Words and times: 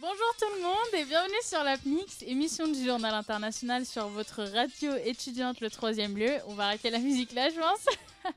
Bonjour 0.00 0.32
tout 0.36 0.50
le 0.56 0.62
monde 0.62 0.94
et 0.94 1.04
bienvenue 1.04 1.34
sur 1.44 1.62
l'APNIX, 1.62 2.22
émission 2.26 2.66
du 2.66 2.84
journal 2.84 3.14
international 3.14 3.86
sur 3.86 4.08
votre 4.08 4.42
radio 4.42 4.90
étudiante 5.04 5.60
le 5.60 5.70
troisième 5.70 6.16
lieu. 6.16 6.32
On 6.48 6.54
va 6.54 6.64
arrêter 6.66 6.90
la 6.90 6.98
musique 6.98 7.32
là, 7.32 7.48
je 7.48 7.60
pense. 7.60 7.86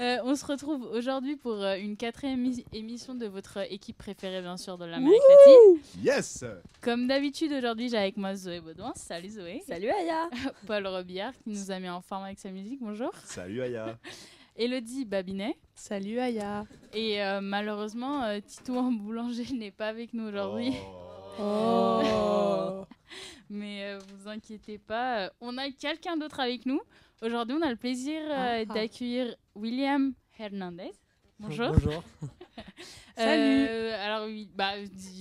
Euh, 0.00 0.18
on 0.24 0.34
se 0.34 0.44
retrouve 0.46 0.82
aujourd'hui 0.92 1.36
pour 1.36 1.52
euh, 1.54 1.76
une 1.76 1.96
quatrième 1.96 2.44
émi- 2.44 2.64
émission 2.72 3.14
de 3.14 3.26
votre 3.26 3.58
équipe 3.70 3.98
préférée, 3.98 4.40
bien 4.40 4.56
sûr, 4.56 4.78
de 4.78 4.84
l'Amérique 4.86 5.20
latine. 5.28 5.82
Yes 6.02 6.44
Comme 6.80 7.06
d'habitude, 7.06 7.52
aujourd'hui, 7.52 7.88
j'ai 7.90 7.98
avec 7.98 8.16
moi 8.16 8.34
Zoé 8.34 8.60
Baudouin. 8.60 8.92
Salut 8.96 9.28
Zoé. 9.28 9.62
Salut 9.66 9.90
Aya 9.90 10.30
Paul 10.66 10.86
Robillard 10.86 11.32
qui 11.34 11.50
nous 11.50 11.70
a 11.70 11.78
mis 11.78 11.88
en 11.90 12.00
forme 12.00 12.24
avec 12.24 12.38
sa 12.38 12.50
musique. 12.50 12.78
Bonjour. 12.80 13.10
Salut 13.24 13.60
Aya 13.62 13.98
Elodie 14.56 15.04
Babinet. 15.04 15.56
Salut 15.74 16.18
Aya 16.18 16.64
Et 16.94 17.22
euh, 17.22 17.40
malheureusement, 17.42 18.22
euh, 18.24 18.40
Titouan 18.46 18.92
Boulanger 18.92 19.52
n'est 19.54 19.70
pas 19.70 19.88
avec 19.88 20.14
nous 20.14 20.24
aujourd'hui. 20.28 20.72
Oh 21.40 22.84
Mais 23.50 23.84
euh, 23.84 23.98
vous 23.98 24.28
inquiétez 24.28 24.78
pas, 24.78 25.30
on 25.40 25.56
a 25.58 25.70
quelqu'un 25.70 26.16
d'autre 26.16 26.40
avec 26.40 26.66
nous. 26.66 26.80
Aujourd'hui, 27.22 27.56
on 27.58 27.62
a 27.62 27.70
le 27.70 27.76
plaisir 27.76 28.20
euh, 28.28 28.64
Ah. 28.68 28.74
d'accueillir 28.74 29.36
William 29.54 30.12
Hernandez. 30.38 30.90
Bonjour. 31.38 31.72
Bonjour. 31.72 32.02
Salut. 33.16 33.66
Euh, 33.68 34.04
alors 34.04 34.26
oui, 34.26 34.48
bah 34.54 34.72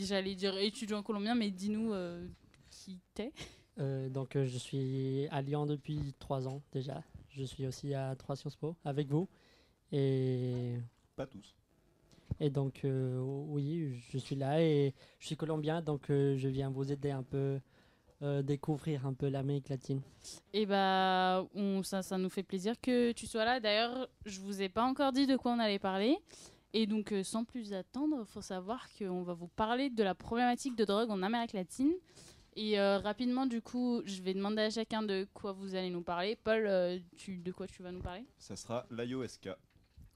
j'allais 0.02 0.34
dire 0.36 0.58
étudiant 0.58 1.04
colombien, 1.04 1.36
mais 1.36 1.52
dis-nous 1.52 1.94
euh, 1.94 2.26
qui 2.70 3.00
t'es. 3.14 3.32
Euh, 3.80 4.10
donc, 4.10 4.34
je 4.36 4.58
suis 4.58 5.28
à 5.30 5.42
Lyon 5.42 5.66
depuis 5.66 6.14
trois 6.20 6.48
ans 6.48 6.62
déjà. 6.72 7.04
Je 7.30 7.44
suis 7.44 7.66
aussi 7.68 7.94
à 7.94 8.16
3 8.16 8.36
Sciences 8.36 8.56
Po 8.56 8.76
avec 8.84 9.08
vous. 9.08 9.28
Et, 9.92 10.76
Pas 11.16 11.26
tous. 11.28 11.56
et 12.40 12.50
donc, 12.50 12.82
euh, 12.84 13.20
oui, 13.20 14.02
je 14.10 14.18
suis 14.18 14.36
là 14.36 14.62
et 14.62 14.94
je 15.20 15.28
suis 15.28 15.38
colombien, 15.38 15.82
donc 15.82 16.10
euh, 16.10 16.36
je 16.38 16.48
viens 16.50 16.70
vous 16.70 16.92
aider 16.92 17.12
un 17.12 17.24
peu, 17.24 17.60
euh, 18.22 18.42
découvrir 18.42 19.06
un 19.06 19.14
peu 19.14 19.28
l'Amérique 19.28 19.70
latine. 19.70 20.02
Et 20.54 20.66
bah 20.66 21.46
on, 21.56 21.84
ça, 21.84 22.02
ça 22.02 22.18
nous 22.18 22.30
fait 22.30 22.44
plaisir 22.44 22.80
que 22.80 23.12
tu 23.12 23.28
sois 23.28 23.46
là. 23.46 23.60
D'ailleurs, 23.60 24.08
je 24.26 24.40
vous 24.40 24.62
ai 24.62 24.70
pas 24.70 24.84
encore 24.84 25.12
dit 25.12 25.28
de 25.28 25.36
quoi 25.38 25.52
on 25.54 25.60
allait 25.60 25.80
parler. 25.80 26.18
Et 26.74 26.88
donc, 26.88 27.12
euh, 27.12 27.24
sans 27.24 27.44
plus 27.44 27.74
attendre, 27.74 28.24
faut 28.26 28.42
savoir 28.42 28.88
qu'on 28.98 29.24
va 29.24 29.34
vous 29.34 29.50
parler 29.50 29.90
de 29.90 30.04
la 30.04 30.16
problématique 30.16 30.76
de 30.78 30.86
drogue 30.86 31.10
en 31.10 31.22
Amérique 31.22 31.54
latine. 31.54 31.92
Et 32.56 32.80
euh, 32.80 32.98
rapidement, 32.98 33.46
du 33.46 33.62
coup, 33.62 34.02
je 34.06 34.22
vais 34.22 34.34
demander 34.34 34.62
à 34.64 34.70
chacun 34.70 35.02
de 35.02 35.28
quoi 35.34 35.52
vous 35.54 35.76
allez 35.76 35.90
nous 35.90 36.02
parler. 36.02 36.36
Paul, 36.36 36.66
euh, 36.68 37.00
tu, 37.18 37.38
de 37.38 37.52
quoi 37.52 37.68
tu 37.68 37.82
vas 37.82 37.92
nous 37.92 38.02
parler? 38.02 38.26
Ça 38.38 38.56
sera 38.56 38.86
l'ayahuasca, 38.90 39.58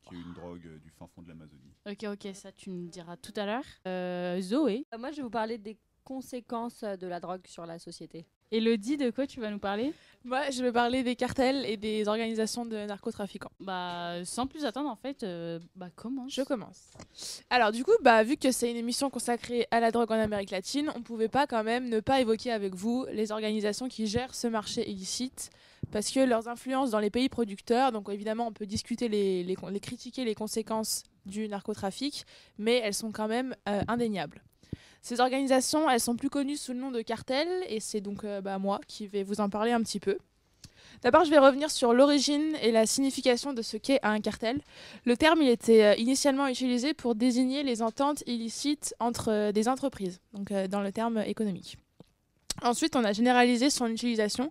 qui 0.03 0.15
est 0.15 0.17
une 0.17 0.33
drogue 0.33 0.79
du 0.81 0.89
fin 0.91 1.07
fond 1.07 1.21
de 1.21 1.29
l'Amazonie. 1.29 1.73
Ok, 1.89 2.03
ok, 2.03 2.33
ça 2.33 2.51
tu 2.51 2.69
nous 2.71 2.87
diras 2.87 3.15
tout 3.17 3.33
à 3.37 3.45
l'heure. 3.45 3.63
Euh, 3.87 4.41
Zoé, 4.41 4.85
Moi, 4.97 5.11
je 5.11 5.17
vais 5.17 5.23
vous 5.23 5.29
parler 5.29 5.57
des 5.57 5.77
conséquences 6.05 6.83
de 6.83 7.07
la 7.07 7.19
drogue 7.19 7.45
sur 7.47 7.65
la 7.65 7.79
société. 7.79 8.25
Elodie, 8.51 8.95
de 8.95 9.09
quoi 9.09 9.25
tu 9.25 9.39
vas 9.41 9.49
nous 9.49 9.59
parler? 9.59 9.91
Moi, 10.23 10.49
je 10.51 10.63
vais 10.63 10.71
parler 10.71 11.03
des 11.03 11.15
cartels 11.15 11.65
et 11.65 11.77
des 11.77 12.07
organisations 12.07 12.63
de 12.65 12.77
narcotrafiquants. 12.85 13.51
Bah, 13.59 14.23
sans 14.23 14.45
plus 14.45 14.65
attendre, 14.65 14.89
en 14.89 14.95
fait, 14.95 15.23
euh, 15.23 15.59
bah 15.75 15.89
comment 15.95 16.27
Je 16.29 16.43
commence. 16.43 16.91
Alors, 17.49 17.71
du 17.71 17.83
coup, 17.83 17.91
bah, 18.01 18.23
vu 18.23 18.37
que 18.37 18.51
c'est 18.51 18.69
une 18.69 18.77
émission 18.77 19.09
consacrée 19.09 19.67
à 19.71 19.79
la 19.79 19.91
drogue 19.91 20.11
en 20.11 20.19
Amérique 20.19 20.51
latine, 20.51 20.91
on 20.95 21.01
pouvait 21.01 21.27
pas 21.27 21.47
quand 21.47 21.63
même 21.63 21.89
ne 21.89 21.99
pas 21.99 22.21
évoquer 22.21 22.51
avec 22.51 22.75
vous 22.75 23.05
les 23.11 23.31
organisations 23.31 23.87
qui 23.87 24.05
gèrent 24.05 24.35
ce 24.35 24.47
marché 24.47 24.89
illicite, 24.89 25.49
parce 25.91 26.11
que 26.11 26.19
leurs 26.19 26.47
influences 26.47 26.91
dans 26.91 26.99
les 26.99 27.09
pays 27.09 27.29
producteurs, 27.29 27.91
donc 27.91 28.09
évidemment, 28.09 28.47
on 28.47 28.53
peut 28.53 28.67
discuter 28.67 29.09
les, 29.09 29.43
les, 29.43 29.57
les 29.69 29.79
critiquer 29.79 30.23
les 30.23 30.35
conséquences 30.35 31.03
du 31.25 31.47
narcotrafic, 31.47 32.25
mais 32.59 32.77
elles 32.83 32.93
sont 32.93 33.11
quand 33.11 33.27
même 33.27 33.55
euh, 33.67 33.81
indéniables. 33.87 34.43
Ces 35.05 35.19
organisations, 35.19 35.87
elles 35.87 35.99
sont 35.99 36.15
plus 36.15 36.31
connues 36.31 36.57
sous 36.57 36.73
le 36.73 36.79
nom 36.79 36.89
de 36.89 36.99
cartels, 37.03 37.63
et 37.69 37.79
c'est 37.79 38.01
donc 38.01 38.23
euh, 38.23 38.41
bah, 38.41 38.57
moi 38.57 38.81
qui 38.87 39.05
vais 39.05 39.21
vous 39.21 39.39
en 39.39 39.51
parler 39.51 39.71
un 39.71 39.79
petit 39.83 39.99
peu. 39.99 40.17
D'abord, 41.03 41.23
je 41.25 41.29
vais 41.29 41.37
revenir 41.37 41.69
sur 41.69 41.93
l'origine 41.93 42.55
et 42.63 42.71
la 42.71 42.87
signification 42.87 43.53
de 43.53 43.61
ce 43.61 43.77
qu'est 43.77 43.99
un 44.01 44.19
cartel. 44.19 44.61
Le 45.05 45.15
terme 45.15 45.43
il 45.43 45.49
était 45.49 45.83
euh, 45.83 45.95
initialement 45.97 46.47
utilisé 46.47 46.95
pour 46.95 47.13
désigner 47.13 47.61
les 47.61 47.83
ententes 47.83 48.23
illicites 48.25 48.95
entre 48.99 49.31
euh, 49.31 49.51
des 49.51 49.67
entreprises, 49.67 50.21
donc 50.33 50.51
dans 50.51 50.81
le 50.81 50.91
terme 50.91 51.19
économique. 51.19 51.77
Ensuite, 52.63 52.95
on 52.95 53.03
a 53.03 53.13
généralisé 53.13 53.69
son 53.69 53.85
utilisation 53.85 54.49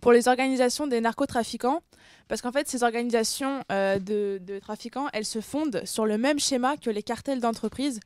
pour 0.00 0.12
les 0.12 0.28
organisations 0.28 0.86
des 0.86 1.02
narcotrafiquants, 1.02 1.82
parce 2.26 2.40
qu'en 2.40 2.52
fait, 2.52 2.66
ces 2.68 2.84
organisations 2.84 3.64
de, 3.68 4.38
de 4.38 4.58
trafiquants, 4.60 5.08
elles 5.12 5.26
se 5.26 5.42
fondent 5.42 5.82
sur 5.84 6.06
le 6.06 6.16
même 6.16 6.38
schéma 6.38 6.78
que 6.78 6.88
les 6.88 7.02
cartels 7.02 7.40
d'entreprises. 7.40 8.00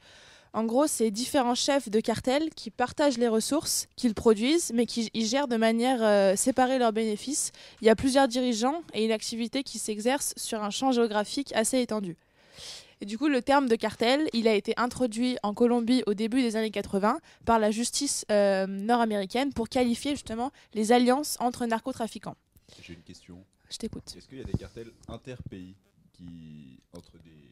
En 0.54 0.66
gros, 0.66 0.86
c'est 0.86 1.10
différents 1.10 1.56
chefs 1.56 1.88
de 1.88 1.98
cartels 1.98 2.48
qui 2.50 2.70
partagent 2.70 3.18
les 3.18 3.26
ressources 3.26 3.88
qu'ils 3.96 4.14
produisent, 4.14 4.70
mais 4.72 4.86
qui 4.86 5.10
ils 5.12 5.26
gèrent 5.26 5.48
de 5.48 5.56
manière 5.56 6.00
euh, 6.00 6.36
séparée 6.36 6.78
leurs 6.78 6.92
bénéfices. 6.92 7.50
Il 7.82 7.86
y 7.86 7.90
a 7.90 7.96
plusieurs 7.96 8.28
dirigeants 8.28 8.82
et 8.92 9.04
une 9.04 9.10
activité 9.10 9.64
qui 9.64 9.80
s'exerce 9.80 10.32
sur 10.36 10.62
un 10.62 10.70
champ 10.70 10.92
géographique 10.92 11.52
assez 11.56 11.80
étendu. 11.80 12.16
Et 13.00 13.04
du 13.04 13.18
coup, 13.18 13.26
le 13.26 13.42
terme 13.42 13.68
de 13.68 13.74
cartel, 13.74 14.28
il 14.32 14.46
a 14.46 14.54
été 14.54 14.74
introduit 14.76 15.36
en 15.42 15.54
Colombie 15.54 16.04
au 16.06 16.14
début 16.14 16.40
des 16.40 16.54
années 16.54 16.70
80 16.70 17.18
par 17.44 17.58
la 17.58 17.72
justice 17.72 18.24
euh, 18.30 18.68
nord-américaine 18.68 19.52
pour 19.52 19.68
qualifier 19.68 20.12
justement 20.12 20.52
les 20.72 20.92
alliances 20.92 21.36
entre 21.40 21.66
narcotrafiquants. 21.66 22.36
J'ai 22.80 22.94
une 22.94 23.02
question. 23.02 23.44
Je 23.70 23.78
t'écoute. 23.78 24.14
Est-ce 24.16 24.28
qu'il 24.28 24.38
y 24.38 24.40
a 24.40 24.44
des 24.44 24.56
cartels 24.56 24.92
interpays 25.08 25.74
qui 26.12 26.78
entre 26.92 27.18
des 27.24 27.50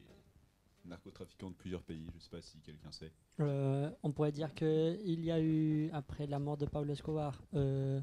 narcotrafiquants 0.84 1.50
de 1.50 1.54
plusieurs 1.54 1.82
pays 1.82 2.06
Je 2.14 2.18
sais 2.18 2.30
pas 2.30 2.40
si 2.40 2.58
quelqu'un 2.60 2.90
sait. 2.92 3.12
Euh, 3.40 3.90
on 4.02 4.12
pourrait 4.12 4.32
dire 4.32 4.54
qu'il 4.54 5.20
y 5.20 5.30
a 5.30 5.40
eu, 5.40 5.90
après 5.92 6.26
la 6.26 6.38
mort 6.38 6.56
de 6.56 6.66
Pablo 6.66 6.92
Escobar, 6.92 7.42
euh, 7.54 8.00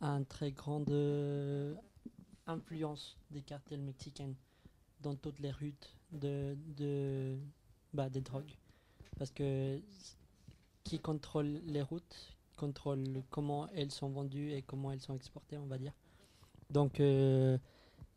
une 0.00 0.26
très 0.26 0.52
grande 0.52 0.90
euh, 0.90 1.74
influence 2.46 3.16
des 3.30 3.42
cartels 3.42 3.80
mexicains 3.80 4.34
dans 5.00 5.14
toutes 5.14 5.38
les 5.40 5.52
routes 5.52 5.94
de, 6.12 7.38
bah, 7.92 8.08
des 8.08 8.20
drogues. 8.20 8.54
Parce 9.18 9.30
que 9.30 9.80
qui 10.84 10.98
contrôle 10.98 11.60
les 11.66 11.82
routes, 11.82 12.36
contrôle 12.56 13.22
comment 13.30 13.68
elles 13.74 13.90
sont 13.90 14.08
vendues 14.08 14.52
et 14.52 14.62
comment 14.62 14.90
elles 14.92 15.00
sont 15.00 15.14
exportées, 15.14 15.58
on 15.58 15.66
va 15.66 15.78
dire. 15.78 15.92
Donc, 16.70 17.00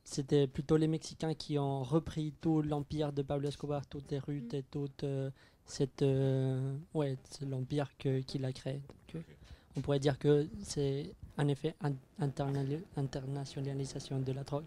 c'était 0.03 0.47
plutôt 0.47 0.77
les 0.77 0.87
Mexicains 0.87 1.33
qui 1.33 1.57
ont 1.57 1.83
repris 1.83 2.33
tout 2.41 2.61
l'empire 2.61 3.13
de 3.13 3.21
Pablo 3.21 3.47
Escobar, 3.49 3.85
toutes 3.87 4.11
les 4.11 4.19
routes 4.19 4.53
et 4.53 4.63
toute 4.63 5.03
euh, 5.03 5.29
cette, 5.65 6.01
euh, 6.01 6.75
ouais, 6.93 7.17
l'empire 7.47 7.89
qu'il 7.97 8.43
a 8.45 8.51
créé. 8.51 8.81
Donc, 9.13 9.15
euh, 9.15 9.21
on 9.77 9.81
pourrait 9.81 9.99
dire 9.99 10.17
que 10.19 10.47
c'est 10.63 11.13
en 11.37 11.47
effet 11.47 11.75
un 11.81 11.93
internationalisation 12.19 14.19
de 14.19 14.31
la 14.31 14.43
drogue. 14.43 14.65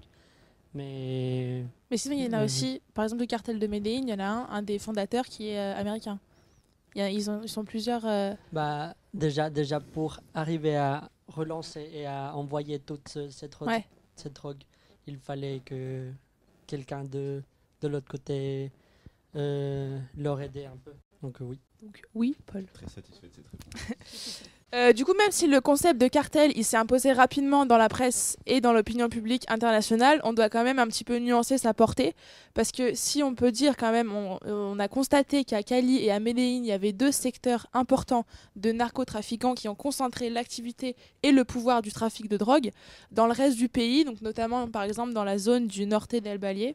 Mais 0.74 1.64
Mais 1.90 1.96
sinon, 1.96 2.16
il 2.16 2.24
y 2.24 2.28
en 2.28 2.38
a 2.38 2.44
aussi, 2.44 2.80
par 2.94 3.04
exemple, 3.04 3.20
le 3.22 3.26
cartel 3.26 3.58
de 3.58 3.66
Medellín, 3.66 4.08
il 4.08 4.10
y 4.10 4.14
en 4.14 4.18
a 4.18 4.24
un, 4.26 4.48
un 4.50 4.62
des 4.62 4.78
fondateurs 4.78 5.26
qui 5.26 5.48
est 5.48 5.58
euh, 5.58 5.76
américain. 5.78 6.18
Il 6.94 6.98
y 6.98 7.02
a- 7.02 7.10
ils, 7.10 7.30
ont, 7.30 7.40
ils 7.42 7.48
sont 7.48 7.64
plusieurs. 7.64 8.04
euh, 8.06 8.34
bah, 8.52 8.94
déjà, 9.12 9.50
déjà 9.50 9.80
pour 9.80 10.20
arriver 10.32 10.76
à 10.76 11.10
relancer 11.28 11.88
et 11.92 12.06
à 12.06 12.34
envoyer 12.36 12.78
toute 12.80 13.08
ce- 13.08 13.28
cette, 13.30 13.52
drogue, 13.52 13.68
Ouais. 13.68 13.84
cette 14.16 14.34
drogue, 14.34 14.62
il 15.06 15.18
fallait 15.18 15.60
que 15.60 16.10
quelqu'un 16.66 17.04
de, 17.04 17.42
de 17.80 17.88
l'autre 17.88 18.08
côté 18.08 18.70
euh, 19.36 19.98
leur 20.16 20.40
aidait 20.40 20.66
un 20.66 20.76
peu. 20.76 20.92
Donc 21.22 21.40
euh, 21.40 21.44
oui. 21.44 21.60
Donc, 21.82 22.02
oui, 22.14 22.36
Paul. 22.46 22.64
Très 22.72 22.88
satisfait 22.88 23.28
de 23.28 23.34
cette 23.34 23.48
réponse. 23.48 24.42
Euh, 24.74 24.92
du 24.92 25.04
coup, 25.04 25.14
même 25.14 25.30
si 25.30 25.46
le 25.46 25.60
concept 25.60 26.00
de 26.00 26.08
cartel 26.08 26.50
il 26.56 26.64
s'est 26.64 26.76
imposé 26.76 27.12
rapidement 27.12 27.64
dans 27.64 27.76
la 27.76 27.88
presse 27.88 28.36
et 28.44 28.60
dans 28.60 28.72
l'opinion 28.72 29.08
publique 29.08 29.44
internationale, 29.48 30.20
on 30.24 30.32
doit 30.32 30.48
quand 30.48 30.64
même 30.64 30.80
un 30.80 30.88
petit 30.88 31.04
peu 31.04 31.18
nuancer 31.18 31.58
sa 31.58 31.72
portée. 31.74 32.14
Parce 32.54 32.72
que 32.72 32.92
si 32.92 33.22
on 33.22 33.36
peut 33.36 33.52
dire 33.52 33.76
quand 33.76 33.92
même, 33.92 34.12
on, 34.12 34.78
a 34.80 34.88
constaté 34.88 35.44
qu'à 35.44 35.62
Cali 35.62 35.98
et 36.04 36.10
à 36.10 36.18
Medellín, 36.18 36.64
il 36.64 36.66
y 36.66 36.72
avait 36.72 36.92
deux 36.92 37.12
secteurs 37.12 37.68
importants 37.72 38.26
de 38.56 38.72
narcotrafiquants 38.72 39.54
qui 39.54 39.68
ont 39.68 39.76
concentré 39.76 40.28
l'activité 40.28 40.96
et 41.22 41.30
le 41.30 41.44
pouvoir 41.44 41.80
du 41.80 41.92
trafic 41.92 42.28
de 42.28 42.36
drogue. 42.36 42.72
Dans 43.12 43.26
le 43.26 43.32
reste 43.32 43.56
du 43.56 43.68
pays, 43.68 44.04
notamment 44.22 44.66
par 44.66 44.82
exemple 44.82 45.12
dans 45.12 45.24
la 45.24 45.38
zone 45.38 45.68
du 45.68 45.86
Norte 45.86 46.16
del 46.16 46.38
Valle, 46.38 46.74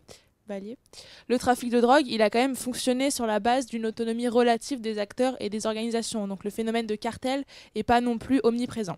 Le 1.27 1.37
trafic 1.37 1.69
de 1.69 1.79
drogue, 1.79 2.07
il 2.07 2.21
a 2.21 2.29
quand 2.29 2.39
même 2.39 2.55
fonctionné 2.55 3.11
sur 3.11 3.25
la 3.25 3.39
base 3.39 3.65
d'une 3.65 3.85
autonomie 3.85 4.27
relative 4.27 4.81
des 4.81 4.99
acteurs 4.99 5.35
et 5.39 5.49
des 5.49 5.65
organisations. 5.65 6.27
Donc 6.27 6.43
le 6.43 6.49
phénomène 6.49 6.87
de 6.87 6.95
cartel 6.95 7.43
et 7.75 7.83
pas 7.83 8.01
non 8.01 8.17
plus 8.17 8.39
omniprésent. 8.43 8.97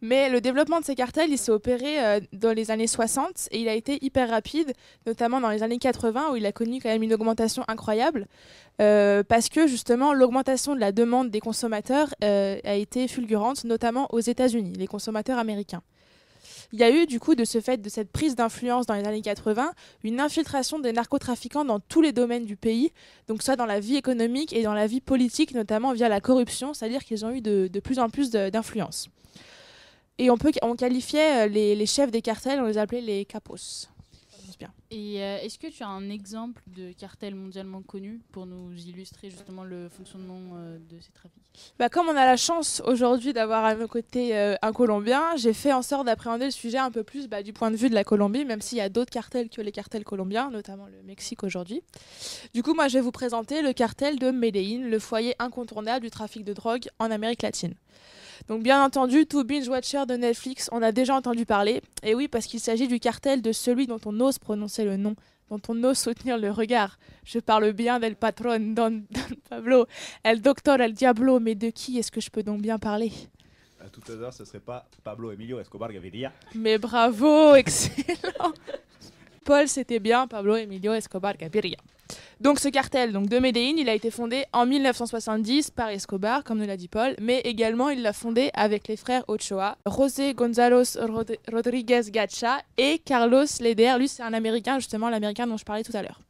Mais 0.00 0.30
le 0.30 0.40
développement 0.40 0.78
de 0.78 0.84
ces 0.84 0.94
cartels, 0.94 1.30
il 1.30 1.38
s'est 1.38 1.50
opéré 1.50 2.00
euh, 2.00 2.20
dans 2.32 2.52
les 2.52 2.70
années 2.70 2.86
60 2.86 3.48
et 3.50 3.60
il 3.60 3.68
a 3.68 3.74
été 3.74 3.98
hyper 4.04 4.30
rapide, 4.30 4.72
notamment 5.06 5.40
dans 5.40 5.50
les 5.50 5.64
années 5.64 5.78
80 5.78 6.30
où 6.32 6.36
il 6.36 6.46
a 6.46 6.52
connu 6.52 6.80
quand 6.80 6.88
même 6.88 7.02
une 7.02 7.12
augmentation 7.12 7.64
incroyable. 7.66 8.26
euh, 8.80 9.24
parce 9.24 9.48
que 9.48 9.66
justement, 9.66 10.14
l'augmentation 10.14 10.76
de 10.76 10.80
la 10.80 10.92
demande 10.92 11.30
des 11.30 11.40
consommateurs 11.40 12.14
euh, 12.22 12.60
a 12.62 12.74
été 12.74 13.08
fulgurante, 13.08 13.64
notamment 13.64 14.06
aux 14.12 14.20
États-Unis, 14.20 14.74
les 14.74 14.86
consommateurs 14.86 15.38
américains. 15.38 15.82
Il 16.72 16.78
y 16.78 16.82
a 16.82 16.90
eu 16.90 17.06
du 17.06 17.18
coup 17.18 17.34
de 17.34 17.44
ce 17.44 17.60
fait, 17.60 17.78
de 17.78 17.88
cette 17.88 18.12
prise 18.12 18.34
d'influence 18.34 18.84
dans 18.84 18.94
les 18.94 19.04
années 19.04 19.22
80, 19.22 19.72
une 20.04 20.20
infiltration 20.20 20.78
des 20.78 20.92
narcotrafiquants 20.92 21.64
dans 21.64 21.80
tous 21.80 22.02
les 22.02 22.12
domaines 22.12 22.44
du 22.44 22.56
pays, 22.56 22.92
donc 23.26 23.42
soit 23.42 23.56
dans 23.56 23.64
la 23.64 23.80
vie 23.80 23.96
économique 23.96 24.52
et 24.52 24.62
dans 24.62 24.74
la 24.74 24.86
vie 24.86 25.00
politique, 25.00 25.54
notamment 25.54 25.92
via 25.92 26.10
la 26.10 26.20
corruption, 26.20 26.74
c'est-à-dire 26.74 27.04
qu'ils 27.04 27.24
ont 27.24 27.30
eu 27.30 27.40
de, 27.40 27.80
plus 27.80 27.98
en 27.98 28.10
plus 28.10 28.30
d'influence. 28.30 29.08
Et 30.18 30.30
on, 30.30 30.36
peut, 30.36 30.52
on 30.62 30.74
qualifiait 30.74 31.46
euh, 31.46 31.48
les 31.48 31.86
chefs 31.86 32.10
des 32.10 32.22
cartels, 32.22 32.60
on 32.60 32.66
les 32.66 32.76
appelait 32.76 33.00
les 33.00 33.24
capos. 33.24 33.88
Bien. 34.58 34.72
Et 34.90 35.22
euh, 35.22 35.38
est-ce 35.38 35.58
que 35.58 35.68
tu 35.68 35.84
as 35.84 35.88
un 35.88 36.10
exemple 36.10 36.62
de 36.66 36.90
cartel 36.92 37.34
mondialement 37.36 37.80
connu 37.80 38.20
pour 38.32 38.46
nous 38.46 38.72
illustrer 38.74 39.30
justement 39.30 39.62
le 39.62 39.88
fonctionnement 39.88 40.56
euh, 40.56 40.78
de 40.78 41.00
ces 41.00 41.12
trafics? 41.12 41.42
Bah, 41.78 41.88
comme 41.88 42.08
on 42.08 42.16
a 42.16 42.24
la 42.24 42.36
chance 42.36 42.82
aujourd'hui 42.84 43.32
d'avoir 43.32 43.64
à 43.64 43.76
nos 43.76 43.86
côtés 43.86 44.36
euh, 44.36 44.56
un 44.62 44.72
Colombien, 44.72 45.36
j'ai 45.36 45.52
fait 45.52 45.72
en 45.72 45.82
sorte 45.82 46.06
d'appréhender 46.06 46.46
le 46.46 46.50
sujet 46.50 46.78
un 46.78 46.90
peu 46.90 47.04
plus 47.04 47.28
bah, 47.28 47.44
du 47.44 47.52
point 47.52 47.70
de 47.70 47.76
vue 47.76 47.88
de 47.88 47.94
la 47.94 48.02
Colombie, 48.02 48.44
même 48.44 48.60
s'il 48.60 48.78
y 48.78 48.80
a 48.80 48.88
d'autres 48.88 49.12
cartels 49.12 49.48
que 49.48 49.60
les 49.60 49.72
cartels 49.72 50.04
colombiens, 50.04 50.50
notamment 50.50 50.86
le 50.86 51.02
Mexique 51.04 51.44
aujourd'hui. 51.44 51.82
Du 52.52 52.64
coup, 52.64 52.74
moi, 52.74 52.88
je 52.88 52.94
vais 52.94 53.02
vous 53.02 53.12
présenter 53.12 53.62
le 53.62 53.72
cartel 53.72 54.18
de 54.18 54.32
Medellín, 54.32 54.88
le 54.88 54.98
foyer 54.98 55.36
incontournable 55.38 56.04
du 56.04 56.10
trafic 56.10 56.44
de 56.44 56.52
drogue 56.52 56.88
en 56.98 57.12
Amérique 57.12 57.42
latine. 57.42 57.74
Donc, 58.48 58.62
bien 58.62 58.82
entendu, 58.82 59.26
tout 59.26 59.44
binge-watcher 59.44 60.06
de 60.06 60.14
Netflix 60.14 60.68
en 60.72 60.80
a 60.80 60.90
déjà 60.90 61.14
entendu 61.14 61.44
parler. 61.44 61.82
Et 62.02 62.14
oui, 62.14 62.28
parce 62.28 62.46
qu'il 62.46 62.60
s'agit 62.60 62.88
du 62.88 62.98
cartel 62.98 63.42
de 63.42 63.52
celui 63.52 63.86
dont 63.86 64.00
on 64.06 64.18
ose 64.20 64.38
prononcer 64.38 64.84
le 64.84 64.96
nom, 64.96 65.14
dont 65.50 65.60
on 65.68 65.84
ose 65.84 65.98
soutenir 65.98 66.38
le 66.38 66.50
regard. 66.50 66.98
Je 67.24 67.40
parle 67.40 67.72
bien 67.72 68.00
del 68.00 68.16
patron 68.16 68.58
Don, 68.58 68.90
Don 69.10 69.36
Pablo, 69.50 69.86
el 70.24 70.40
doctor, 70.40 70.80
el 70.80 70.94
diablo, 70.94 71.40
mais 71.40 71.54
de 71.54 71.68
qui 71.68 71.98
est-ce 71.98 72.10
que 72.10 72.22
je 72.22 72.30
peux 72.30 72.42
donc 72.42 72.62
bien 72.62 72.78
parler? 72.78 73.12
À 73.84 73.88
tout 73.90 74.00
hasard, 74.10 74.32
ce 74.32 74.44
serait 74.44 74.60
pas 74.60 74.88
Pablo 75.04 75.30
Emilio 75.30 75.60
Escobar 75.60 75.92
Gaviria 75.92 76.32
Mais 76.54 76.78
bravo, 76.78 77.54
excellent 77.54 78.52
Paul, 79.48 79.66
c'était 79.66 79.98
bien 79.98 80.26
Pablo 80.26 80.56
Emilio 80.56 80.92
Escobar 80.92 81.34
Gaviria. 81.38 81.78
Donc 82.38 82.60
ce 82.60 82.68
cartel 82.68 83.14
donc, 83.14 83.30
de 83.30 83.38
Medellín, 83.38 83.78
il 83.78 83.88
a 83.88 83.94
été 83.94 84.10
fondé 84.10 84.44
en 84.52 84.66
1970 84.66 85.70
par 85.70 85.88
Escobar, 85.88 86.44
comme 86.44 86.58
nous 86.58 86.66
l'a 86.66 86.76
dit 86.76 86.88
Paul, 86.88 87.14
mais 87.18 87.40
également 87.40 87.88
il 87.88 88.02
l'a 88.02 88.12
fondé 88.12 88.50
avec 88.52 88.88
les 88.88 88.98
frères 88.98 89.24
Ochoa, 89.26 89.78
José 89.86 90.34
González 90.34 90.98
Rod- 91.00 91.38
Rodríguez 91.50 92.02
Gacha 92.10 92.58
et 92.76 92.98
Carlos 92.98 93.46
Leder. 93.60 93.94
Lui, 93.98 94.08
c'est 94.08 94.22
un 94.22 94.34
Américain, 94.34 94.80
justement 94.80 95.08
l'Américain 95.08 95.46
dont 95.46 95.56
je 95.56 95.64
parlais 95.64 95.82
tout 95.82 95.96
à 95.96 96.02
l'heure. 96.02 96.20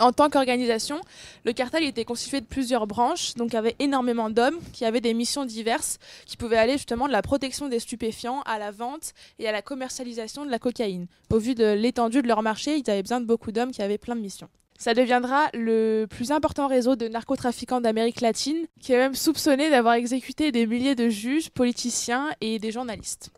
En 0.00 0.12
tant 0.12 0.30
qu'organisation, 0.30 1.02
le 1.44 1.52
cartel 1.52 1.84
était 1.84 2.06
constitué 2.06 2.40
de 2.40 2.46
plusieurs 2.46 2.86
branches, 2.86 3.34
donc 3.34 3.54
avait 3.54 3.76
énormément 3.78 4.30
d'hommes 4.30 4.58
qui 4.72 4.86
avaient 4.86 5.02
des 5.02 5.12
missions 5.12 5.44
diverses, 5.44 5.98
qui 6.24 6.38
pouvaient 6.38 6.56
aller 6.56 6.72
justement 6.72 7.06
de 7.06 7.12
la 7.12 7.20
protection 7.20 7.68
des 7.68 7.80
stupéfiants 7.80 8.40
à 8.46 8.58
la 8.58 8.70
vente 8.70 9.12
et 9.38 9.46
à 9.46 9.52
la 9.52 9.60
commercialisation 9.60 10.46
de 10.46 10.50
la 10.50 10.58
cocaïne. 10.58 11.06
Au 11.28 11.38
vu 11.38 11.54
de 11.54 11.74
l'étendue 11.74 12.22
de 12.22 12.28
leur 12.28 12.42
marché, 12.42 12.78
ils 12.78 12.90
avaient 12.90 13.02
besoin 13.02 13.20
de 13.20 13.26
beaucoup 13.26 13.52
d'hommes 13.52 13.72
qui 13.72 13.82
avaient 13.82 13.98
plein 13.98 14.16
de 14.16 14.22
missions. 14.22 14.48
Ça 14.78 14.94
deviendra 14.94 15.50
le 15.52 16.06
plus 16.08 16.32
important 16.32 16.66
réseau 16.66 16.96
de 16.96 17.06
narcotrafiquants 17.06 17.82
d'Amérique 17.82 18.22
latine, 18.22 18.66
qui 18.80 18.94
est 18.94 18.98
même 18.98 19.14
soupçonné 19.14 19.68
d'avoir 19.68 19.94
exécuté 19.94 20.50
des 20.50 20.66
milliers 20.66 20.94
de 20.94 21.10
juges, 21.10 21.50
politiciens 21.50 22.30
et 22.40 22.58
des 22.58 22.72
journalistes. 22.72 23.28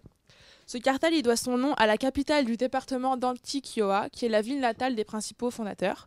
Ce 0.68 0.78
cartel 0.78 1.12
il 1.12 1.22
doit 1.22 1.34
son 1.34 1.58
nom 1.58 1.74
à 1.74 1.88
la 1.88 1.98
capitale 1.98 2.44
du 2.44 2.56
département 2.56 3.16
d'Antioquia, 3.16 4.08
qui 4.12 4.26
est 4.26 4.28
la 4.28 4.42
ville 4.42 4.60
natale 4.60 4.94
des 4.94 5.02
principaux 5.04 5.50
fondateurs. 5.50 6.06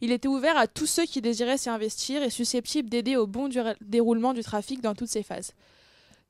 Il 0.00 0.12
était 0.12 0.28
ouvert 0.28 0.56
à 0.56 0.66
tous 0.66 0.86
ceux 0.86 1.04
qui 1.04 1.20
désiraient 1.20 1.58
s'y 1.58 1.70
investir 1.70 2.22
et 2.22 2.30
susceptibles 2.30 2.90
d'aider 2.90 3.16
au 3.16 3.26
bon 3.26 3.48
déroulement 3.80 4.34
du 4.34 4.42
trafic 4.42 4.80
dans 4.80 4.94
toutes 4.94 5.08
ses 5.08 5.22
phases. 5.22 5.52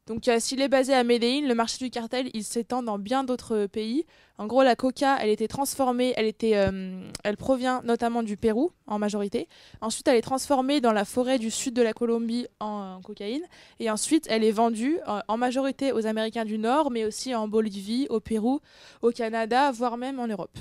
Donc 0.07 0.29
euh, 0.29 0.39
s'il 0.39 0.61
est 0.61 0.69
basé 0.69 0.95
à 0.95 1.03
Medellín, 1.03 1.49
le 1.49 1.55
marché 1.55 1.85
du 1.85 1.91
cartel, 1.91 2.31
il 2.33 2.45
s'étend 2.45 2.83
dans 2.85 2.97
bien 2.97 3.25
d'autres 3.25 3.67
pays. 3.67 4.07
En 4.39 4.47
gros, 4.47 4.63
la 4.63 4.77
coca, 4.77 5.19
elle 5.21 5.31
était 5.31 5.49
transformée, 5.49 6.15
elle, 6.17 6.27
était, 6.27 6.57
euh, 6.57 7.01
elle 7.25 7.37
provient 7.37 7.83
notamment 7.83 8.23
du 8.23 8.37
Pérou 8.37 8.71
en 8.87 9.01
majorité. 9.01 9.49
Ensuite, 9.81 10.07
elle 10.07 10.17
est 10.17 10.23
transformée 10.23 10.81
dans 10.81 10.93
la 10.93 11.05
forêt 11.05 11.41
du 11.41 11.51
sud 11.51 11.75
de 11.75 11.83
la 11.83 11.93
Colombie 11.93 12.47
en, 12.61 12.99
en 12.99 13.01
cocaïne. 13.01 13.43
Et 13.81 13.91
ensuite, 13.91 14.27
elle 14.31 14.45
est 14.45 14.53
vendue 14.53 15.01
euh, 15.09 15.19
en 15.27 15.37
majorité 15.39 15.91
aux 15.91 16.07
Américains 16.07 16.45
du 16.45 16.59
Nord, 16.59 16.93
mais 16.93 17.05
aussi 17.05 17.35
en 17.35 17.49
Bolivie, 17.49 18.07
au 18.09 18.21
Pérou, 18.21 18.61
au 19.03 19.11
Canada, 19.11 19.73
voire 19.73 19.97
même 19.97 20.21
en 20.21 20.29
Europe. 20.29 20.57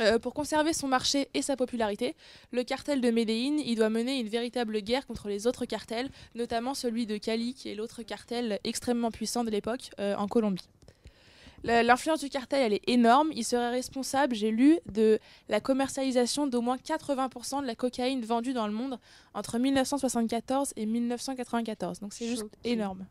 Euh, 0.00 0.18
pour 0.18 0.34
conserver 0.34 0.72
son 0.72 0.86
marché 0.86 1.28
et 1.34 1.42
sa 1.42 1.56
popularité, 1.56 2.14
le 2.52 2.62
cartel 2.62 3.00
de 3.00 3.10
Medellín 3.10 3.58
il 3.58 3.74
doit 3.76 3.88
mener 3.90 4.20
une 4.20 4.28
véritable 4.28 4.80
guerre 4.80 5.06
contre 5.06 5.28
les 5.28 5.46
autres 5.46 5.64
cartels, 5.64 6.10
notamment 6.34 6.74
celui 6.74 7.06
de 7.06 7.16
Cali, 7.16 7.54
qui 7.54 7.70
est 7.70 7.74
l'autre 7.74 8.02
cartel 8.02 8.60
extrêmement 8.64 9.10
puissant 9.10 9.44
de 9.44 9.50
l'époque 9.50 9.90
euh, 9.98 10.14
en 10.16 10.28
Colombie. 10.28 10.68
L'influence 11.64 12.20
du 12.20 12.28
cartel, 12.28 12.62
elle 12.62 12.72
est 12.74 12.88
énorme. 12.88 13.30
Il 13.34 13.44
serait 13.44 13.70
responsable, 13.70 14.36
j'ai 14.36 14.52
lu, 14.52 14.78
de 14.92 15.18
la 15.48 15.60
commercialisation 15.60 16.46
d'au 16.46 16.60
moins 16.60 16.76
80% 16.76 17.62
de 17.62 17.66
la 17.66 17.74
cocaïne 17.74 18.24
vendue 18.24 18.52
dans 18.52 18.68
le 18.68 18.72
monde 18.72 19.00
entre 19.34 19.58
1974 19.58 20.74
et 20.76 20.86
1994. 20.86 21.98
Donc 21.98 22.12
c'est 22.12 22.28
juste 22.28 22.44
énorme. 22.62 23.06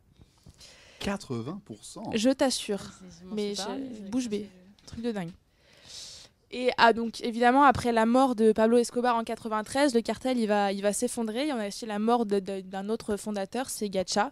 80% 1.00 2.16
Je 2.16 2.30
t'assure. 2.30 2.80
Je 2.80 3.34
Mais 3.34 3.54
je- 3.54 3.60
avec 3.62 4.10
bouche 4.10 4.28
bée. 4.28 4.48
Truc 4.86 5.02
de 5.02 5.12
dingue. 5.12 5.30
Et 6.50 6.70
ah, 6.78 6.92
donc 6.92 7.20
évidemment, 7.22 7.62
après 7.64 7.92
la 7.92 8.06
mort 8.06 8.34
de 8.34 8.52
Pablo 8.52 8.78
Escobar 8.78 9.16
en 9.16 9.24
93, 9.24 9.94
le 9.94 10.00
cartel 10.00 10.38
il 10.38 10.46
va, 10.46 10.72
il 10.72 10.82
va 10.82 10.92
s'effondrer. 10.92 11.42
Il 11.42 11.48
y 11.48 11.52
en 11.52 11.58
a 11.58 11.68
aussi 11.68 11.84
la 11.84 11.98
mort 11.98 12.24
d'un 12.26 12.88
autre 12.88 13.16
fondateur, 13.16 13.68
c'est 13.68 13.90
Gacha. 13.90 14.30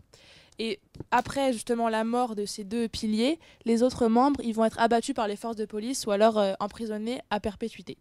Et 0.59 0.81
après 1.11 1.53
justement 1.53 1.91
la 1.91 2.05
mort 2.05 2.35
de 2.35 2.47
ces 2.47 2.65
deux 2.65 2.89
piliers, 2.89 3.39
les 3.67 3.83
autres 3.83 4.09
membres 4.09 4.41
ils 4.43 4.55
vont 4.55 4.65
être 4.65 4.81
abattus 4.81 5.15
par 5.15 5.29
les 5.29 5.37
forces 5.37 5.57
de 5.57 5.67
police 5.67 6.07
ou 6.07 6.13
alors 6.13 6.39
euh, 6.39 6.55
emprisonnés 6.61 7.21
à 7.29 7.41
perpétuité. 7.41 7.99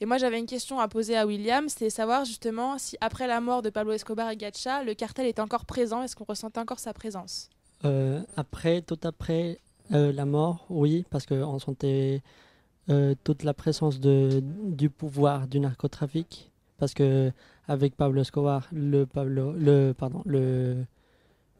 Et 0.00 0.04
moi 0.04 0.18
j'avais 0.18 0.38
une 0.38 0.46
question 0.46 0.80
à 0.80 0.88
poser 0.88 1.16
à 1.16 1.26
William, 1.26 1.70
c'était 1.70 1.88
savoir 1.88 2.26
justement 2.26 2.76
si 2.76 2.98
après 3.00 3.26
la 3.26 3.40
mort 3.40 3.62
de 3.62 3.70
Pablo 3.70 3.92
Escobar 3.92 4.28
et 4.28 4.36
Gacha, 4.36 4.82
le 4.82 4.92
cartel 4.92 5.24
est 5.24 5.38
encore 5.38 5.64
présent, 5.64 6.02
est-ce 6.02 6.14
qu'on 6.14 6.24
ressentait 6.24 6.60
encore 6.60 6.80
sa 6.80 6.92
présence? 6.92 7.48
Euh, 7.84 8.20
après, 8.36 8.82
tout 8.82 8.98
après 9.02 9.58
euh, 9.92 10.12
la 10.12 10.24
mort, 10.24 10.66
oui, 10.68 11.04
parce 11.10 11.26
qu'on 11.26 11.58
sentait 11.58 12.22
euh, 12.90 13.14
toute 13.24 13.42
la 13.44 13.54
présence 13.54 14.00
de, 14.00 14.42
du 14.42 14.90
pouvoir 14.90 15.46
du 15.46 15.60
narcotrafic. 15.60 16.50
Parce 16.78 16.94
que 16.94 17.30
avec 17.68 17.96
Pablo 17.96 18.22
Escobar, 18.22 18.68
le, 18.72 19.04
Pablo, 19.04 19.52
le, 19.52 19.92
pardon, 19.92 20.22
le, 20.24 20.84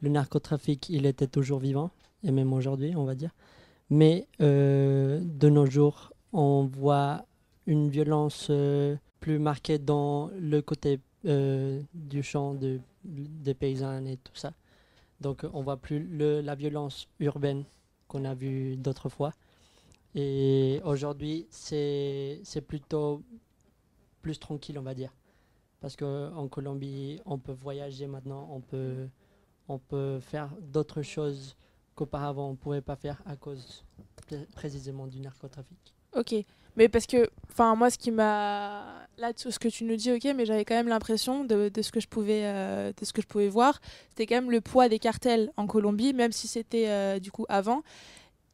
le 0.00 0.08
narcotrafic, 0.08 0.88
il 0.88 1.06
était 1.06 1.28
toujours 1.28 1.60
vivant, 1.60 1.90
et 2.24 2.32
même 2.32 2.52
aujourd'hui, 2.52 2.96
on 2.96 3.04
va 3.04 3.14
dire. 3.14 3.30
Mais 3.88 4.26
euh, 4.40 5.20
de 5.22 5.48
nos 5.48 5.66
jours, 5.66 6.12
on 6.32 6.64
voit 6.64 7.24
une 7.66 7.88
violence 7.88 8.48
euh, 8.50 8.96
plus 9.20 9.38
marquée 9.38 9.78
dans 9.78 10.30
le 10.38 10.60
côté 10.60 11.00
du 11.24 12.24
champ 12.24 12.54
de, 12.54 12.80
des 13.04 13.54
paysans 13.54 14.04
et 14.06 14.16
tout 14.16 14.34
ça. 14.34 14.52
Donc 15.20 15.46
on 15.52 15.62
voit 15.62 15.76
plus 15.76 16.00
le, 16.00 16.40
la 16.40 16.56
violence 16.56 17.06
urbaine 17.20 17.62
qu'on 18.08 18.24
a 18.24 18.34
vue 18.34 18.76
d'autres 18.76 19.08
fois. 19.08 19.32
Et 20.14 20.80
aujourd'hui, 20.84 21.46
c'est 21.50 22.42
plutôt 22.66 23.22
plus 24.20 24.38
tranquille, 24.38 24.78
on 24.78 24.82
va 24.82 24.94
dire. 24.94 25.12
Parce 25.80 25.96
qu'en 25.96 26.46
Colombie, 26.48 27.20
on 27.26 27.38
peut 27.38 27.52
voyager 27.52 28.06
maintenant, 28.06 28.48
on 28.52 28.60
peut, 28.60 29.08
on 29.68 29.78
peut 29.78 30.20
faire 30.20 30.50
d'autres 30.60 31.02
choses 31.02 31.56
qu'auparavant 31.94 32.48
on 32.48 32.52
ne 32.52 32.56
pouvait 32.56 32.80
pas 32.80 32.96
faire 32.96 33.20
à 33.26 33.36
cause 33.36 33.84
pré- 34.16 34.46
précisément 34.54 35.06
du 35.06 35.20
narcotrafic. 35.20 35.92
Ok, 36.14 36.34
mais 36.76 36.88
parce 36.88 37.06
que, 37.06 37.28
enfin, 37.50 37.74
moi, 37.74 37.90
ce 37.90 37.98
qui 37.98 38.10
m'a, 38.10 39.06
là, 39.18 39.32
ce 39.34 39.58
que 39.58 39.68
tu 39.68 39.84
nous 39.84 39.96
dis, 39.96 40.12
ok, 40.12 40.24
mais 40.36 40.44
j'avais 40.46 40.64
quand 40.64 40.74
même 40.74 40.88
l'impression 40.88 41.44
de, 41.44 41.68
de 41.68 41.82
ce 41.82 41.90
que 41.90 42.00
je 42.00 42.08
pouvais, 42.08 42.42
euh, 42.44 42.92
de 42.98 43.04
ce 43.04 43.12
que 43.12 43.22
je 43.22 43.26
pouvais 43.26 43.48
voir, 43.48 43.80
c'était 44.10 44.26
quand 44.26 44.36
même 44.36 44.50
le 44.50 44.60
poids 44.60 44.88
des 44.88 44.98
cartels 44.98 45.50
en 45.56 45.66
Colombie, 45.66 46.12
même 46.12 46.32
si 46.32 46.48
c'était 46.48 46.88
euh, 46.88 47.18
du 47.18 47.30
coup 47.30 47.46
avant. 47.48 47.82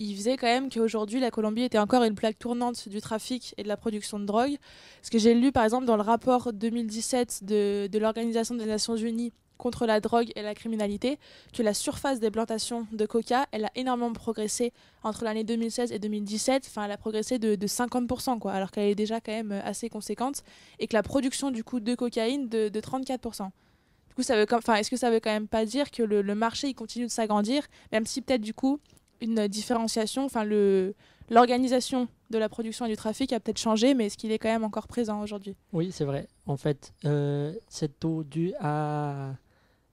Il 0.00 0.14
faisait 0.14 0.36
quand 0.36 0.46
même 0.46 0.70
qu'aujourd'hui, 0.70 1.18
la 1.18 1.32
Colombie 1.32 1.62
était 1.62 1.78
encore 1.78 2.04
une 2.04 2.14
plaque 2.14 2.38
tournante 2.38 2.88
du 2.88 3.00
trafic 3.00 3.52
et 3.56 3.64
de 3.64 3.68
la 3.68 3.76
production 3.76 4.20
de 4.20 4.26
drogue. 4.26 4.56
Ce 5.02 5.10
que 5.10 5.18
j'ai 5.18 5.34
lu, 5.34 5.50
par 5.50 5.64
exemple, 5.64 5.86
dans 5.86 5.96
le 5.96 6.02
rapport 6.02 6.52
2017 6.52 7.42
de, 7.42 7.88
de 7.90 7.98
l'Organisation 7.98 8.54
des 8.54 8.66
Nations 8.66 8.94
Unies 8.94 9.32
contre 9.56 9.86
la 9.86 9.98
drogue 9.98 10.30
et 10.36 10.42
la 10.42 10.54
criminalité, 10.54 11.18
que 11.52 11.64
la 11.64 11.74
surface 11.74 12.20
des 12.20 12.30
plantations 12.30 12.86
de 12.92 13.06
coca, 13.06 13.46
elle 13.50 13.64
a 13.64 13.72
énormément 13.74 14.12
progressé 14.12 14.72
entre 15.02 15.24
l'année 15.24 15.42
2016 15.42 15.90
et 15.90 15.98
2017, 15.98 16.66
enfin, 16.68 16.84
elle 16.84 16.92
a 16.92 16.96
progressé 16.96 17.40
de, 17.40 17.56
de 17.56 17.66
50%, 17.66 18.38
quoi, 18.38 18.52
alors 18.52 18.70
qu'elle 18.70 18.88
est 18.88 18.94
déjà 18.94 19.20
quand 19.20 19.32
même 19.32 19.50
euh, 19.50 19.60
assez 19.64 19.88
conséquente, 19.88 20.44
et 20.78 20.86
que 20.86 20.94
la 20.94 21.02
production 21.02 21.50
du 21.50 21.64
coup 21.64 21.80
de 21.80 21.96
cocaïne 21.96 22.48
de, 22.48 22.68
de 22.68 22.80
34%. 22.80 23.46
Du 23.46 24.14
coup, 24.14 24.20
est-ce 24.20 24.90
que 24.90 24.96
ça 24.96 25.10
veut 25.10 25.20
quand 25.20 25.32
même 25.32 25.48
pas 25.48 25.64
dire 25.64 25.90
que 25.90 26.04
le, 26.04 26.22
le 26.22 26.34
marché 26.36 26.68
il 26.68 26.74
continue 26.74 27.06
de 27.06 27.10
s'agrandir, 27.10 27.66
même 27.90 28.06
si 28.06 28.22
peut-être 28.22 28.42
du 28.42 28.54
coup 28.54 28.78
une 29.20 29.48
différenciation, 29.48 30.24
enfin 30.24 30.44
le 30.44 30.94
l'organisation 31.30 32.08
de 32.30 32.38
la 32.38 32.48
production 32.48 32.86
et 32.86 32.88
du 32.88 32.96
trafic 32.96 33.32
a 33.32 33.40
peut-être 33.40 33.58
changé, 33.58 33.94
mais 33.94 34.06
est-ce 34.06 34.16
qu'il 34.16 34.32
est 34.32 34.38
quand 34.38 34.48
même 34.48 34.64
encore 34.64 34.88
présent 34.88 35.20
aujourd'hui? 35.20 35.56
Oui, 35.72 35.92
c'est 35.92 36.04
vrai. 36.04 36.26
En 36.46 36.56
fait, 36.56 36.92
euh, 37.04 37.52
c'est 37.68 38.00
tout 38.00 38.24
dû 38.24 38.54
à 38.60 39.34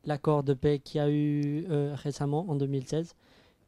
l'accord 0.05 0.43
de 0.43 0.53
paix 0.53 0.79
qu'il 0.79 0.99
y 0.99 1.01
a 1.01 1.09
eu 1.09 1.65
euh, 1.69 1.95
récemment, 1.95 2.45
en 2.49 2.55
2016, 2.55 3.15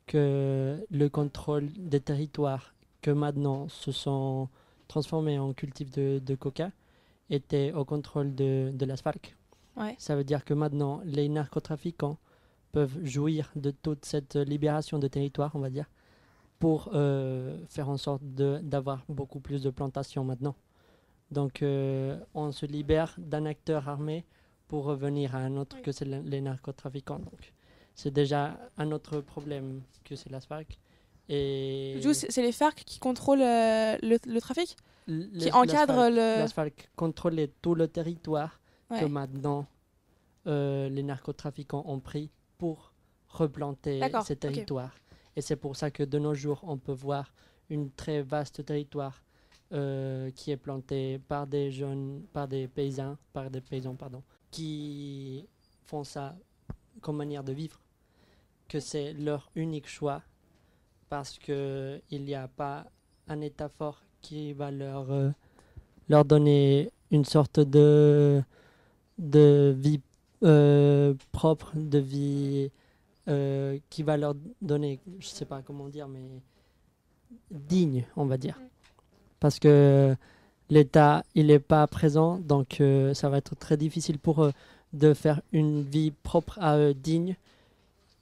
que 0.05 0.81
le 0.89 1.09
contrôle 1.09 1.69
des 1.73 1.99
territoires 1.99 2.73
que 3.01 3.11
maintenant 3.11 3.67
se 3.69 3.91
sont 3.91 4.47
transformés 4.87 5.37
en 5.39 5.53
cultifs 5.53 5.91
de, 5.91 6.21
de 6.25 6.35
coca 6.35 6.71
était 7.29 7.73
au 7.73 7.83
contrôle 7.83 8.33
de, 8.35 8.71
de 8.73 8.85
l'ASFALC. 8.85 9.35
Ouais. 9.75 9.95
Ça 9.97 10.15
veut 10.15 10.23
dire 10.23 10.45
que 10.45 10.53
maintenant, 10.53 11.01
les 11.03 11.27
narcotrafiquants 11.27 12.17
peuvent 12.71 13.03
jouir 13.03 13.51
de 13.55 13.71
toute 13.71 14.05
cette 14.05 14.35
libération 14.35 14.99
de 14.99 15.07
territoire, 15.07 15.51
on 15.55 15.59
va 15.59 15.69
dire, 15.69 15.89
pour 16.59 16.89
euh, 16.93 17.57
faire 17.69 17.89
en 17.89 17.97
sorte 17.97 18.21
d'avoir 18.23 19.03
beaucoup 19.09 19.39
plus 19.39 19.61
de 19.63 19.69
plantations 19.69 20.23
maintenant. 20.23 20.55
Donc, 21.31 21.61
euh, 21.61 22.17
on 22.33 22.51
se 22.51 22.65
libère 22.65 23.13
d'un 23.17 23.45
acteur 23.45 23.89
armé 23.89 24.25
pour 24.67 24.85
revenir 24.85 25.35
à 25.35 25.39
un 25.39 25.55
autre 25.57 25.81
que 25.81 25.91
c'est 25.91 26.05
le- 26.05 26.21
les 26.21 26.41
narcotrafiquants. 26.41 27.19
Donc, 27.19 27.53
c'est 27.95 28.11
déjà 28.11 28.57
un 28.77 28.91
autre 28.91 29.19
problème 29.21 29.81
que 30.03 30.15
c'est 30.15 30.29
la. 30.29 30.39
Et 31.29 31.95
c'est 32.31 32.41
les 32.41 32.51
FARC 32.53 32.83
qui 32.85 32.99
contrôlent 32.99 33.41
euh, 33.41 33.97
le, 34.01 34.17
le 34.25 34.39
trafic? 34.41 34.77
L- 35.09 35.29
qui 35.39 35.49
encadrent 35.51 36.09
le- 36.09 36.15
l'ASFALC 36.39 36.89
contrôlait 36.95 37.51
tout 37.61 37.75
le 37.75 37.87
territoire 37.87 38.59
que 38.89 39.05
maintenant 39.05 39.67
euh, 40.47 40.87
les 40.89 41.03
narcotrafiquants 41.03 41.83
ont 41.87 41.99
pris 41.99 42.29
pour 42.57 42.93
replanter 43.29 44.01
ces 44.25 44.35
territoires. 44.35 44.95
Et 45.35 45.41
c'est 45.41 45.55
pour 45.55 45.75
ça 45.75 45.91
que 45.91 46.03
de 46.03 46.19
nos 46.19 46.33
jours, 46.33 46.61
on 46.63 46.77
peut 46.77 46.93
voir 46.93 47.31
une 47.69 47.91
très 47.91 48.21
vaste 48.21 48.65
territoire 48.65 49.21
euh, 49.73 50.31
qui 50.31 50.51
est 50.51 50.57
planté 50.57 51.19
par 51.27 51.45
des 51.45 51.71
jeunes, 51.71 52.23
par 52.33 52.47
des 52.47 52.67
paysans, 52.67 53.17
par 53.33 53.51
des 53.51 53.61
paysans, 53.61 53.95
pardon, 53.95 54.23
qui 54.49 55.45
font 55.85 56.03
ça 56.03 56.35
comme 57.01 57.17
manière 57.17 57.43
de 57.43 57.53
vivre, 57.53 57.79
que 58.67 58.79
c'est 58.79 59.13
leur 59.13 59.49
unique 59.55 59.87
choix 59.87 60.23
parce 61.09 61.37
que 61.37 62.01
il 62.09 62.23
n'y 62.25 62.35
a 62.35 62.47
pas 62.47 62.85
un 63.27 63.41
État 63.41 63.69
fort 63.69 64.01
qui 64.21 64.53
va 64.53 64.71
leur 64.71 65.11
euh, 65.11 65.29
leur 66.09 66.25
donner 66.25 66.91
une 67.11 67.25
sorte 67.25 67.59
de 67.59 68.41
de 69.17 69.75
vie 69.77 70.01
euh, 70.43 71.13
propre, 71.31 71.71
de 71.75 71.97
vie 71.97 72.71
euh, 73.27 73.77
qui 73.89 74.03
va 74.03 74.17
leur 74.17 74.35
donner, 74.61 74.99
je 75.19 75.27
sais 75.27 75.45
pas 75.45 75.61
comment 75.61 75.89
dire, 75.89 76.07
mais 76.07 76.41
digne, 77.51 78.05
on 78.15 78.25
va 78.25 78.37
dire. 78.37 78.59
Parce 79.39 79.59
que 79.59 80.15
l'État, 80.69 81.23
il 81.35 81.47
n'est 81.47 81.59
pas 81.59 81.85
présent, 81.87 82.37
donc 82.37 82.81
euh, 82.81 83.13
ça 83.13 83.29
va 83.29 83.37
être 83.37 83.55
très 83.55 83.77
difficile 83.77 84.19
pour 84.19 84.43
eux 84.43 84.53
de 84.93 85.13
faire 85.13 85.41
une 85.51 85.81
vie 85.81 86.11
propre 86.11 86.57
à 86.61 86.77
eux, 86.77 86.93
digne, 86.93 87.35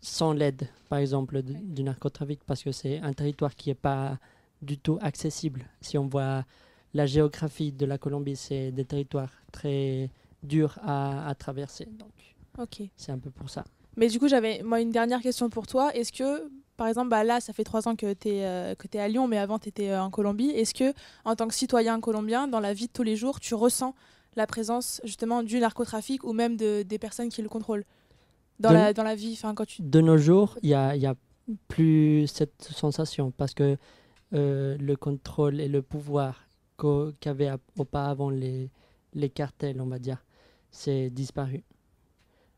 sans 0.02 0.34
l'aide, 0.34 0.68
par 0.90 1.00
exemple, 1.00 1.42
du 1.42 1.84
narcotrafic, 1.84 2.40
parce 2.46 2.64
que 2.64 2.72
c'est 2.72 3.00
un 3.00 3.14
territoire 3.14 3.56
qui 3.56 3.70
n'est 3.70 3.76
pas 3.76 4.18
du 4.62 4.78
tout 4.78 4.98
accessible. 5.02 5.66
Si 5.82 5.98
on 5.98 6.08
voit 6.08 6.46
la 6.94 7.06
géographie 7.06 7.72
de 7.72 7.86
la 7.86 7.98
Colombie, 7.98 8.36
c'est 8.36 8.72
des 8.72 8.86
territoires 8.86 9.32
très 9.52 10.10
durs 10.46 10.78
à, 10.84 11.28
à 11.28 11.36
traverser. 11.36 11.86
Donc, 11.86 12.12
Ok. 12.58 12.88
c'est 12.96 13.12
un 13.12 13.20
peu 13.20 13.32
pour 13.32 13.50
ça. 13.50 13.66
Mais 13.98 14.08
du 14.08 14.20
coup, 14.20 14.28
j'avais 14.28 14.62
moi 14.64 14.80
une 14.82 14.92
dernière 14.92 15.22
question 15.22 15.50
pour 15.50 15.68
toi. 15.68 15.94
Est-ce 15.96 16.12
que, 16.12 16.50
par 16.78 16.88
exemple, 16.88 17.10
bah 17.10 17.24
là, 17.24 17.40
ça 17.40 17.54
fait 17.54 17.64
trois 17.64 17.88
ans 17.88 17.96
que 17.96 18.14
tu 18.14 18.30
es, 18.30 18.76
que 18.78 18.88
es 18.94 19.00
à 19.00 19.08
Lyon, 19.08 19.28
mais 19.28 19.38
avant, 19.38 19.60
tu 19.60 19.70
étais 19.70 19.96
en 19.96 20.10
Colombie. 20.10 20.50
Est-ce 20.50 20.74
que, 20.74 20.94
en 21.24 21.36
tant 21.36 21.48
que 21.48 21.54
citoyen 21.54 22.00
colombien, 22.02 22.48
dans 22.48 22.60
la 22.60 22.74
vie 22.74 22.88
de 22.88 22.92
tous 22.92 23.04
les 23.04 23.16
jours, 23.16 23.40
tu 23.40 23.56
ressens 23.56 23.96
la 24.36 24.48
présence 24.48 25.00
justement 25.06 25.44
du 25.44 25.60
narcotrafic 25.60 26.24
ou 26.26 26.34
même 26.34 26.58
de, 26.58 26.84
des 26.84 27.00
personnes 27.00 27.30
qui 27.30 27.42
le 27.42 27.50
contrôlent? 27.50 27.86
Dans, 28.60 28.70
De- 28.70 28.76
la, 28.76 28.94
dans 28.94 29.04
la 29.04 29.16
vie 29.16 29.40
quand 29.42 29.66
tu... 29.66 29.82
De 29.82 30.02
nos 30.02 30.18
jours, 30.18 30.58
il 30.62 30.70
n'y 30.70 30.76
a, 30.76 30.96
y 30.96 31.06
a 31.06 31.16
plus 31.70 32.28
cette 32.28 32.64
sensation 32.64 33.32
parce 33.32 33.54
que 33.54 33.78
euh, 34.34 34.78
le 34.78 34.96
contrôle 34.98 35.62
et 35.62 35.68
le 35.70 35.82
pouvoir 35.82 36.48
qu'avaient 37.22 37.54
auparavant 37.78 38.30
les, 38.30 38.70
les 39.14 39.30
cartels, 39.30 39.80
on 39.80 39.86
va 39.86 40.00
dire, 40.00 40.25
c'est 40.76 41.10
disparu. 41.10 41.64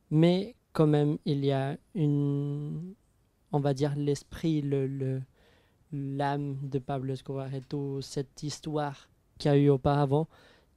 Mais 0.09 0.55
quand 0.73 0.87
même, 0.87 1.17
il 1.25 1.43
y 1.45 1.51
a 1.51 1.77
une, 1.95 2.93
on 3.51 3.59
va 3.59 3.73
dire, 3.73 3.95
l'esprit, 3.95 4.61
le, 4.61 4.87
le- 4.87 5.21
l'âme 5.91 6.57
de 6.63 6.79
Pablo 6.79 7.13
Escobar 7.13 7.53
et 7.53 7.61
toute 7.61 8.03
cette 8.03 8.43
histoire 8.43 9.09
qu'il 9.37 9.51
y 9.51 9.53
a 9.53 9.57
eu 9.57 9.69
auparavant 9.69 10.27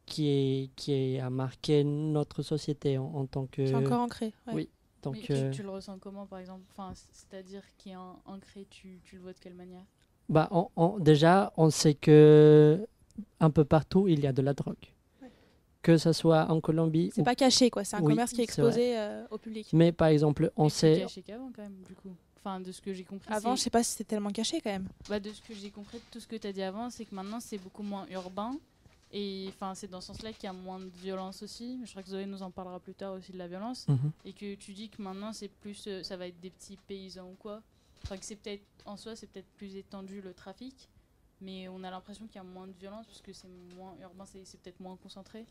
qui, 0.07 0.29
est, 0.29 0.71
qui 0.77 0.93
est, 0.93 1.21
a 1.21 1.31
marqué 1.31 1.85
notre 1.85 2.43
société 2.43 2.99
en, 2.99 3.05
en 3.07 3.27
tant 3.27 3.47
que... 3.47 3.67
C'est 3.67 3.75
encore 3.77 4.01
ancré. 4.01 4.33
ouais. 4.49 4.55
oui. 4.55 4.69
Donc, 5.03 5.15
Mais 5.15 5.21
tu, 5.23 5.33
euh, 5.33 5.51
tu 5.51 5.63
le 5.63 5.71
ressens 5.71 5.99
comment, 5.99 6.27
par 6.27 6.41
exemple? 6.41 6.63
Enfin, 6.71 6.93
C'est-à-dire 7.13 7.63
qui 7.79 7.91
est 7.91 7.97
en- 7.97 8.21
ancré, 8.27 8.67
tu, 8.71 9.01
tu 9.05 9.17
le 9.17 9.23
vois 9.23 9.33
de 9.33 9.39
quelle 9.39 9.55
manière? 9.55 9.85
Bah, 10.29 10.49
on- 10.51 10.69
on- 10.77 10.99
déjà, 10.99 11.53
on 11.57 11.71
sait 11.71 11.95
que 11.95 12.87
un 13.41 13.51
peu 13.51 13.65
partout, 13.65 14.09
il 14.09 14.21
y 14.21 14.27
a 14.27 14.33
de 14.33 14.43
la 14.43 14.55
drogue. 14.55 14.77
Que 15.83 15.97
ce 15.97 16.13
soit 16.13 16.51
en 16.51 16.61
Colombie. 16.61 17.11
C'est 17.15 17.23
ou- 17.23 17.25
pas 17.25 17.35
caché, 17.35 17.71
quoi. 17.71 17.85
C'est 17.85 17.97
un 17.97 18.01
Oui, 18.03 18.13
commerce 18.13 18.31
qui 18.33 18.37
est 18.37 18.39
c'est 18.41 18.43
exposé 18.45 18.99
euh, 18.99 19.25
au 19.31 19.39
public. 19.39 19.69
Mais 19.73 19.93
par 19.93 20.09
exemple, 20.09 20.53
on 20.57 20.65
Mais 20.65 20.69
plus 20.71 20.77
sait. 20.77 20.99
caché 21.01 21.23
qu'avant, 21.23 21.51
quand 21.55 21.63
même, 21.63 21.83
du 21.89 21.95
coup. 21.95 22.15
Enfin, 22.39 22.61
de 22.61 22.71
ce 22.73 22.81
que 22.83 22.93
j'ai 22.93 23.05
compris. 23.05 23.33
Avant, 23.33 23.55
je 23.55 23.61
c'est- 23.61 23.65
sais 23.65 23.71
pas 23.71 23.83
si 23.83 23.93
c'était 23.93 24.05
tellement 24.05 24.31
caché 24.31 24.61
quand 24.61 24.71
même. 24.71 24.89
Bah, 25.09 25.21
de 25.21 25.31
ce 25.33 25.41
que 25.43 25.55
j'ai 25.55 25.71
compris 25.71 25.99
tout 26.11 26.21
ce 26.21 26.27
que 26.27 26.37
tu 26.37 26.47
as 26.47 26.53
dit 26.53 26.63
avant, 26.63 26.91
c'est 26.91 27.05
que 27.05 27.15
maintenant 27.15 27.41
c'est 27.41 27.59
beaucoup 27.59 27.83
moins 27.83 28.07
urbain. 28.11 28.53
Et 29.13 29.47
enfin, 29.49 29.75
c'est 29.75 29.89
dans 29.91 30.01
ce 30.01 30.09
sens-là 30.09 30.33
qu'il 30.33 30.45
y 30.45 30.47
a 30.47 30.53
moins 30.53 30.79
de 30.79 30.89
violence 31.03 31.43
aussi. 31.43 31.81
Je 31.85 31.91
crois 31.91 32.03
que 32.03 32.09
Zoé 32.11 32.27
nous 32.27 32.43
en 32.43 32.51
parlera 32.51 32.79
plus 32.79 32.95
tard 32.95 33.15
aussi 33.15 33.33
de 33.33 33.39
la 33.39 33.49
violence. 33.49 33.89
Mhm. 33.89 34.13
Et 34.25 34.33
que 34.33 34.55
tu 34.55 34.73
dis 34.73 34.89
que 34.89 35.03
maintenant 35.03 35.33
c'est 35.33 35.49
plus. 35.49 35.85
euh, 35.87 36.03
ça 36.03 36.17
va 36.17 36.27
être 36.29 36.39
des 36.41 36.51
petits 36.51 36.77
paysans 36.89 37.27
ou 37.29 37.35
quoi. 37.39 37.61
Enfin, 38.05 38.17
que 38.17 38.25
c'est 38.25 38.37
peut-être. 38.37 38.63
En 38.87 38.97
soi, 38.97 39.17
c'est 39.17 39.27
peut-être 39.27 39.49
plus 39.57 39.77
étendu 39.77 40.21
le 40.23 40.33
trafic. 40.33 40.89
Mais 41.43 41.69
on 41.69 41.83
a 41.85 41.91
l'impression 41.91 42.27
qu'il 42.27 42.37
y 42.37 42.39
a 42.39 42.43
moins 42.45 42.67
de 42.67 42.73
violence 42.79 43.07
parce 43.07 43.21
que 43.23 43.33
c'est 43.33 43.49
moins 43.77 43.95
urbain, 44.03 44.25
c'est 44.27 44.45
c'est 44.45 44.61
peut-être 44.61 44.79
moins 44.81 44.97
concentré. 45.03 45.45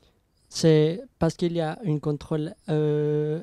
C'est 0.49 1.01
parce 1.19 1.35
qu'il 1.35 1.53
y 1.53 1.61
a 1.61 1.79
un 1.85 1.99
contrôle 1.99 2.55
euh, 2.69 3.39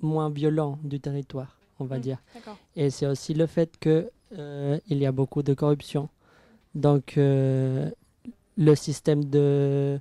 moins 0.00 0.30
violent 0.30 0.78
du 0.84 1.00
territoire, 1.00 1.58
on 1.80 1.84
va 1.84 1.98
Mm. 1.98 2.00
dire. 2.00 2.18
Et 2.76 2.90
c'est 2.90 3.06
aussi 3.06 3.34
le 3.34 3.46
fait 3.46 3.76
que 3.78 4.10
euh, 4.38 4.78
il 4.88 4.98
y 4.98 5.06
a 5.06 5.12
beaucoup 5.12 5.42
de 5.42 5.54
corruption. 5.54 6.08
Donc 6.74 7.18
euh, 7.18 7.90
le 8.56 8.74
système 8.74 9.24
de 9.24 9.98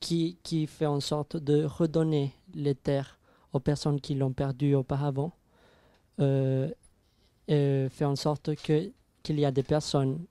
qui, 0.00 0.36
qui 0.42 0.66
fait 0.66 0.86
en 0.86 1.00
sorte 1.00 1.36
de 1.36 1.64
redonner 1.64 2.32
les 2.54 2.74
terres 2.74 3.18
aux 3.52 3.60
personnes 3.60 4.00
qui 4.00 4.14
l'ont 4.14 4.32
perdu 4.32 4.74
auparavant 4.74 5.32
fait 6.18 8.04
en 8.04 8.16
sorte 8.16 8.54
que 8.56 8.90
qu'il 9.22 9.40
y 9.40 9.44
a 9.44 9.50
des 9.50 9.62
personnes 9.62 10.24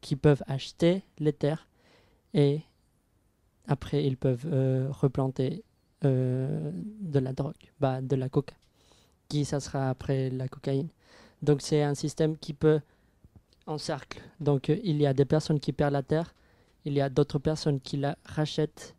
qui 0.00 0.16
peuvent 0.16 0.42
acheter 0.46 1.02
les 1.18 1.32
terres 1.32 1.66
et 2.34 2.60
après 3.66 4.04
ils 4.04 4.16
peuvent 4.16 4.46
euh, 4.46 4.88
replanter 4.90 5.64
euh, 6.04 6.70
de 7.00 7.18
la 7.18 7.32
drogue, 7.32 7.54
bah, 7.80 8.00
de 8.00 8.16
la 8.16 8.28
coca, 8.28 8.54
qui 9.28 9.44
ça 9.44 9.60
sera 9.60 9.90
après 9.90 10.30
la 10.30 10.48
cocaïne. 10.48 10.88
Donc 11.42 11.62
c'est 11.62 11.82
un 11.82 11.94
système 11.94 12.36
qui 12.36 12.52
peut 12.52 12.80
en 13.66 13.78
cercle. 13.78 14.20
Donc 14.40 14.70
euh, 14.70 14.78
il 14.84 15.00
y 15.00 15.06
a 15.06 15.14
des 15.14 15.24
personnes 15.24 15.60
qui 15.60 15.72
perdent 15.72 15.94
la 15.94 16.02
terre, 16.02 16.34
il 16.84 16.94
y 16.94 17.00
a 17.00 17.08
d'autres 17.08 17.38
personnes 17.38 17.80
qui 17.80 17.96
la 17.96 18.16
rachètent 18.24 18.96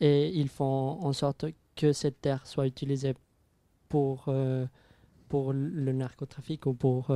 et 0.00 0.28
ils 0.28 0.48
font 0.48 0.98
en 1.02 1.12
sorte 1.12 1.46
que 1.74 1.92
cette 1.92 2.20
terre 2.20 2.46
soit 2.46 2.66
utilisée 2.66 3.14
pour, 3.88 4.30
pour 5.28 5.52
le 5.52 5.92
narcotrafic 5.92 6.66
ou 6.66 6.74
pour 6.74 7.12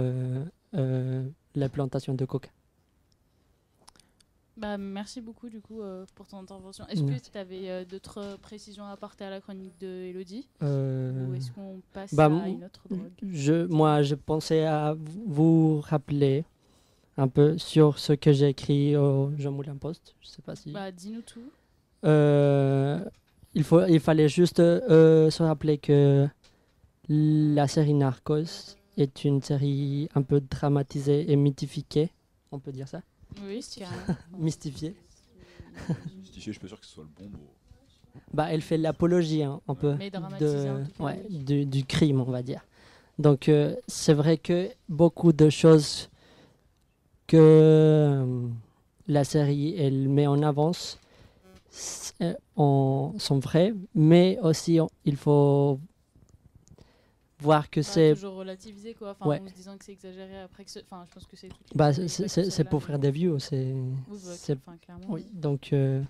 euh, 0.74 1.28
la 1.56 1.68
plantation 1.68 2.14
de 2.14 2.24
coca. 2.24 2.48
Bah, 4.56 4.76
merci 4.76 5.20
beaucoup 5.20 5.48
du 5.48 5.60
coup 5.60 5.80
euh, 5.80 6.04
pour 6.14 6.26
ton 6.26 6.38
intervention. 6.38 6.86
Est-ce 6.88 7.02
que 7.02 7.30
tu 7.30 7.38
avais 7.38 7.84
d'autres 7.84 8.36
précisions 8.42 8.84
à 8.84 8.90
apporter 8.90 9.24
à 9.24 9.30
la 9.30 9.40
chronique 9.40 9.78
de 9.80 9.86
Elodie? 9.86 10.48
Euh, 10.62 11.28
Ou 11.28 11.34
est-ce 11.34 11.50
qu'on 11.52 11.80
passe 11.92 12.14
bah, 12.14 12.26
à 12.26 12.48
une 12.48 12.64
autre 12.64 12.82
drogue? 12.88 13.10
Je, 13.22 13.66
moi, 13.66 14.02
je 14.02 14.14
pensais 14.14 14.66
à 14.66 14.94
vous 14.98 15.80
rappeler 15.80 16.44
un 17.16 17.28
peu 17.28 17.58
sur 17.58 17.98
ce 17.98 18.12
que 18.12 18.32
j'ai 18.32 18.48
écrit 18.48 18.96
au 18.96 19.30
Jean 19.38 19.52
Moulin 19.52 19.76
Post. 19.76 20.14
Je 20.20 20.28
sais 20.28 20.42
pas 20.42 20.56
si. 20.56 20.72
Bah, 20.72 20.90
dis-nous 20.90 21.22
tout. 21.22 21.50
Euh, 22.04 23.02
il, 23.54 23.64
faut, 23.64 23.84
il 23.86 24.00
fallait 24.00 24.28
juste 24.28 24.60
euh, 24.60 25.30
se 25.30 25.42
rappeler 25.42 25.78
que 25.78 26.28
la 27.08 27.68
série 27.68 27.94
Narcos 27.94 28.76
est 28.96 29.24
une 29.24 29.42
série 29.42 30.08
un 30.14 30.22
peu 30.22 30.40
dramatisée 30.40 31.30
et 31.30 31.36
mythifiée. 31.36 32.10
On 32.52 32.58
peut 32.58 32.72
dire 32.72 32.88
ça 32.88 33.02
Oui. 33.42 33.62
Mystifiée. 34.38 34.94
Mystifié, 36.18 36.52
je 36.52 36.58
suis 36.58 36.60
pas 36.60 36.68
sûr 36.68 36.80
que 36.80 36.86
ce 36.86 36.92
soit 36.92 37.04
le 37.04 37.10
bon 37.24 37.30
mot. 37.38 37.50
bah, 38.32 38.48
elle 38.50 38.62
fait 38.62 38.76
l'apologie 38.78 39.42
hein, 39.42 39.60
un 39.68 39.74
peu 39.74 39.94
de, 40.40 40.84
ouais, 41.04 41.26
du, 41.30 41.66
du 41.66 41.84
crime, 41.84 42.20
on 42.20 42.30
va 42.30 42.42
dire. 42.42 42.64
Donc 43.18 43.48
euh, 43.48 43.76
c'est 43.86 44.14
vrai 44.14 44.36
que 44.38 44.70
beaucoup 44.88 45.32
de 45.32 45.50
choses 45.50 46.08
que 47.26 47.36
euh, 47.36 48.46
la 49.06 49.24
série 49.24 49.74
elle 49.78 50.08
met 50.08 50.26
en 50.26 50.42
avance 50.42 50.98
euh, 52.22 52.34
en- 52.56 53.14
sont 53.18 53.38
vraies, 53.38 53.74
mais 53.94 54.38
aussi 54.42 54.80
on- 54.80 54.90
il 55.04 55.16
faut 55.16 55.78
voir 57.40 57.70
que 57.70 57.82
c'est 57.82 58.14
toujours 58.14 58.34
relativisé 58.34 58.94
quoi. 58.94 59.10
Enfin, 59.10 59.26
Ouais. 59.28 59.40
en 59.44 59.48
se 59.48 59.54
disant 59.54 59.76
que 59.76 59.84
c'est 59.84 59.92
exagéré 59.92 60.40
après 60.40 60.64
que. 60.64 60.70
Enfin, 60.90 61.04
je 61.08 61.14
pense 61.14 61.26
que 61.26 61.36
c'est. 61.36 61.48
bah, 61.74 61.92
c'est- 61.92 62.64
pour 62.64 62.82
faire 62.82 62.98
des 62.98 63.10
views. 63.10 63.38
C'est 63.38 63.72
Oui, 63.72 64.18
bah, 64.24 64.32
c'est- 64.36 64.58
enfin, 64.66 64.76
clairement. 64.78 65.06
oui, 65.08 65.26
donc 65.32 65.72
euh, 65.72 66.02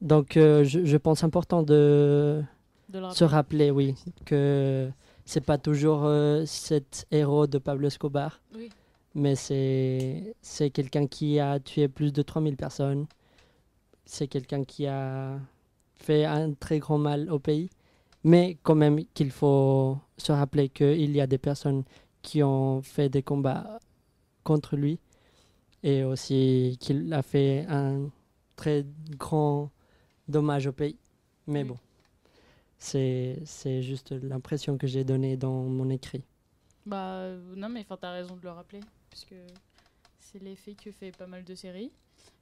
donc 0.00 0.36
euh, 0.36 0.64
je, 0.64 0.84
je 0.84 0.96
pense 0.96 1.24
important 1.24 1.62
de 1.62 2.42
De 2.88 2.98
le 2.98 3.10
se 3.10 3.24
rappeler. 3.24 3.68
rappeler, 3.68 3.70
oui, 3.70 3.94
que 4.26 4.90
c'est 5.24 5.40
pas 5.44 5.58
toujours 5.58 6.04
euh, 6.04 6.44
cet 6.46 7.06
héros 7.10 7.46
de 7.46 7.58
Pablo 7.58 7.86
Escobar, 7.88 8.40
Oui. 8.54 8.68
mais 9.14 9.34
c'est 9.36 10.34
c'est 10.42 10.70
quelqu'un 10.70 11.06
qui 11.06 11.38
a 11.40 11.58
tué 11.60 11.88
plus 11.88 12.12
de 12.12 12.22
3000 12.22 12.56
personnes. 12.56 13.06
C'est 14.06 14.28
quelqu'un 14.28 14.64
qui 14.64 14.86
a 14.86 15.38
fait 15.94 16.26
un 16.26 16.52
très 16.52 16.78
grand 16.78 16.98
mal 16.98 17.30
au 17.30 17.38
pays, 17.38 17.70
mais 18.24 18.58
quand 18.62 18.74
même 18.74 19.04
qu'il 19.14 19.30
faut 19.30 19.98
se 20.18 20.32
rappeler 20.32 20.68
qu'il 20.68 21.10
y 21.16 21.20
a 21.20 21.26
des 21.26 21.38
personnes 21.38 21.84
qui 22.22 22.42
ont 22.42 22.82
fait 22.82 23.08
des 23.08 23.22
combats 23.22 23.78
contre 24.44 24.76
lui 24.76 25.00
et 25.82 26.04
aussi 26.04 26.78
qu'il 26.80 27.12
a 27.12 27.22
fait 27.22 27.66
un 27.68 28.10
très 28.56 28.86
grand 29.18 29.70
dommage 30.28 30.66
au 30.68 30.72
pays. 30.72 30.98
Mais 31.46 31.62
Oui. 31.62 31.68
bon, 31.68 31.78
c'est 32.78 33.40
c'est 33.44 33.82
juste 33.82 34.12
l'impression 34.12 34.78
que 34.78 34.86
j'ai 34.86 35.04
donnée 35.04 35.36
dans 35.36 35.64
mon 35.64 35.90
écrit. 35.90 36.24
Bah, 36.86 37.16
euh, 37.20 37.54
non, 37.56 37.68
mais 37.68 37.80
enfin, 37.80 37.96
t'as 38.00 38.12
raison 38.12 38.36
de 38.36 38.42
le 38.42 38.50
rappeler. 38.50 38.80
Puisque 39.10 39.34
c'est 40.20 40.38
l'effet 40.42 40.74
que 40.74 40.90
fait 40.92 41.12
pas 41.12 41.26
mal 41.26 41.44
de 41.44 41.54
séries. 41.54 41.92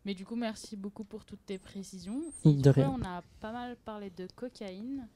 Mais 0.04 0.14
du 0.14 0.24
coup, 0.24 0.36
merci 0.36 0.76
beaucoup 0.76 1.04
pour 1.04 1.24
toutes 1.24 1.44
tes 1.46 1.58
précisions. 1.58 2.22
Et 2.44 2.54
De 2.56 2.70
du 2.70 2.72
coup, 2.72 2.80
rien. 2.80 2.96
on 2.98 3.04
a 3.04 3.22
pas 3.40 3.52
mal 3.52 3.76
parlé 3.84 4.10
de 4.10 4.26
cocaïne. 4.34 5.08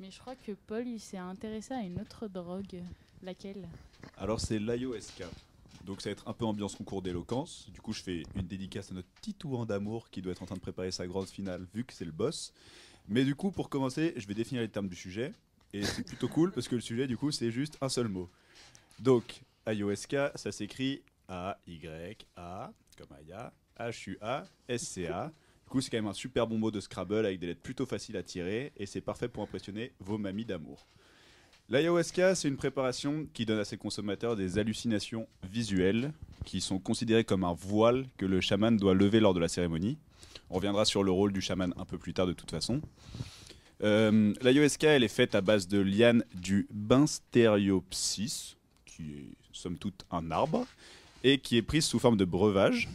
Mais 0.00 0.10
je 0.10 0.18
crois 0.18 0.34
que 0.34 0.52
Paul, 0.52 0.88
il 0.88 0.98
s'est 0.98 1.18
intéressé 1.18 1.74
à 1.74 1.82
une 1.82 2.00
autre 2.00 2.26
drogue. 2.26 2.82
Laquelle? 3.22 3.68
Alors 4.16 4.40
c'est 4.40 4.58
l'ayoSK. 4.58 5.24
Donc 5.84 6.00
ça 6.00 6.08
va 6.08 6.12
être 6.12 6.26
un 6.26 6.32
peu 6.32 6.46
ambiance 6.46 6.74
concours 6.74 7.02
d'éloquence. 7.02 7.68
Du 7.70 7.82
coup 7.82 7.92
je 7.92 8.02
fais 8.02 8.22
une 8.34 8.46
dédicace 8.46 8.90
à 8.90 8.94
notre 8.94 9.08
petit 9.08 9.34
touan 9.34 9.66
d'amour 9.66 10.08
qui 10.08 10.22
doit 10.22 10.32
être 10.32 10.42
en 10.42 10.46
train 10.46 10.54
de 10.54 10.60
préparer 10.60 10.90
sa 10.90 11.06
grande 11.06 11.28
finale 11.28 11.66
vu 11.74 11.84
que 11.84 11.92
c'est 11.92 12.06
le 12.06 12.12
boss. 12.12 12.54
Mais 13.08 13.24
du 13.24 13.34
coup 13.34 13.50
pour 13.50 13.68
commencer 13.68 14.14
je 14.16 14.26
vais 14.26 14.32
définir 14.32 14.62
les 14.62 14.70
termes 14.70 14.88
du 14.88 14.96
sujet. 14.96 15.34
Et 15.74 15.84
c'est 15.84 16.02
plutôt 16.02 16.28
cool 16.28 16.50
parce 16.50 16.66
que 16.66 16.76
le 16.76 16.80
sujet 16.80 17.06
du 17.06 17.18
coup 17.18 17.30
c'est 17.30 17.50
juste 17.50 17.76
un 17.82 17.90
seul 17.90 18.08
mot. 18.08 18.30
Donc 19.00 19.42
ayahuasca 19.66 20.32
ça 20.34 20.50
s'écrit 20.50 21.02
A-Y-A 21.28 22.72
comme 22.96 23.12
Aya, 23.18 23.52
H-U-A-S-C-A. 23.78 25.30
C'est 25.78 25.90
quand 25.90 25.98
même 25.98 26.08
un 26.08 26.12
super 26.12 26.46
bon 26.46 26.58
mot 26.58 26.70
de 26.70 26.80
Scrabble 26.80 27.24
avec 27.24 27.38
des 27.38 27.46
lettres 27.46 27.62
plutôt 27.62 27.86
faciles 27.86 28.16
à 28.16 28.22
tirer 28.22 28.72
et 28.76 28.86
c'est 28.86 29.00
parfait 29.00 29.28
pour 29.28 29.42
impressionner 29.44 29.92
vos 30.00 30.18
mamies 30.18 30.44
d'amour. 30.44 30.86
L'ayahuasca, 31.68 32.34
c'est 32.34 32.48
une 32.48 32.56
préparation 32.56 33.28
qui 33.32 33.46
donne 33.46 33.60
à 33.60 33.64
ses 33.64 33.76
consommateurs 33.76 34.34
des 34.34 34.58
hallucinations 34.58 35.28
visuelles 35.48 36.12
qui 36.44 36.60
sont 36.60 36.80
considérées 36.80 37.22
comme 37.22 37.44
un 37.44 37.52
voile 37.52 38.06
que 38.16 38.26
le 38.26 38.40
chaman 38.40 38.76
doit 38.76 38.94
lever 38.94 39.20
lors 39.20 39.34
de 39.34 39.38
la 39.38 39.46
cérémonie. 39.46 39.96
On 40.50 40.56
reviendra 40.56 40.84
sur 40.84 41.04
le 41.04 41.12
rôle 41.12 41.32
du 41.32 41.40
chaman 41.40 41.72
un 41.76 41.84
peu 41.84 41.96
plus 41.96 42.12
tard 42.12 42.26
de 42.26 42.32
toute 42.32 42.50
façon. 42.50 42.80
Euh, 43.84 44.34
L'ayahuasca, 44.42 44.88
elle 44.88 45.04
est 45.04 45.08
faite 45.08 45.36
à 45.36 45.40
base 45.40 45.68
de 45.68 45.78
lianes 45.78 46.24
du 46.34 46.66
Binsteriopsis, 46.72 48.56
qui 48.84 49.02
est 49.12 49.36
somme 49.52 49.78
toute 49.78 50.04
un 50.10 50.32
arbre, 50.32 50.66
et 51.22 51.38
qui 51.38 51.56
est 51.56 51.62
prise 51.62 51.84
sous 51.84 52.00
forme 52.00 52.16
de 52.16 52.24
breuvage. 52.24 52.88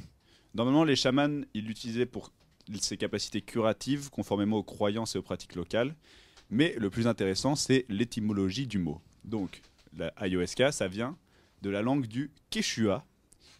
Normalement, 0.53 0.84
les 0.84 0.98
chamans, 0.98 1.44
ils 1.53 1.65
l'utilisaient 1.65 2.05
pour 2.05 2.32
ses 2.74 2.98
capacités 2.98 3.41
curatives, 3.41 4.10
conformément 4.10 4.57
aux 4.57 4.63
croyances 4.63 5.15
et 5.15 5.19
aux 5.19 5.24
pratiques 5.24 5.55
locales. 5.55 5.95
Mais 6.50 6.75
le 6.77 6.89
plus 6.89 7.07
intéressant, 7.07 7.55
c'est 7.55 7.86
l'étymologie 7.89 8.67
du 8.67 8.77
mot. 8.77 9.01
Donc, 9.24 9.62
la 9.98 10.13
ayahuasca, 10.17 10.72
ça 10.72 10.88
vient 10.88 11.17
de 11.61 11.70
la 11.70 11.81
langue 11.81 12.05
du 12.05 12.31
Quechua, 12.50 13.05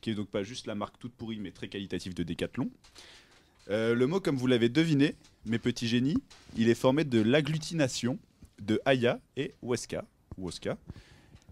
qui 0.02 0.12
est 0.12 0.16
donc 0.16 0.30
pas 0.30 0.44
juste 0.44 0.68
la 0.68 0.76
marque 0.76 1.00
toute 1.00 1.14
pourrie, 1.14 1.40
mais 1.40 1.52
très 1.52 1.68
qualitative 1.68 2.14
de 2.14 2.24
Decathlon. 2.24 2.70
Euh, 3.70 3.96
le 3.96 4.06
mot, 4.06 4.20
comme 4.20 4.38
vous 4.38 4.48
l'avez 4.48 4.70
deviné, 4.70 5.16
mes 5.46 5.58
petits 5.58 5.88
génies, 5.88 6.18
il 6.56 6.70
est 6.70 6.76
formé 6.76 7.04
de 7.04 7.20
l'agglutination 7.20 8.20
de 8.62 8.80
aya 8.86 9.20
et 9.36 9.56
huesca. 9.64 10.06
Huesca. 10.38 10.78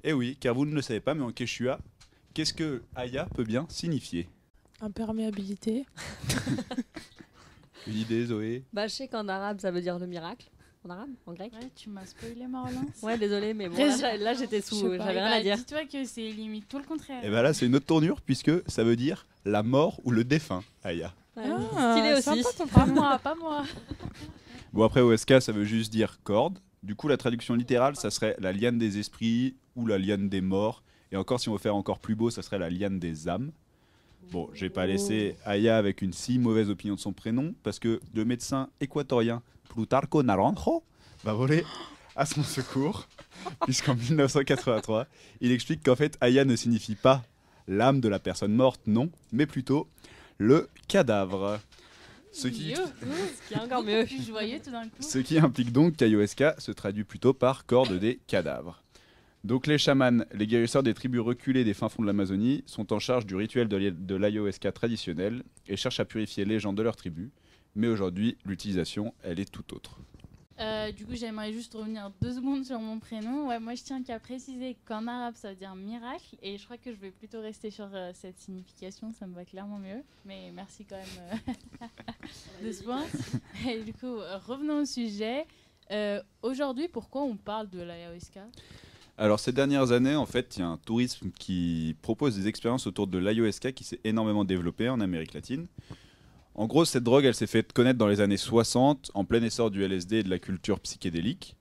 Et 0.04 0.14
oui, 0.14 0.38
car 0.40 0.54
vous 0.54 0.66
ne 0.66 0.76
le 0.76 0.82
savez 0.82 1.00
pas, 1.00 1.16
mais 1.16 1.24
en 1.24 1.32
Quechua, 1.32 1.80
qu'est-ce 2.34 2.54
que 2.54 2.84
aya 2.96 3.26
peut 3.34 3.44
bien 3.44 3.66
signifier? 3.70 4.28
Imperméabilité. 4.82 5.86
Une 7.88 7.98
idée, 7.98 8.26
Zoé? 8.26 8.64
Bah, 8.74 8.88
je 8.88 8.94
sais 8.94 9.08
qu'en 9.08 9.28
arabe, 9.28 9.60
ça 9.60 9.72
veut 9.72 9.82
dire 9.82 10.00
le 10.00 10.08
miracle. 10.08 10.50
En 10.86 10.90
arabe 10.90 11.10
En 11.26 11.34
grec 11.34 11.54
Ouais, 11.54 11.70
tu 11.76 11.90
m'as 11.90 12.06
spoilé 12.06 12.46
ma 12.48 12.64
relance. 12.64 13.02
Ouais, 13.02 13.18
désolé, 13.18 13.54
mais 13.54 13.70
bon, 13.70 13.78
là, 13.78 14.34
j'étais 14.34 14.62
sous, 14.62 14.82
j'avais 14.82 14.98
Eh 14.98 15.20
rien 15.20 15.30
bah, 15.30 15.36
à 15.36 15.42
dire. 15.42 15.56
Dis-toi 15.58 15.86
que 15.86 16.04
c'est 16.06 16.30
limite 16.32 16.68
tout 16.68 16.78
le 16.78 16.84
contraire. 16.84 17.24
Et 17.24 17.30
bien 17.30 17.42
là, 17.42 17.54
c'est 17.54 17.66
une 17.66 17.76
autre 17.76 17.86
tournure, 17.86 18.22
puisque 18.22 18.52
ça 18.70 18.84
veut 18.84 18.96
dire 18.98 19.26
la 19.46 19.64
mort 19.64 20.00
ou 20.04 20.12
le 20.12 20.24
défunt, 20.26 20.64
aya. 20.84 21.14
Ouais, 21.38 21.44
Ah, 21.76 21.96
Stylé 21.98 22.22
sympa 22.22 22.40
aussi. 22.50 22.58
ton 22.58 22.68
Pas 22.74 22.86
moi, 22.86 23.18
pas 23.20 23.36
moi. 23.36 23.64
Bon, 24.74 24.84
après, 24.84 25.02
OSK, 25.02 25.42
ça 25.42 25.52
veut 25.52 25.64
juste 25.66 25.92
dire 25.92 26.20
corde. 26.24 26.60
Du 26.84 26.96
coup, 26.96 27.08
la 27.08 27.16
traduction 27.18 27.56
littérale, 27.56 27.96
ça 27.96 28.12
serait 28.12 28.36
la 28.40 28.52
liane 28.52 28.78
des 28.78 28.98
esprits 29.00 29.56
ou 29.78 29.86
la 29.88 29.98
liane 29.98 30.28
des 30.28 30.42
morts. 30.42 30.84
Et 31.14 31.16
encore, 31.16 31.40
si 31.40 31.48
on 31.48 31.54
veut 31.54 31.60
faire 31.60 31.76
encore 31.76 32.00
plus 32.00 32.16
beau, 32.16 32.30
ça 32.30 32.42
serait 32.42 32.60
la 32.60 32.70
liane 32.70 33.00
des 33.00 33.30
âmes. 33.30 33.52
Bon, 34.32 34.50
je 34.54 34.62
vais 34.62 34.70
pas 34.70 34.86
laisser 34.88 35.36
Aya 35.46 35.78
avec 35.78 36.02
une 36.02 36.14
si 36.14 36.40
mauvaise 36.40 36.70
opinion 36.70 36.96
de 36.96 37.00
son 37.00 37.14
prénom, 37.14 37.54
parce 37.64 37.80
que 37.80 38.00
le 38.14 38.26
médecin 38.26 38.70
équatorien 38.82 39.42
Plutarco 39.70 40.24
Naranjo 40.24 40.84
va 41.24 41.34
voler 41.34 41.64
à 42.16 42.26
son 42.26 42.44
secours, 42.44 43.08
puisqu'en 43.66 43.96
1983, 43.96 45.08
il 45.42 45.52
explique 45.52 45.84
qu'en 45.84 45.96
fait, 45.96 46.18
Aya 46.22 46.46
ne 46.46 46.56
signifie 46.56 46.96
pas 46.96 47.24
l'âme 47.68 48.02
de 48.02 48.10
la 48.10 48.20
personne 48.20 48.54
morte, 48.54 48.82
non, 48.88 49.10
mais 49.32 49.46
plutôt 49.46 49.88
le 50.38 50.70
cadavre. 50.88 51.60
Ce 52.32 52.48
qui, 52.48 52.74
Ce 52.76 53.48
qui 53.48 53.54
est 53.54 53.58
encore 53.58 53.84
beaucoup 53.84 53.96
mieux. 53.96 54.06
plus 54.06 54.26
joyeux 54.26 54.60
tout 54.64 54.72
d'un 54.72 54.86
coup. 54.86 55.02
ce 55.02 55.20
qui 55.20 55.38
implique 55.38 55.72
donc 55.72 55.96
qu'Ayoesca 55.98 56.56
se 56.58 56.72
traduit 56.72 57.04
plutôt 57.04 57.34
par 57.34 57.68
corde 57.68 58.00
des 58.00 58.20
cadavres. 58.26 58.83
Donc 59.44 59.68
les 59.68 59.78
chamans, 59.78 60.24
les 60.34 60.48
guérisseurs 60.48 60.84
des 60.84 60.94
tribus 60.94 61.20
reculées 61.20 61.66
des 61.66 61.74
fins 61.74 61.90
fonds 61.90 62.02
de 62.02 62.08
l'Amazonie, 62.08 62.64
sont 62.66 62.94
en 62.94 63.00
charge 63.00 63.26
du 63.26 63.36
rituel 63.36 63.68
de 63.68 64.16
l'ayahuasca 64.16 64.72
traditionnel 64.72 65.44
et 65.68 65.76
cherchent 65.76 66.00
à 66.00 66.06
purifier 66.06 66.46
les 66.46 66.60
gens 66.60 66.72
de 66.72 66.82
leur 66.82 66.96
tribu. 66.96 67.32
Mais 67.76 67.88
aujourd'hui, 67.88 68.38
l'utilisation, 68.46 69.14
elle 69.22 69.40
est 69.40 69.52
tout 69.52 69.74
autre. 69.74 70.00
Euh, 70.60 70.92
du 70.92 71.06
coup, 71.06 71.16
j'aimerais 71.16 71.52
juste 71.52 71.74
revenir 71.74 72.12
deux 72.22 72.34
secondes 72.34 72.64
sur 72.64 72.80
mon 72.80 73.00
prénom. 73.00 73.48
Ouais, 73.48 73.60
moi, 73.60 73.76
je 73.76 73.84
tiens 73.84 74.02
qu'à 74.04 74.20
préciser 74.20 74.78
qu'en 74.86 75.08
arabe, 75.08 75.34
ça 75.36 75.50
veut 75.50 75.56
dire 75.56 75.76
miracle. 75.76 76.38
Et 76.42 76.58
je 76.58 76.64
crois 76.64 76.78
que 76.78 76.92
je 76.92 76.98
vais 76.98 77.12
plutôt 77.12 77.42
rester 77.42 77.72
sur 77.72 77.90
euh, 77.94 78.12
cette 78.14 78.38
signification. 78.38 79.12
Ça 79.12 79.26
me 79.26 79.34
va 79.34 79.44
clairement 79.44 79.80
mieux. 79.80 80.04
Mais 80.26 80.52
merci 80.54 80.86
quand 80.86 80.96
même 80.96 81.40
euh, 81.82 82.66
de 82.66 82.72
ce 82.72 82.84
point. 82.84 83.04
Et 83.68 83.84
du 83.84 83.94
coup, 83.94 84.16
revenons 84.48 84.82
au 84.82 84.86
sujet. 84.86 85.46
Aujourd'hui, 86.42 86.88
pourquoi 86.88 87.24
on 87.24 87.36
parle 87.36 87.70
de 87.70 87.82
l'ayahuasca 87.82 88.48
Alors 89.18 89.40
ces 89.40 89.52
dernières 89.52 89.92
années, 89.92 90.16
en 90.16 90.26
fait, 90.26 90.58
il 90.58 90.60
y 90.60 90.64
a 90.64 90.68
un 90.68 90.78
tourisme 90.78 91.30
qui 91.38 91.96
propose 92.02 92.36
des 92.36 92.48
expériences 92.48 92.88
autour 92.88 93.08
de 93.08 93.20
l'ayahuasca 93.20 93.72
qui 93.72 93.84
s'est 93.84 94.00
énormément 94.04 94.44
développé 94.44 94.90
en 94.90 95.00
Amérique 95.00 95.34
latine. 95.34 95.68
En 96.56 96.68
gros, 96.68 96.86
cette 96.86 97.04
drogue, 97.04 97.26
elle 97.26 97.36
s'est 97.36 97.48
fait 97.48 97.74
connaître 97.74 97.98
dans 97.98 98.08
les 98.08 98.22
années 98.22 98.38
60, 98.38 99.12
en 99.14 99.26
plein 99.26 99.42
essor 99.42 99.72
du 99.72 99.84
LSD 99.84 100.18
et 100.18 100.24
de 100.24 100.30
la 100.30 100.40
culture 100.40 100.80
psychédélique. 100.80 101.56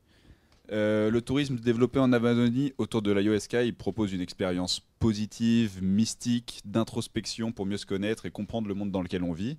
Euh, 0.70 1.10
le 1.10 1.20
tourisme 1.20 1.56
développé 1.56 1.98
en 1.98 2.12
Amazonie 2.12 2.72
autour 2.78 3.02
de 3.02 3.12
l'ayahuasca, 3.12 3.62
il 3.62 3.74
propose 3.74 4.12
une 4.12 4.20
expérience 4.20 4.80
positive, 4.98 5.82
mystique, 5.82 6.62
d'introspection 6.64 7.52
pour 7.52 7.66
mieux 7.66 7.76
se 7.76 7.84
connaître 7.84 8.24
et 8.26 8.30
comprendre 8.30 8.68
le 8.68 8.74
monde 8.74 8.90
dans 8.90 9.02
lequel 9.02 9.22
on 9.22 9.32
vit. 9.32 9.58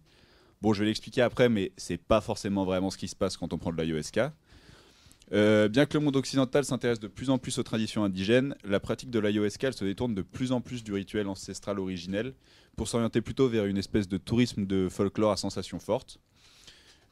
Bon, 0.61 0.73
je 0.73 0.79
vais 0.79 0.85
l'expliquer 0.85 1.21
après, 1.21 1.49
mais 1.49 1.71
c'est 1.77 1.97
pas 1.97 2.21
forcément 2.21 2.63
vraiment 2.63 2.89
ce 2.89 2.97
qui 2.97 3.07
se 3.07 3.15
passe 3.15 3.37
quand 3.37 3.53
on 3.53 3.57
prend 3.57 3.71
de 3.71 3.77
l'ayahuasca. 3.77 4.33
Euh, 5.31 5.67
bien 5.67 5.85
que 5.85 5.97
le 5.97 6.03
monde 6.03 6.15
occidental 6.15 6.65
s'intéresse 6.65 6.99
de 6.99 7.07
plus 7.07 7.29
en 7.29 7.37
plus 7.37 7.57
aux 7.57 7.63
traditions 7.63 8.03
indigènes, 8.03 8.55
la 8.63 8.79
pratique 8.79 9.09
de 9.09 9.19
l'ayahuasca 9.19 9.71
se 9.71 9.85
détourne 9.85 10.13
de 10.13 10.21
plus 10.21 10.51
en 10.51 10.61
plus 10.61 10.83
du 10.83 10.93
rituel 10.93 11.27
ancestral 11.27 11.79
originel 11.79 12.33
pour 12.75 12.87
s'orienter 12.87 13.21
plutôt 13.21 13.47
vers 13.47 13.65
une 13.65 13.77
espèce 13.77 14.07
de 14.07 14.17
tourisme 14.17 14.65
de 14.65 14.89
folklore 14.89 15.31
à 15.31 15.37
sensations 15.37 15.79
fortes. 15.79 16.19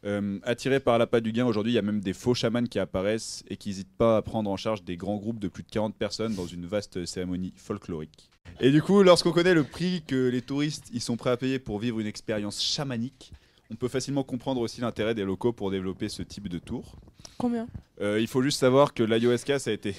Euh, 0.04 0.40
attirés 0.44 0.80
par 0.80 0.98
l'appât 0.98 1.22
du 1.22 1.32
gain, 1.32 1.46
aujourd'hui, 1.46 1.74
il 1.74 1.76
y 1.76 1.80
a 1.80 1.84
même 1.84 2.02
des 2.02 2.14
faux 2.14 2.34
chamans 2.34 2.64
qui 2.64 2.80
apparaissent 2.80 3.44
et 3.48 3.58
qui 3.58 3.70
n'hésitent 3.70 3.96
pas 3.98 4.18
à 4.18 4.22
prendre 4.22 4.50
en 4.50 4.58
charge 4.58 4.84
des 4.84 4.98
grands 4.98 5.18
groupes 5.18 5.40
de 5.40 5.48
plus 5.48 5.64
de 5.64 5.70
40 5.70 5.96
personnes 5.96 6.34
dans 6.34 6.48
une 6.48 6.66
vaste 6.66 7.06
cérémonie 7.06 7.54
folklorique. 7.56 8.30
Et 8.60 8.72
du 8.72 8.82
coup, 8.82 9.04
lorsqu'on 9.04 9.32
connaît 9.32 9.54
le 9.54 9.64
prix 9.64 10.04
que 10.06 10.28
les 10.28 10.42
touristes 10.42 10.90
ils 10.92 11.02
sont 11.02 11.18
prêts 11.18 11.30
à 11.30 11.38
payer 11.38 11.60
pour 11.60 11.80
vivre 11.80 12.00
une 12.00 12.08
expérience 12.08 12.62
chamanique, 12.62 13.32
on 13.72 13.76
peut 13.76 13.88
facilement 13.88 14.24
comprendre 14.24 14.60
aussi 14.60 14.82
l'intérêt 14.82 15.16
des 15.16 15.24
locaux 15.24 15.54
pour 15.54 15.72
développer 15.72 16.10
ce 16.10 16.22
type 16.24 16.50
de 16.50 16.60
tour. 16.60 16.98
Combien? 17.38 17.68
Euh, 18.02 18.20
il 18.20 18.28
faut 18.28 18.42
juste 18.44 18.60
savoir 18.60 18.94
que 18.94 19.02
l'IOSK, 19.02 19.60
ça 19.60 19.70
a 19.70 19.74
été 19.74 19.96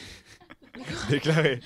déclaré 1.10 1.60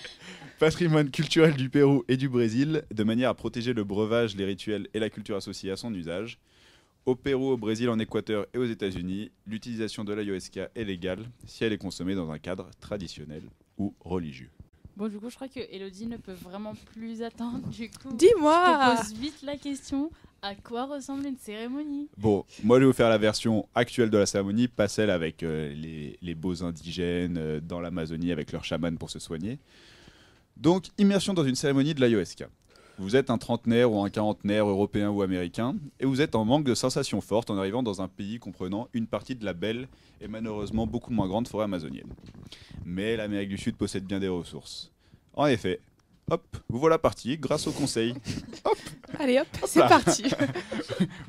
patrimoine 0.60 1.10
culturel 1.10 1.54
du 1.54 1.68
Pérou 1.68 2.04
et 2.08 2.16
du 2.16 2.28
Brésil, 2.28 2.84
de 2.94 3.04
manière 3.04 3.30
à 3.30 3.34
protéger 3.34 3.72
le 3.72 3.84
breuvage, 3.84 4.36
les 4.36 4.44
rituels 4.44 4.88
et 4.94 5.00
la 5.00 5.10
culture 5.10 5.36
associée 5.36 5.70
à 5.72 5.76
son 5.76 5.92
usage. 5.92 6.38
Au 7.04 7.14
Pérou, 7.14 7.50
au 7.50 7.56
Brésil, 7.56 7.88
en 7.90 7.98
Équateur 7.98 8.46
et 8.54 8.58
aux 8.58 8.64
États-Unis, 8.64 9.30
l'utilisation 9.46 10.04
de 10.04 10.14
l'IOSK 10.14 10.60
est 10.74 10.84
légale 10.84 11.28
si 11.44 11.64
elle 11.64 11.72
est 11.72 11.78
consommée 11.78 12.14
dans 12.14 12.30
un 12.30 12.38
cadre 12.38 12.70
traditionnel 12.80 13.42
ou 13.78 13.94
religieux. 14.00 14.50
Bon, 14.96 15.08
du 15.08 15.18
coup, 15.18 15.28
je 15.28 15.34
crois 15.34 15.48
que 15.48 15.60
Elodie 15.70 16.06
ne 16.06 16.16
peut 16.16 16.32
vraiment 16.32 16.74
plus 16.94 17.22
attendre. 17.22 17.68
Du 17.68 17.90
coup, 17.90 18.10
je 18.12 18.16
Dis-moi 18.16 18.96
te 18.96 19.02
pose 19.02 19.18
vite 19.18 19.42
la 19.42 19.56
question 19.56 20.10
à 20.46 20.54
quoi 20.54 20.86
ressemble 20.86 21.26
une 21.26 21.36
cérémonie 21.36 22.08
Bon, 22.16 22.44
moi 22.62 22.76
je 22.76 22.82
vais 22.82 22.86
vous 22.86 22.92
faire 22.92 23.08
la 23.08 23.18
version 23.18 23.68
actuelle 23.74 24.10
de 24.10 24.18
la 24.18 24.26
cérémonie, 24.26 24.68
pas 24.68 24.86
celle 24.86 25.10
avec 25.10 25.42
euh, 25.42 25.74
les, 25.74 26.16
les 26.22 26.34
beaux 26.36 26.62
indigènes 26.62 27.36
euh, 27.36 27.60
dans 27.60 27.80
l'Amazonie 27.80 28.30
avec 28.30 28.52
leurs 28.52 28.64
chamans 28.64 28.94
pour 28.94 29.10
se 29.10 29.18
soigner. 29.18 29.58
Donc, 30.56 30.86
immersion 30.98 31.34
dans 31.34 31.44
une 31.44 31.56
cérémonie 31.56 31.94
de 31.94 32.04
l'IOSK. 32.04 32.46
Vous 32.98 33.16
êtes 33.16 33.28
un 33.28 33.38
trentenaire 33.38 33.92
ou 33.92 34.00
un 34.02 34.08
quarantenaire 34.08 34.66
européen 34.66 35.10
ou 35.10 35.20
américain, 35.20 35.74
et 35.98 36.06
vous 36.06 36.20
êtes 36.20 36.36
en 36.36 36.44
manque 36.44 36.64
de 36.64 36.74
sensations 36.74 37.20
fortes 37.20 37.50
en 37.50 37.58
arrivant 37.58 37.82
dans 37.82 38.00
un 38.00 38.08
pays 38.08 38.38
comprenant 38.38 38.88
une 38.94 39.08
partie 39.08 39.34
de 39.34 39.44
la 39.44 39.52
belle 39.52 39.88
et 40.20 40.28
malheureusement 40.28 40.86
beaucoup 40.86 41.12
moins 41.12 41.26
grande 41.26 41.48
forêt 41.48 41.64
amazonienne. 41.64 42.08
Mais 42.84 43.16
l'Amérique 43.16 43.48
du 43.48 43.58
Sud 43.58 43.76
possède 43.76 44.04
bien 44.04 44.20
des 44.20 44.28
ressources. 44.28 44.92
En 45.34 45.46
effet, 45.46 45.80
hop, 46.30 46.56
vous 46.68 46.78
voilà 46.78 46.98
parti 46.98 47.36
grâce 47.38 47.66
au 47.66 47.72
conseil 47.72 48.14
Allez 49.18 49.38
hop, 49.38 49.46
c'est 49.66 49.80
parti. 49.80 50.24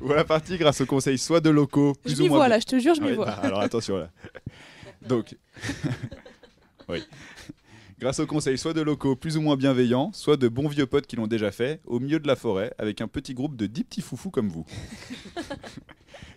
Vous 0.00 0.06
voilà 0.08 0.24
parti 0.24 0.56
grâce 0.58 0.80
au 0.80 0.86
conseil 0.86 1.18
soit 1.18 1.40
de 1.40 1.50
locaux, 1.50 1.94
plus 2.02 2.14
Je 2.16 2.20
ou 2.20 2.22
m'y 2.24 2.28
moins 2.28 2.38
vois 2.38 2.46
bien- 2.48 2.56
là, 2.56 2.60
je 2.60 2.66
te 2.66 2.78
jure, 2.78 2.94
je 2.94 3.00
m'y 3.00 3.08
Ouais, 3.08 3.14
vois. 3.14 3.26
bah, 3.26 3.40
alors 3.42 3.60
attention 3.60 3.96
là. 3.96 4.10
Donc, 5.08 5.36
oui. 6.88 7.02
Grâce 8.00 8.20
au 8.20 8.26
conseil 8.26 8.58
soit 8.58 8.74
de 8.74 8.80
locaux 8.80 9.16
plus 9.16 9.36
ou 9.36 9.40
moins 9.40 9.56
bienveillants, 9.56 10.12
soit 10.12 10.36
de 10.36 10.46
bons 10.48 10.68
vieux 10.68 10.86
potes 10.86 11.06
qui 11.06 11.16
l'ont 11.16 11.26
déjà 11.26 11.50
fait, 11.50 11.80
au 11.84 11.98
milieu 11.98 12.20
de 12.20 12.26
la 12.28 12.36
forêt, 12.36 12.72
avec 12.78 13.00
un 13.00 13.08
petit 13.08 13.34
groupe 13.34 13.56
de 13.56 13.66
10 13.66 13.84
petits 13.84 14.02
foufous 14.02 14.30
comme 14.30 14.48
vous. 14.48 14.64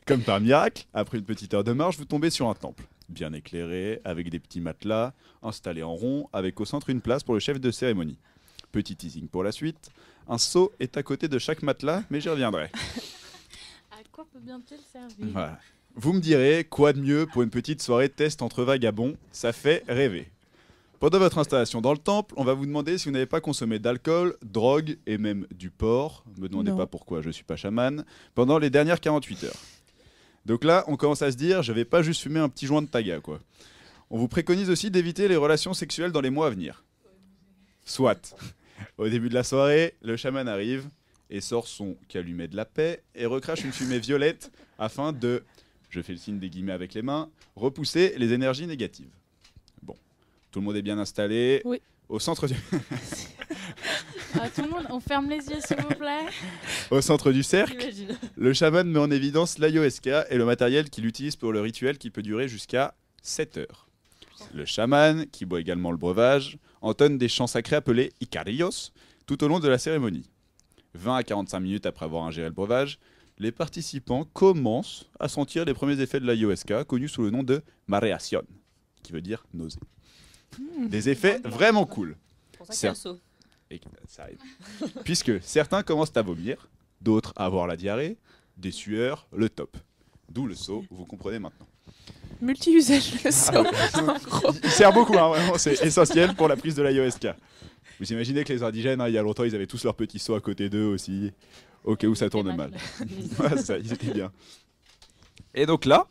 comme 0.08 0.22
par 0.22 0.40
miracle, 0.40 0.86
après 0.94 1.18
une 1.20 1.24
petite 1.26 1.54
heure 1.54 1.64
de 1.64 1.72
marche, 1.72 1.98
vous 1.98 2.06
tombez 2.06 2.30
sur 2.32 2.50
un 2.50 2.56
temple. 2.56 2.86
Bien 3.10 3.32
éclairé, 3.34 4.02
avec 4.06 4.30
des 4.30 4.40
petits 4.40 4.60
matelas, 4.62 5.14
installé 5.44 5.84
en 5.84 5.94
rond, 5.94 6.30
avec 6.34 6.60
au 6.60 6.66
centre 6.66 6.90
une 6.90 7.02
place 7.02 7.24
pour 7.24 7.34
le 7.36 7.40
chef 7.40 7.60
de 7.60 7.70
cérémonie. 7.70 8.18
Petit 8.72 8.96
teasing 8.96 9.28
pour 9.28 9.44
la 9.44 9.52
suite. 9.52 9.90
Un 10.28 10.38
seau 10.38 10.72
est 10.80 10.96
à 10.98 11.04
côté 11.04 11.28
de 11.28 11.38
chaque 11.40 11.62
matelas, 11.62 12.04
mais 12.10 12.22
j'y 12.22 12.30
reviendrai. 12.30 12.70
À 13.92 14.04
quoi 14.12 14.26
peut 14.32 14.40
bien 14.40 14.60
te 14.62 14.74
le 14.74 14.80
servir? 14.92 15.28
Voilà. 15.32 15.60
Vous 15.96 16.14
me 16.14 16.20
direz, 16.20 16.66
quoi 16.70 16.94
de 16.94 17.00
mieux 17.02 17.26
pour 17.28 17.42
une 17.44 17.50
petite 17.50 17.82
soirée 17.82 18.10
test 18.10 18.42
entre 18.42 18.64
vagabonds? 18.64 19.16
Ça 19.32 19.52
fait 19.54 19.84
rêver. 19.88 20.30
Pendant 21.00 21.20
votre 21.20 21.38
installation 21.38 21.82
dans 21.82 21.92
le 21.92 21.98
temple, 21.98 22.34
on 22.38 22.44
va 22.44 22.54
vous 22.54 22.66
demander 22.66 22.98
si 22.98 23.06
vous 23.06 23.12
n'avez 23.12 23.26
pas 23.26 23.42
consommé 23.42 23.80
d'alcool, 23.80 24.38
drogue 24.44 24.98
et 25.06 25.18
même 25.18 25.46
du 25.52 25.70
porc. 25.70 26.24
Me 26.38 26.48
demandez 26.48 26.72
Non. 26.72 26.78
pas 26.78 26.86
pourquoi, 26.88 27.22
je 27.22 27.30
suis 27.30 27.44
pas 27.44 27.56
chaman. 27.58 28.06
Pendant 28.36 28.58
les 28.60 28.70
dernières 28.70 29.00
48 29.02 29.44
heures. 29.46 29.56
Donc 30.46 30.64
là, 30.64 30.84
on 30.88 30.96
commence 30.96 31.22
à 31.22 31.32
se 31.32 31.38
dire, 31.38 31.62
je 31.64 31.74
vais 31.74 31.86
pas 31.86 32.02
juste 32.02 32.22
fumer 32.22 32.40
un 32.40 32.50
petit 32.50 32.66
joint 32.68 32.82
de 32.82 32.88
taga, 32.88 33.20
quoi. 33.20 33.40
On 34.10 34.18
vous 34.18 34.28
préconise 34.28 34.70
aussi 34.70 34.90
d'éviter 34.92 35.28
les 35.28 35.36
relations 35.38 35.74
sexuelles 35.74 36.12
dans 36.12 36.22
les 36.22 36.30
mois 36.30 36.48
à 36.48 36.50
venir. 36.52 36.84
Soit. 37.86 38.36
Au 38.98 39.08
début 39.10 39.30
de 39.30 39.34
la 39.34 39.44
soirée, 39.44 39.96
le 40.02 40.16
chaman 40.16 40.48
arrive 40.48 40.88
et 41.30 41.42
sort 41.42 41.68
son 41.68 41.96
calumet 42.10 42.48
de 42.48 42.56
la 42.56 42.66
paix 42.66 43.04
et 43.16 43.26
recrache 43.26 43.64
une 43.64 43.72
fumée 43.72 44.00
violette 44.00 44.52
afin 44.78 45.14
de, 45.14 45.44
je 45.90 46.02
fais 46.02 46.14
le 46.14 46.20
signe 46.20 46.40
des 46.40 46.50
guillemets 46.50 46.74
avec 46.74 46.94
les 46.94 47.02
mains, 47.02 47.30
repousser 47.56 48.14
les 48.18 48.34
énergies 48.34 48.68
négatives. 48.68 49.12
Bon, 49.82 49.96
tout 50.52 50.60
le 50.60 50.66
monde 50.66 50.76
est 50.76 50.82
bien 50.82 51.00
installé. 51.00 51.62
Oui. 51.66 51.82
Au 52.10 52.20
centre 52.20 52.46
du, 52.48 52.56
Ah, 54.40 54.50
tout 54.50 54.62
le 54.64 54.70
monde, 54.70 54.86
on 54.90 55.00
ferme 55.00 55.30
les 55.30 55.46
yeux 55.48 55.60
s'il 55.66 55.78
vous 55.78 55.96
plaît. 55.96 56.26
au 56.90 57.02
centre 57.02 57.32
du 57.32 57.44
cercle, 57.44 57.78
le 58.36 58.54
chaman 58.54 58.90
met 58.90 59.00
en 59.00 59.12
évidence 59.12 59.58
l'ayahuasca 59.58 60.26
et 60.30 60.38
le 60.38 60.46
matériel 60.46 60.90
qu'il 60.90 61.06
utilise 61.06 61.36
pour 61.36 61.52
le 61.52 61.62
rituel 61.62 61.98
qui 61.98 62.10
peut 62.10 62.22
durer 62.22 62.48
jusqu'à 62.48 62.94
7 63.22 63.58
heures. 63.58 63.88
Le 64.54 64.66
chaman, 64.66 65.26
qui 65.28 65.46
boit 65.46 65.60
également 65.60 65.92
le 65.92 65.98
breuvage, 65.98 66.58
entonne 66.82 67.18
des 67.18 67.30
chants 67.30 67.48
sacrés 67.48 67.78
appelés 67.78 68.12
Icarillos 68.20 68.92
tout 69.26 69.44
au 69.44 69.48
long 69.48 69.60
de 69.60 69.68
la 69.68 69.78
cérémonie. 69.78 70.30
20 70.96 71.16
à 71.16 71.24
45 71.24 71.60
minutes 71.60 71.86
après 71.86 72.06
avoir 72.06 72.24
ingéré 72.24 72.48
le 72.48 72.54
breuvage, 72.54 73.00
les 73.38 73.52
participants 73.52 74.26
commencent 74.34 75.10
à 75.20 75.28
sentir 75.28 75.66
les 75.66 75.74
premiers 75.74 76.00
effets 76.02 76.20
de 76.20 76.26
l'ayahuasca, 76.26 76.84
connus 76.84 77.10
sous 77.10 77.24
le 77.24 77.30
nom 77.30 77.44
de 77.44 77.64
mareación, 77.88 78.44
qui 79.04 79.14
veut 79.14 79.22
dire 79.22 79.46
nausée. 79.54 79.80
Des 80.88 81.10
effets 81.10 81.40
vraiment 81.46 81.86
cool. 81.86 82.18
pour 82.58 82.68
ça 82.72 82.94
Et 83.70 83.80
arrive. 84.18 84.40
Puisque 85.06 85.42
certains 85.42 85.82
commencent 85.82 86.16
à 86.16 86.22
vomir, 86.22 86.70
d'autres 87.00 87.34
à 87.38 87.46
avoir 87.46 87.68
la 87.68 87.78
diarrhée, 87.78 88.18
des 88.58 88.72
sueurs, 88.72 89.28
le 89.32 89.50
top. 89.50 89.78
D'où 90.30 90.46
le 90.46 90.56
seau, 90.56 90.84
vous 90.92 91.06
comprenez 91.06 91.40
maintenant. 91.40 91.68
Multi-usage 92.42 93.24
le 93.24 93.30
Ah, 93.54 94.18
il, 94.54 94.60
il 94.64 94.70
sert 94.70 94.92
beaucoup, 94.92 95.18
hein, 95.18 95.30
vraiment, 95.30 95.58
c'est 95.58 95.82
essentiel 95.84 96.36
pour 96.36 96.48
la 96.48 96.56
prise 96.56 96.76
de 96.76 96.82
l'ayahuasca. 96.82 97.36
Vous 98.00 98.12
imaginez 98.12 98.44
que 98.44 98.52
les 98.52 98.64
indigènes, 98.64 99.00
hein, 99.00 99.08
il 99.08 99.14
y 99.14 99.18
a 99.18 99.22
longtemps, 99.22 99.44
ils 99.44 99.54
avaient 99.54 99.68
tous 99.68 99.84
leurs 99.84 99.96
petits 99.96 100.18
seaux 100.18 100.34
à 100.34 100.42
côté 100.42 100.70
d'eux 100.70 100.86
aussi, 100.86 101.32
au 101.84 101.96
cas 101.96 102.08
où 102.08 102.16
ça 102.16 102.30
tourne 102.30 102.56
mal. 102.56 102.72
Ouais, 103.40 103.58
ça, 103.58 103.78
ils 103.78 103.94
étaient 103.94 104.12
bien. 104.12 104.32
Et 105.54 105.66
donc 105.68 105.86
là, 105.86 106.08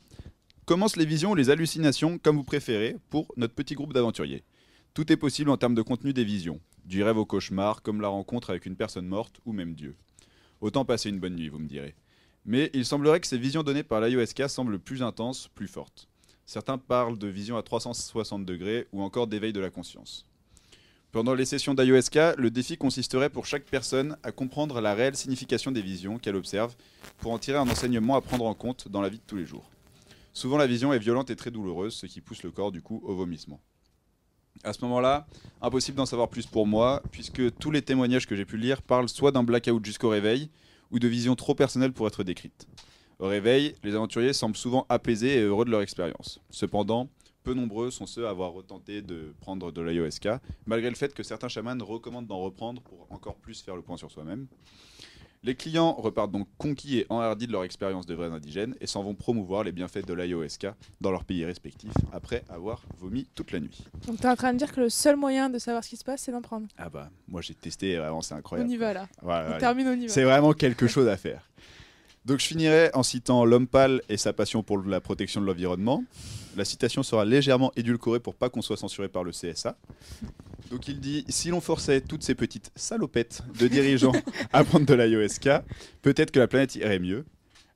commencent 0.67 0.97
les 0.97 1.05
visions 1.05 1.33
ou 1.33 1.35
les 1.35 1.51
hallucinations, 1.51 2.19
comme 2.19 2.37
vous 2.37 2.45
préférez, 2.45 2.97
pour 3.11 3.33
notre 3.37 3.55
petit 3.55 3.75
groupe 3.75 3.93
d'aventuriers. 3.93 4.45
Tout 4.95 5.13
est 5.13 5.17
possible 5.17 5.51
en 5.51 5.57
termes 5.57 5.75
de 5.75 5.83
contenu 5.83 6.13
des 6.13 6.25
visions, 6.25 6.61
du 6.85 7.03
rêve 7.03 7.19
au 7.19 7.25
cauchemar, 7.25 7.83
comme 7.83 8.01
la 8.01 8.09
rencontre 8.09 8.51
avec 8.51 8.67
une 8.67 8.77
personne 8.77 9.07
morte 9.07 9.41
ou 9.45 9.53
même 9.53 9.75
Dieu. 9.75 9.97
Autant 10.61 10.85
passer 10.85 11.09
une 11.09 11.19
bonne 11.19 11.35
nuit, 11.35 11.49
vous 11.49 11.59
me 11.59 11.67
direz. 11.69 11.97
Mais 12.45 12.71
il 12.75 12.85
semblerait 12.85 13.21
que 13.21 13.27
ces 13.27 13.39
visions 13.39 13.63
données 13.63 13.83
par 13.83 14.01
l'ayahuasca 14.01 14.49
semblent 14.49 14.79
plus 14.79 15.03
intenses, 15.03 15.49
plus 15.55 15.69
fortes. 15.69 16.10
Certains 16.51 16.79
parlent 16.79 17.17
de 17.17 17.29
visions 17.29 17.57
à 17.57 17.63
360 17.63 18.45
degrés 18.45 18.89
ou 18.93 19.03
encore 19.03 19.29
d'éveil 19.29 19.53
de 19.53 19.61
la 19.61 19.71
conscience. 19.71 20.27
Pendant 21.13 21.33
les 21.33 21.45
sessions 21.45 21.75
d'ayahuasca, 21.75 22.35
le 22.37 22.51
défi 22.51 22.77
consisterait 22.77 23.31
pour 23.31 23.47
chaque 23.47 23.67
personne 23.67 24.17
à 24.25 24.33
comprendre 24.33 24.81
la 24.81 24.95
réelle 24.95 25.15
signification 25.15 25.71
des 25.71 25.81
visions 25.81 26.19
qu'elle 26.19 26.35
observe 26.35 26.75
pour 27.19 27.31
en 27.31 27.39
tirer 27.39 27.59
un 27.59 27.69
enseignement 27.69 28.17
à 28.17 28.21
prendre 28.21 28.47
en 28.47 28.55
compte 28.55 28.89
dans 28.89 29.01
la 29.01 29.11
vie 29.11 29.19
de 29.19 29.23
tous 29.29 29.37
les 29.37 29.47
jours. 29.47 29.71
Souvent 30.33 30.57
la 30.57 30.67
vision 30.67 30.93
est 30.93 30.99
violente 30.99 31.31
et 31.31 31.37
très 31.37 31.53
douloureuse, 31.53 31.95
ce 31.95 32.07
qui 32.07 32.21
pousse 32.21 32.43
le 32.43 32.51
corps 32.51 32.73
du 32.73 32.83
coup 32.83 33.01
au 33.05 33.15
vomissement. 33.15 33.61
À 34.65 34.73
ce 34.73 34.81
moment-là, 34.87 35.29
impossible 35.63 35.99
d'en 35.99 36.07
savoir 36.07 36.29
plus 36.31 36.47
pour 36.47 36.67
moi, 36.67 37.01
puisque 37.13 37.57
tous 37.59 37.71
les 37.71 37.83
témoignages 37.83 38.27
que 38.27 38.35
j'ai 38.35 38.45
pu 38.45 38.57
lire 38.57 38.83
parlent 38.83 39.09
soit 39.09 39.31
d'un 39.31 39.45
blackout 39.45 39.85
jusqu'au 39.85 40.09
réveil, 40.09 40.51
ou 40.91 40.99
de 40.99 41.07
visions 41.07 41.37
trop 41.37 41.55
personnelles 41.55 41.93
pour 41.93 42.09
être 42.09 42.25
décrites. 42.25 42.67
Au 43.21 43.27
réveil, 43.27 43.75
les 43.85 43.95
aventuriers 43.95 44.33
semblent 44.33 44.57
souvent 44.57 44.87
apaisés 44.89 45.35
et 45.37 45.43
heureux 45.43 45.67
de 45.67 45.71
leur 45.71 45.83
expérience. 45.83 46.41
Cependant, 46.49 47.07
peu 47.43 47.53
nombreux 47.53 47.91
sont 47.91 48.07
ceux 48.07 48.27
à 48.27 48.31
avoir 48.31 48.53
retenté 48.53 49.03
de 49.03 49.35
prendre 49.41 49.71
de 49.71 49.81
l'ayahuasca, 49.83 50.41
malgré 50.65 50.89
le 50.89 50.97
fait 50.97 51.13
que 51.13 51.23
certains 51.23 51.49
chamans 51.49 51.77
recommandent 51.85 52.27
d'en 52.27 52.39
reprendre 52.41 52.81
pour 52.81 53.07
encore 53.11 53.37
plus 53.37 53.61
faire 53.61 53.77
le 53.77 53.83
point 53.83 53.99
sur 53.99 54.11
soi-même. 54.11 54.47
Les 55.43 55.55
clients 55.55 55.93
repartent 55.93 56.33
donc 56.33 56.49
conquis 56.57 56.99
et 56.99 57.07
enhardis 57.11 57.47
de 57.47 57.53
leur 57.53 57.65
expérience 57.65 58.07
de 58.07 58.15
vrais 58.15 58.31
indigènes 58.31 58.75
et 58.81 58.87
s'en 58.87 59.03
vont 59.03 59.15
promouvoir 59.15 59.65
les 59.65 59.73
bienfaits 59.73 60.07
de 60.07 60.15
l'ayahuasca 60.15 60.75
dans 61.03 61.11
leurs 61.11 61.25
pays 61.25 61.45
respectifs 61.45 61.93
après 62.13 62.43
avoir 62.49 62.83
vomi 62.99 63.27
toute 63.35 63.53
la 63.53 63.61
nuit. 63.61 63.85
Donc 64.07 64.19
t'es 64.21 64.29
en 64.29 64.37
train 64.37 64.53
de 64.55 64.59
dire 64.59 64.73
que 64.73 64.81
le 64.81 64.89
seul 64.91 65.17
moyen 65.17 65.49
de 65.51 65.59
savoir 65.59 65.85
ce 65.85 65.91
qui 65.91 65.97
se 65.97 66.05
passe, 66.05 66.23
c'est 66.23 66.33
d'en 66.33 66.43
prendre. 66.43 66.67
Ah 66.79 66.89
bah, 66.89 67.11
moi 67.29 67.41
j'ai 67.43 67.55
testé 67.55 67.91
et 67.93 67.97
vraiment 67.99 68.21
c'est 68.23 68.35
On 68.35 68.39
incroyable. 68.39 68.71
y 68.71 68.77
va 68.79 68.93
là. 68.95 69.09
Voilà, 69.23 69.57
On 69.57 69.59
termine, 69.59 69.89
on 69.89 69.93
y 69.95 70.07
va. 70.07 70.13
C'est 70.13 70.25
vraiment 70.25 70.53
quelque 70.55 70.87
chose 70.87 71.09
à 71.09 71.17
faire. 71.19 71.51
Donc 72.27 72.39
je 72.39 72.47
finirai 72.47 72.91
en 72.93 73.03
citant 73.03 73.45
l'homme 73.45 73.67
pâle 73.67 74.03
et 74.09 74.19
sa 74.19 74.33
passion 74.33 74.63
pour 74.63 74.79
la 74.83 75.01
protection 75.01 75.41
de 75.41 75.47
l'environnement. 75.47 76.05
La 76.57 76.65
citation 76.65 77.03
sera 77.03 77.25
légèrement 77.25 77.73
édulcorée 77.77 78.21
pour 78.21 78.35
pas 78.35 78.51
qu'on 78.51 78.61
soit 78.61 78.77
censuré 78.77 79.09
par 79.09 79.25
le 79.25 79.31
CSA. 79.31 79.79
Donc 80.71 80.87
il 80.89 81.01
dit 81.01 81.25
si 81.29 81.49
l'on 81.49 81.61
forçait 81.61 82.03
toutes 82.03 82.23
ces 82.23 82.35
petites 82.35 82.71
salopettes 82.77 83.43
de 83.59 83.69
dirigeants 83.69 84.13
à 84.53 84.65
prendre 84.65 84.85
de 84.85 84.95
l'ayahuasca, 84.95 85.65
peut-être 86.03 86.31
que 86.31 86.39
la 86.39 86.47
planète 86.47 86.75
irait 86.77 86.99
mieux. 86.99 87.25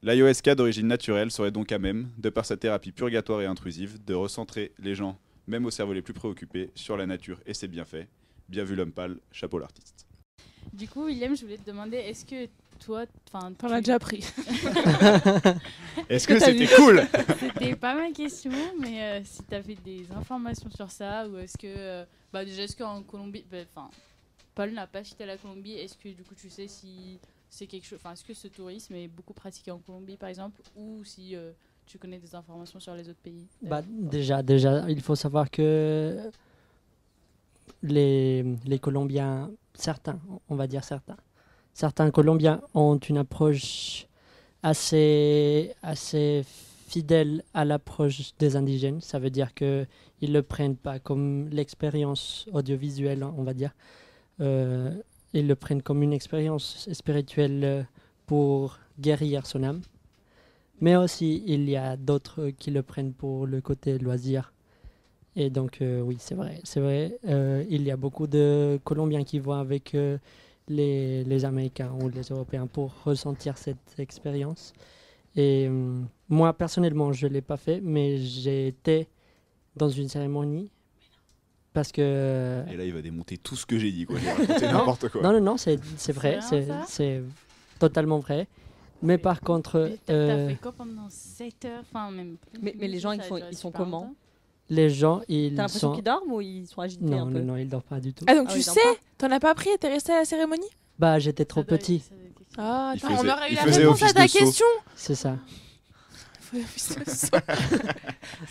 L'ayahuasca 0.02 0.54
d'origine 0.54 0.88
naturelle 0.88 1.30
serait 1.30 1.50
donc 1.50 1.72
à 1.72 1.78
même, 1.78 2.10
de 2.18 2.28
par 2.28 2.44
sa 2.44 2.58
thérapie 2.58 2.92
purgatoire 2.92 3.40
et 3.40 3.46
intrusive, 3.46 4.04
de 4.04 4.12
recentrer 4.12 4.72
les 4.78 4.94
gens, 4.94 5.18
même 5.46 5.64
au 5.64 5.70
cerveau 5.70 5.94
les 5.94 6.02
plus 6.02 6.12
préoccupés, 6.12 6.70
sur 6.74 6.98
la 6.98 7.06
nature 7.06 7.40
et 7.46 7.54
ses 7.54 7.68
bienfaits. 7.68 8.06
Bien 8.50 8.64
vu 8.64 8.76
l'homme 8.76 8.92
pâle, 8.92 9.16
chapeau 9.32 9.58
l'artiste. 9.58 10.06
Du 10.74 10.88
coup, 10.88 11.04
William, 11.04 11.34
je 11.34 11.42
voulais 11.42 11.56
te 11.56 11.70
demander, 11.70 11.96
est-ce 11.96 12.24
que 12.24 12.48
toi, 12.78 13.04
enfin, 13.32 13.52
T'en 13.54 13.68
tu- 13.68 13.72
as 13.74 13.80
déjà 13.80 13.98
pris. 13.98 14.18
Est-ce 16.08 16.26
que 16.26 16.34
que 16.34 16.38
t'as 16.38 16.46
c'était 16.46 16.66
cool 16.68 17.02
C'était 17.40 17.74
pas 17.76 17.94
ma 17.94 18.10
question, 18.12 18.52
mais 18.80 19.02
euh, 19.02 19.20
si 19.24 19.42
tu 19.44 19.54
avais 19.54 19.74
des 19.76 20.10
informations 20.12 20.70
sur 20.70 20.90
ça, 20.90 21.28
ou 21.28 21.38
est-ce 21.38 21.56
que. 21.56 21.66
euh, 21.66 22.04
bah, 22.32 22.44
déjà, 22.44 22.62
est-ce 22.62 22.76
qu'en 22.76 23.02
Colombie. 23.02 23.44
bah, 23.50 23.58
Enfin, 23.74 23.90
Paul 24.54 24.72
n'a 24.72 24.86
pas 24.86 25.02
cité 25.04 25.26
la 25.26 25.36
Colombie, 25.36 25.72
est-ce 25.72 25.96
que 25.96 26.08
du 26.08 26.22
coup 26.22 26.34
tu 26.34 26.48
sais 26.50 26.68
si 26.68 27.18
c'est 27.50 27.66
quelque 27.66 27.86
chose. 27.86 27.98
Enfin, 28.02 28.12
est-ce 28.14 28.24
que 28.24 28.34
ce 28.34 28.48
tourisme 28.48 28.94
est 28.94 29.08
beaucoup 29.08 29.32
pratiqué 29.34 29.70
en 29.70 29.78
Colombie, 29.78 30.16
par 30.16 30.28
exemple, 30.28 30.60
ou 30.76 31.02
si 31.04 31.34
euh, 31.36 31.52
tu 31.86 31.98
connais 31.98 32.18
des 32.18 32.34
informations 32.34 32.80
sur 32.80 32.94
les 32.94 33.08
autres 33.08 33.20
pays? 33.22 33.46
Bah, 33.62 33.82
déjà, 33.88 34.42
déjà, 34.42 34.84
il 34.88 35.00
faut 35.00 35.14
savoir 35.16 35.50
que 35.50 36.30
les, 37.82 38.42
les 38.64 38.78
Colombiens, 38.78 39.50
certains, 39.74 40.18
on 40.48 40.56
va 40.56 40.66
dire 40.66 40.84
certains, 40.84 41.16
certains 41.74 42.10
Colombiens 42.10 42.60
ont 42.72 42.96
une 42.96 43.18
approche 43.18 44.06
assez, 44.62 45.74
assez 45.82 46.44
fidèle 46.86 47.42
à 47.52 47.64
l'approche 47.64 48.32
des 48.38 48.56
indigènes. 48.56 49.00
Ça 49.00 49.18
veut 49.18 49.30
dire 49.30 49.52
que 49.54 49.84
ils 50.20 50.32
le 50.32 50.42
prennent 50.42 50.76
pas 50.76 50.98
comme 50.98 51.48
l'expérience 51.50 52.46
audiovisuelle, 52.52 53.24
on 53.24 53.42
va 53.42 53.52
dire. 53.52 53.72
Euh, 54.40 54.94
ils 55.32 55.46
le 55.46 55.56
prennent 55.56 55.82
comme 55.82 56.02
une 56.02 56.12
expérience 56.12 56.88
spirituelle 56.92 57.64
euh, 57.64 57.82
pour 58.26 58.78
guérir 58.98 59.44
son 59.46 59.64
âme. 59.64 59.82
Mais 60.80 60.96
aussi, 60.96 61.42
il 61.46 61.68
y 61.68 61.76
a 61.76 61.96
d'autres 61.96 62.50
qui 62.58 62.70
le 62.70 62.82
prennent 62.82 63.12
pour 63.12 63.46
le 63.46 63.60
côté 63.60 63.98
loisir. 63.98 64.52
Et 65.36 65.50
donc, 65.50 65.82
euh, 65.82 66.00
oui, 66.00 66.16
c'est 66.20 66.34
vrai. 66.34 66.60
C'est 66.64 66.80
vrai. 66.80 67.18
Il 67.68 67.82
y 67.82 67.90
a 67.90 67.96
beaucoup 67.96 68.26
de 68.26 68.78
Colombiens 68.84 69.24
qui 69.24 69.40
vont 69.40 69.54
avec 69.54 69.96
les, 70.68 71.24
les 71.24 71.44
Américains 71.44 71.92
ou 72.00 72.08
les 72.08 72.22
Européens 72.22 72.66
pour 72.66 72.92
ressentir 73.04 73.58
cette 73.58 73.98
expérience. 73.98 74.72
Et 75.36 75.66
hum, 75.68 76.06
moi, 76.28 76.52
personnellement, 76.52 77.12
je 77.12 77.26
ne 77.26 77.32
l'ai 77.32 77.42
pas 77.42 77.56
fait, 77.56 77.80
mais 77.82 78.18
j'ai 78.18 78.68
été 78.68 79.08
dans 79.76 79.88
une 79.88 80.08
cérémonie. 80.08 80.70
Parce 81.72 81.90
que. 81.90 82.62
Et 82.70 82.76
là, 82.76 82.84
il 82.84 82.92
va 82.94 83.02
démonter 83.02 83.36
tout 83.36 83.56
ce 83.56 83.66
que 83.66 83.78
j'ai 83.78 83.90
dit, 83.90 84.06
quoi. 84.06 84.16
Raconté 84.20 84.66
n'importe 84.72 85.08
quoi. 85.08 85.22
Non, 85.22 85.32
non, 85.32 85.40
non, 85.40 85.56
c'est 85.56 85.78
c'est 85.96 86.12
vrai. 86.12 86.38
C'est 86.40 86.66
C'est 86.66 86.72
c'est 86.86 87.22
totalement 87.80 88.20
vrai. 88.20 88.46
Mais 89.02 89.18
par 89.18 89.40
contre. 89.40 89.90
Euh, 90.08 90.46
t'as 90.46 90.48
fait 90.54 90.60
quoi 90.62 90.72
pendant 90.72 91.10
7 91.10 91.64
heures? 91.64 91.80
Enfin, 91.82 92.10
même 92.12 92.36
plus. 92.36 92.60
Mais- 92.62 92.74
mais 92.78 92.86
les 92.88 93.00
gens, 93.00 93.10
ils 93.10 93.20
font- 93.22 93.40
ils 93.50 93.56
sont 93.58 93.72
comment? 93.72 94.14
Les 94.70 94.88
gens, 94.90 95.20
ils 95.28 95.54
T'as 95.54 95.62
l'impression 95.62 95.88
sont. 95.90 95.94
qu'ils 95.94 96.04
dorment 96.04 96.32
ou 96.32 96.40
ils 96.40 96.66
sont 96.66 96.80
agités 96.80 97.04
Non, 97.04 97.22
un 97.28 97.32
peu 97.32 97.38
non, 97.40 97.52
non, 97.52 97.56
ils 97.56 97.68
dorment 97.68 97.82
pas 97.84 98.00
du 98.00 98.12
tout. 98.12 98.24
Ah, 98.28 98.34
donc 98.34 98.46
Ah 98.50 98.54
tu 98.54 98.62
sais. 98.62 98.80
T'en 99.18 99.30
as 99.30 99.40
pas 99.40 99.54
pris 99.54 99.70
et 99.70 99.78
t'es 99.78 99.88
resté 99.88 100.12
à 100.12 100.18
la 100.20 100.24
cérémonie? 100.24 100.68
Bah, 100.98 101.18
j'étais 101.18 101.44
trop 101.44 101.60
Ça 101.62 101.66
doit- 101.66 101.78
petit. 101.78 102.02
Ah, 102.56 102.94
on 103.02 103.28
aurait 103.28 103.52
eu 103.52 103.54
la 103.56 103.62
réponse 103.64 104.02
à 104.02 104.12
ta 104.12 104.28
question 104.28 104.66
c'est 104.94 105.14
ça. 105.16 105.36
C'est 106.76 106.98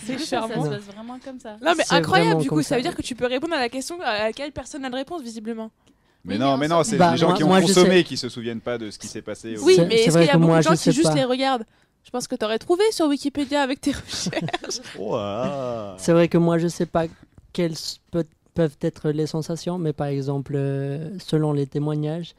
C'est 0.06 0.20
charmant. 0.26 0.56
Ça 0.56 0.64
se 0.64 0.70
passe 0.86 0.96
vraiment 0.96 1.18
comme 1.24 1.40
ça. 1.40 1.58
Non, 1.62 1.74
mais 1.78 1.84
C'est 1.86 1.96
incroyable, 1.96 2.42
du 2.42 2.50
coup, 2.50 2.62
ça 2.62 2.76
veut 2.76 2.82
dire 2.82 2.96
que 2.96 3.02
tu 3.02 3.16
peux 3.16 3.28
répondre 3.28 3.54
à 3.54 3.60
la 3.60 3.70
question 3.70 3.98
à 4.02 4.24
laquelle 4.26 4.52
personne 4.52 4.82
n'a 4.82 4.90
de 4.90 4.96
réponse, 4.96 5.22
visiblement. 5.22 5.72
Mais 6.26 6.36
Oui, 6.36 6.40
non, 6.40 6.58
mais 6.58 6.68
non, 6.68 6.84
c'est 6.84 6.96
Bah, 6.98 7.12
les 7.12 7.18
gens 7.18 7.30
moi- 7.30 7.38
qui 7.38 7.44
ont 7.44 7.50
consommé 7.62 8.04
qui 8.04 8.16
se 8.18 8.30
souviennent 8.30 8.62
pas 8.62 8.78
de 8.78 8.92
ce 8.92 8.98
qui 9.00 9.08
s'est 9.08 9.22
passé. 9.22 9.58
au- 9.58 9.64
Oui, 9.64 9.78
mais 9.88 10.04
est-ce 10.04 10.18
qu'il 10.18 10.28
y 10.28 10.30
a 10.30 10.38
beaucoup 10.38 10.56
de 10.56 10.62
gens 10.62 10.76
qui 10.76 10.92
juste 10.92 11.14
les 11.14 11.24
regardent? 11.26 11.66
Je 12.04 12.10
pense 12.12 12.28
que 12.28 12.36
t'aurais 12.36 12.60
trouvé 12.60 12.84
sur 12.92 13.08
Wikipédia 13.08 13.62
avec 13.62 13.82
tes 13.82 13.92
recherches. 13.94 14.82
Oh. 15.00 15.18
C'est 15.98 16.12
vrai 16.14 16.28
que 16.28 16.38
moi, 16.38 16.58
je 16.58 16.68
sais 16.68 16.86
pas 16.86 17.06
quelles 17.54 17.76
peut- 18.12 18.26
peuvent 18.54 18.78
être 18.82 19.10
les 19.10 19.26
sensations, 19.28 19.78
mais 19.78 19.94
par 19.94 20.08
exemple, 20.08 20.54
euh, 20.56 21.18
selon 21.20 21.54
les 21.54 21.66
témoignages, 21.66 22.36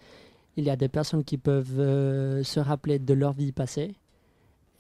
il 0.57 0.65
y 0.65 0.71
a 0.71 0.77
des 0.77 0.89
personnes 0.89 1.25
qui 1.25 1.39
peuvent 1.39 1.79
euh, 1.81 2.45
se 2.45 2.61
rappeler 2.61 2.99
de 2.99 3.15
leur 3.15 3.33
vie 3.33 3.53
passée 3.53 3.95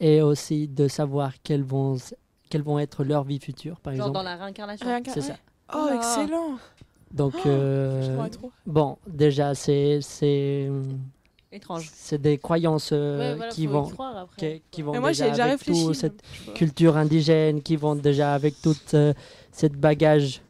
et 0.00 0.22
aussi 0.22 0.68
de 0.68 0.86
savoir 0.86 1.32
quelles 1.42 1.64
vont, 1.64 1.96
s- 1.96 2.14
quelles 2.50 2.62
vont 2.62 2.78
être 2.78 3.04
leurs 3.04 3.24
vies 3.24 3.40
futures, 3.40 3.80
par 3.80 3.94
Genre 3.94 4.06
exemple. 4.08 4.14
dans 4.14 4.22
la 4.22 4.36
réincarnation. 4.36 4.86
Rien 4.86 5.02
qu'à- 5.02 5.12
C'est 5.12 5.22
ça. 5.22 5.36
Oh, 5.74 5.86
Ah. 5.90 5.94
excellent 5.96 6.58
Donc, 7.10 7.32
Je 7.36 7.42
euh, 7.48 8.14
crois 8.14 8.28
trop. 8.28 8.52
bon, 8.66 8.98
déjà, 9.08 9.54
c'est 9.54 10.00
c'est 10.02 10.68
Étrange. 11.54 11.90
c'est 11.94 12.20
des 12.20 12.38
croyances 12.38 12.90
euh, 12.92 13.18
Ouais, 13.32 13.36
voilà, 13.36 13.52
qui 13.52 13.66
vont 13.66 13.90
qui, 14.70 14.82
vont 14.82 14.92
Mais 14.92 15.00
moi, 15.00 15.10
déjà 15.10 15.24
j'ai 15.26 15.30
déjà 15.30 15.44
avec 15.44 15.58
réfléchi. 15.60 15.84
tout 15.86 15.94
cette 15.94 16.22
culture 16.54 16.96
indigène, 16.96 17.62
qui 17.62 17.76
vont 17.76 17.94
déjà 17.94 18.34
avec 18.34 18.60
toute 18.60 18.94
euh, 18.94 19.14
cette 19.52 19.74
bagage 19.76 20.42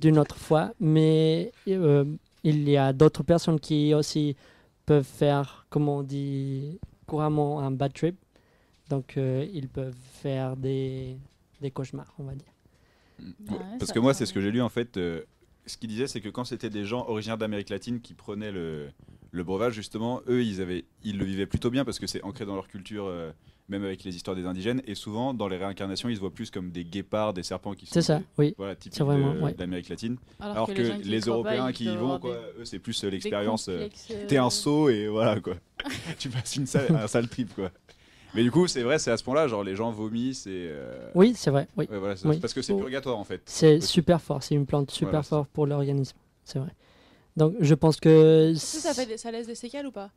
d'une 0.00 0.18
autre 0.18 0.36
fois. 0.36 0.72
Mais 0.80 1.52
euh, 1.68 2.04
il 2.44 2.68
y 2.68 2.76
a 2.76 2.92
d'autres 2.92 3.22
personnes 3.22 3.58
qui 3.60 3.94
aussi 3.94 4.36
peuvent 4.86 5.04
faire, 5.04 5.66
comme 5.70 5.88
on 5.88 6.02
dit 6.02 6.78
couramment, 7.06 7.60
un 7.60 7.70
bad 7.70 7.92
trip. 7.92 8.16
Donc, 8.90 9.16
euh, 9.16 9.46
ils 9.52 9.68
peuvent 9.68 9.94
faire 10.22 10.56
des, 10.56 11.16
des 11.60 11.70
cauchemars, 11.70 12.12
on 12.18 12.24
va 12.24 12.34
dire. 12.34 12.52
Ouais, 13.50 13.56
Parce 13.78 13.92
que 13.92 13.98
moi, 13.98 14.12
c'est 14.14 14.26
ce 14.26 14.32
que 14.32 14.40
j'ai 14.40 14.50
lu 14.50 14.60
en 14.60 14.68
fait. 14.68 14.96
euh, 14.98 15.22
ce 15.66 15.78
qu'il 15.78 15.88
disait, 15.88 16.06
c'est 16.06 16.20
que 16.20 16.28
quand 16.28 16.44
c'était 16.44 16.68
des 16.68 16.84
gens 16.84 17.06
originaires 17.08 17.38
d'Amérique 17.38 17.70
latine 17.70 18.00
qui 18.02 18.12
prenaient 18.12 18.52
le, 18.52 18.90
le 19.34 19.42
breuvage, 19.44 19.74
justement, 19.74 20.20
eux, 20.28 20.42
ils, 20.44 20.60
avaient, 20.60 20.84
ils 21.02 21.18
le 21.18 21.24
vivaient 21.24 21.46
plutôt 21.46 21.68
bien 21.70 21.84
parce 21.84 21.98
que 21.98 22.06
c'est 22.06 22.22
ancré 22.22 22.46
dans 22.46 22.54
leur 22.54 22.68
culture, 22.68 23.06
euh, 23.06 23.32
même 23.68 23.82
avec 23.82 24.04
les 24.04 24.14
histoires 24.14 24.36
des 24.36 24.46
indigènes. 24.46 24.80
Et 24.86 24.94
souvent, 24.94 25.34
dans 25.34 25.48
les 25.48 25.56
réincarnations, 25.56 26.08
ils 26.08 26.14
se 26.14 26.20
voient 26.20 26.32
plus 26.32 26.50
comme 26.52 26.70
des 26.70 26.84
guépards, 26.84 27.34
des 27.34 27.42
serpents 27.42 27.72
qui 27.74 27.86
sont. 27.86 27.94
C'est 27.94 28.02
ça, 28.02 28.18
des- 28.20 28.24
oui. 28.38 28.54
Voilà, 28.56 28.76
typiques 28.76 28.96
C'est 28.96 29.02
vraiment, 29.02 29.34
de- 29.34 29.40
ouais. 29.40 29.52
d'Amérique 29.54 29.88
latine. 29.88 30.16
Alors, 30.38 30.54
Alors, 30.54 30.68
que, 30.68 31.00
qui 31.00 31.08
les 31.08 31.20
Européens 31.20 31.72
qui 31.72 31.84
y 31.84 31.88
vont, 31.88 31.94
avoir 32.14 32.20
quoi, 32.20 32.34
des- 32.56 32.60
eux, 32.62 32.64
c'est 32.64 32.78
plus 32.78 33.02
euh, 33.02 33.10
l'expérience. 33.10 33.68
euh, 33.68 33.88
euh, 34.12 34.26
T'es 34.28 34.36
un 34.36 34.50
saut 34.50 34.88
et 34.88 35.08
voilà 35.08 35.40
quoi. 35.40 35.54
tu 36.18 36.28
passes 36.28 36.54
une 36.54 36.66
sale, 36.66 36.94
un 36.94 37.08
sale 37.08 37.28
trip 37.28 37.52
quoi. 37.56 37.70
Mais 38.36 38.42
du 38.44 38.50
coup, 38.52 38.66
c'est 38.68 38.82
vrai, 38.82 38.98
c'est 39.00 39.10
à 39.10 39.16
ce 39.16 39.24
point-là, 39.24 39.48
genre 39.48 39.64
les 39.64 39.74
gens 39.76 39.90
vomissent 39.90 40.46
et. 40.46 40.68
euh, 40.70 41.10
Oui, 41.16 41.32
c'est 41.36 41.50
vrai, 41.50 41.66
oui. 41.76 41.86
ouais, 41.90 41.98
voilà, 41.98 42.14
c'est- 42.16 42.28
Oui. 42.28 42.38
Parce 42.38 42.54
que 42.54 42.62
c'est 42.62 42.76
purgatoire 42.76 43.18
en 43.18 43.24
fait. 43.24 43.42
C'est 43.46 43.80
super 43.80 44.20
fort, 44.22 44.42
c'est 44.44 44.54
une 44.54 44.66
plante 44.66 44.90
super 44.92 45.10
Voilà, 45.10 45.22
forte 45.24 45.48
pour 45.50 45.66
l'organisme, 45.66 46.16
c'est 46.44 46.58
vrai. 46.60 46.70
Donc, 47.36 47.54
je 47.60 47.74
pense 47.74 47.98
que... 47.98 48.52
Ça, 48.56 48.94
fait 48.94 49.06
des- 49.06 49.16
ça 49.18 49.30
laisse 49.30 49.46
des 49.46 49.54
séquelles 49.54 49.86
ou 49.86 49.90
pas? 49.92 50.10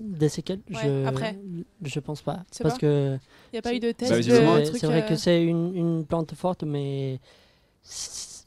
Des 0.00 0.28
séquelles 0.28 0.60
Ouais, 0.70 0.80
je, 0.82 1.06
après. 1.06 1.38
je 1.82 2.00
pense 2.00 2.22
pas. 2.22 2.44
C'est 2.50 2.62
Parce 2.62 2.74
pas 2.76 2.80
que 2.80 3.18
Il 3.52 3.54
n'y 3.54 3.58
a 3.58 3.62
pas 3.62 3.74
eu 3.74 3.80
de 3.80 3.88
Bah, 3.88 3.94
test 3.94 4.14
visiblement, 4.14 4.58
de 4.58 4.64
c'est 4.64 4.86
vrai 4.86 5.02
euh, 5.02 5.08
que 5.08 5.16
c'est 5.16 5.44
une, 5.44 5.74
une 5.76 6.06
plante 6.06 6.34
forte, 6.34 6.62
mais 6.62 7.20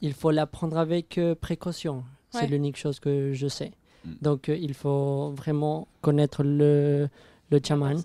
il 0.00 0.14
faut 0.14 0.30
la 0.32 0.46
prendre 0.46 0.76
avec 0.78 1.16
euh, 1.18 1.34
précaution. 1.34 1.96
Ouais. 2.34 2.40
C'est 2.40 2.46
l'unique 2.48 2.76
chose 2.76 2.98
que 2.98 3.32
je 3.34 3.46
sais. 3.46 3.72
Mm. 4.04 4.12
Donc 4.20 4.48
euh, 4.48 4.56
il 4.56 4.74
faut 4.74 5.30
vraiment 5.30 5.86
connaître 6.00 6.42
le, 6.42 7.08
le 7.50 7.60
chaman 7.64 7.96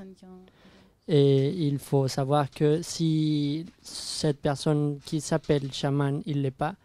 et 1.07 1.49
il 1.49 1.79
faut 1.79 2.07
savoir 2.07 2.49
que 2.49 2.81
si 2.81 3.65
cette 3.81 4.39
personne 4.39 4.99
qui 5.05 5.19
s'appelle 5.21 5.73
chaman, 5.73 6.21
il 6.25 6.41
l'est 6.43 6.51
pas, 6.51 6.75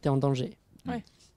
tu 0.00 0.06
es 0.06 0.10
en 0.10 0.16
danger. 0.16 0.56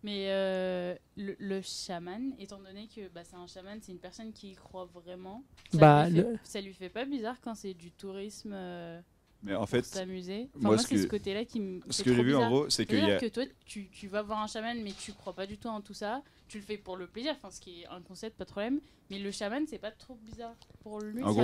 Mais 0.04 0.26
euh, 0.32 0.96
le, 1.16 1.36
le 1.40 1.62
chaman, 1.62 2.34
étant 2.38 2.60
donné 2.60 2.88
que 2.94 3.08
bah, 3.08 3.22
c'est 3.24 3.38
un 3.38 3.48
chaman, 3.48 3.80
c'est 3.82 3.94
une 3.94 4.00
personne 4.00 4.34
qui 4.34 4.52
y 4.52 4.56
croit 4.56 4.86
vraiment. 4.86 5.44
Ça, 5.72 5.78
Bah, 5.78 6.10
lui 6.10 6.16
fait, 6.16 6.22
le- 6.22 6.40
ça 6.44 6.62
lui 6.62 6.74
fait 6.74 6.90
pas 6.90 7.06
bizarre 7.06 7.38
quand 7.42 7.56
c'est 7.56 7.74
du 7.74 7.90
tourisme 7.92 8.52
euh, 8.54 9.00
Mais 9.44 9.56
en 9.56 9.60
pour 9.60 9.70
fait, 9.70 9.86
s'amuser. 9.86 10.50
Enfin, 10.56 10.60
moi, 10.60 10.70
moi, 10.76 10.78
ce 10.80 10.88
c'est 10.90 10.96
que- 10.96 11.02
ce 11.04 11.08
côté-là 11.08 11.46
qui 11.46 11.62
me. 11.62 11.80
ce 11.90 12.04
que 12.04 12.14
j'ai 12.14 12.22
vu 12.24 12.36
en 12.36 12.50
gros, 12.50 12.70
c'est 12.70 12.86
qu'il 12.86 12.96
y 12.98 13.00
C'est-à-dire 13.00 13.16
a. 13.18 13.20
que 13.22 13.28
toi, 13.34 13.44
tu, 13.66 13.90
tu 13.92 14.08
vas 14.10 14.22
voir 14.24 14.40
un 14.42 14.48
chaman, 14.48 14.82
mais 14.84 14.92
tu 14.92 15.14
crois 15.14 15.34
pas 15.34 15.48
du 15.48 15.58
tout 15.58 15.70
en 15.70 15.80
tout 15.80 15.94
ça. 15.94 16.22
Tu 16.54 16.60
le 16.60 16.66
fais 16.66 16.78
pour 16.78 16.98
le 16.98 17.08
plaisir, 17.08 17.34
enfin, 17.36 17.50
ce 17.50 17.60
qui 17.60 17.82
est 17.82 17.88
un 17.88 18.00
concept, 18.02 18.38
pas 18.38 18.46
de 18.46 18.52
problème. 18.52 18.80
Mais 19.10 19.18
le 19.18 19.32
chaman, 19.32 19.64
c'est 19.68 19.80
pas 19.80 19.90
trop 19.90 20.16
bizarre 20.24 20.54
pour 20.84 21.00
lui. 21.02 21.24
En 21.24 21.34
C'est 21.34 21.42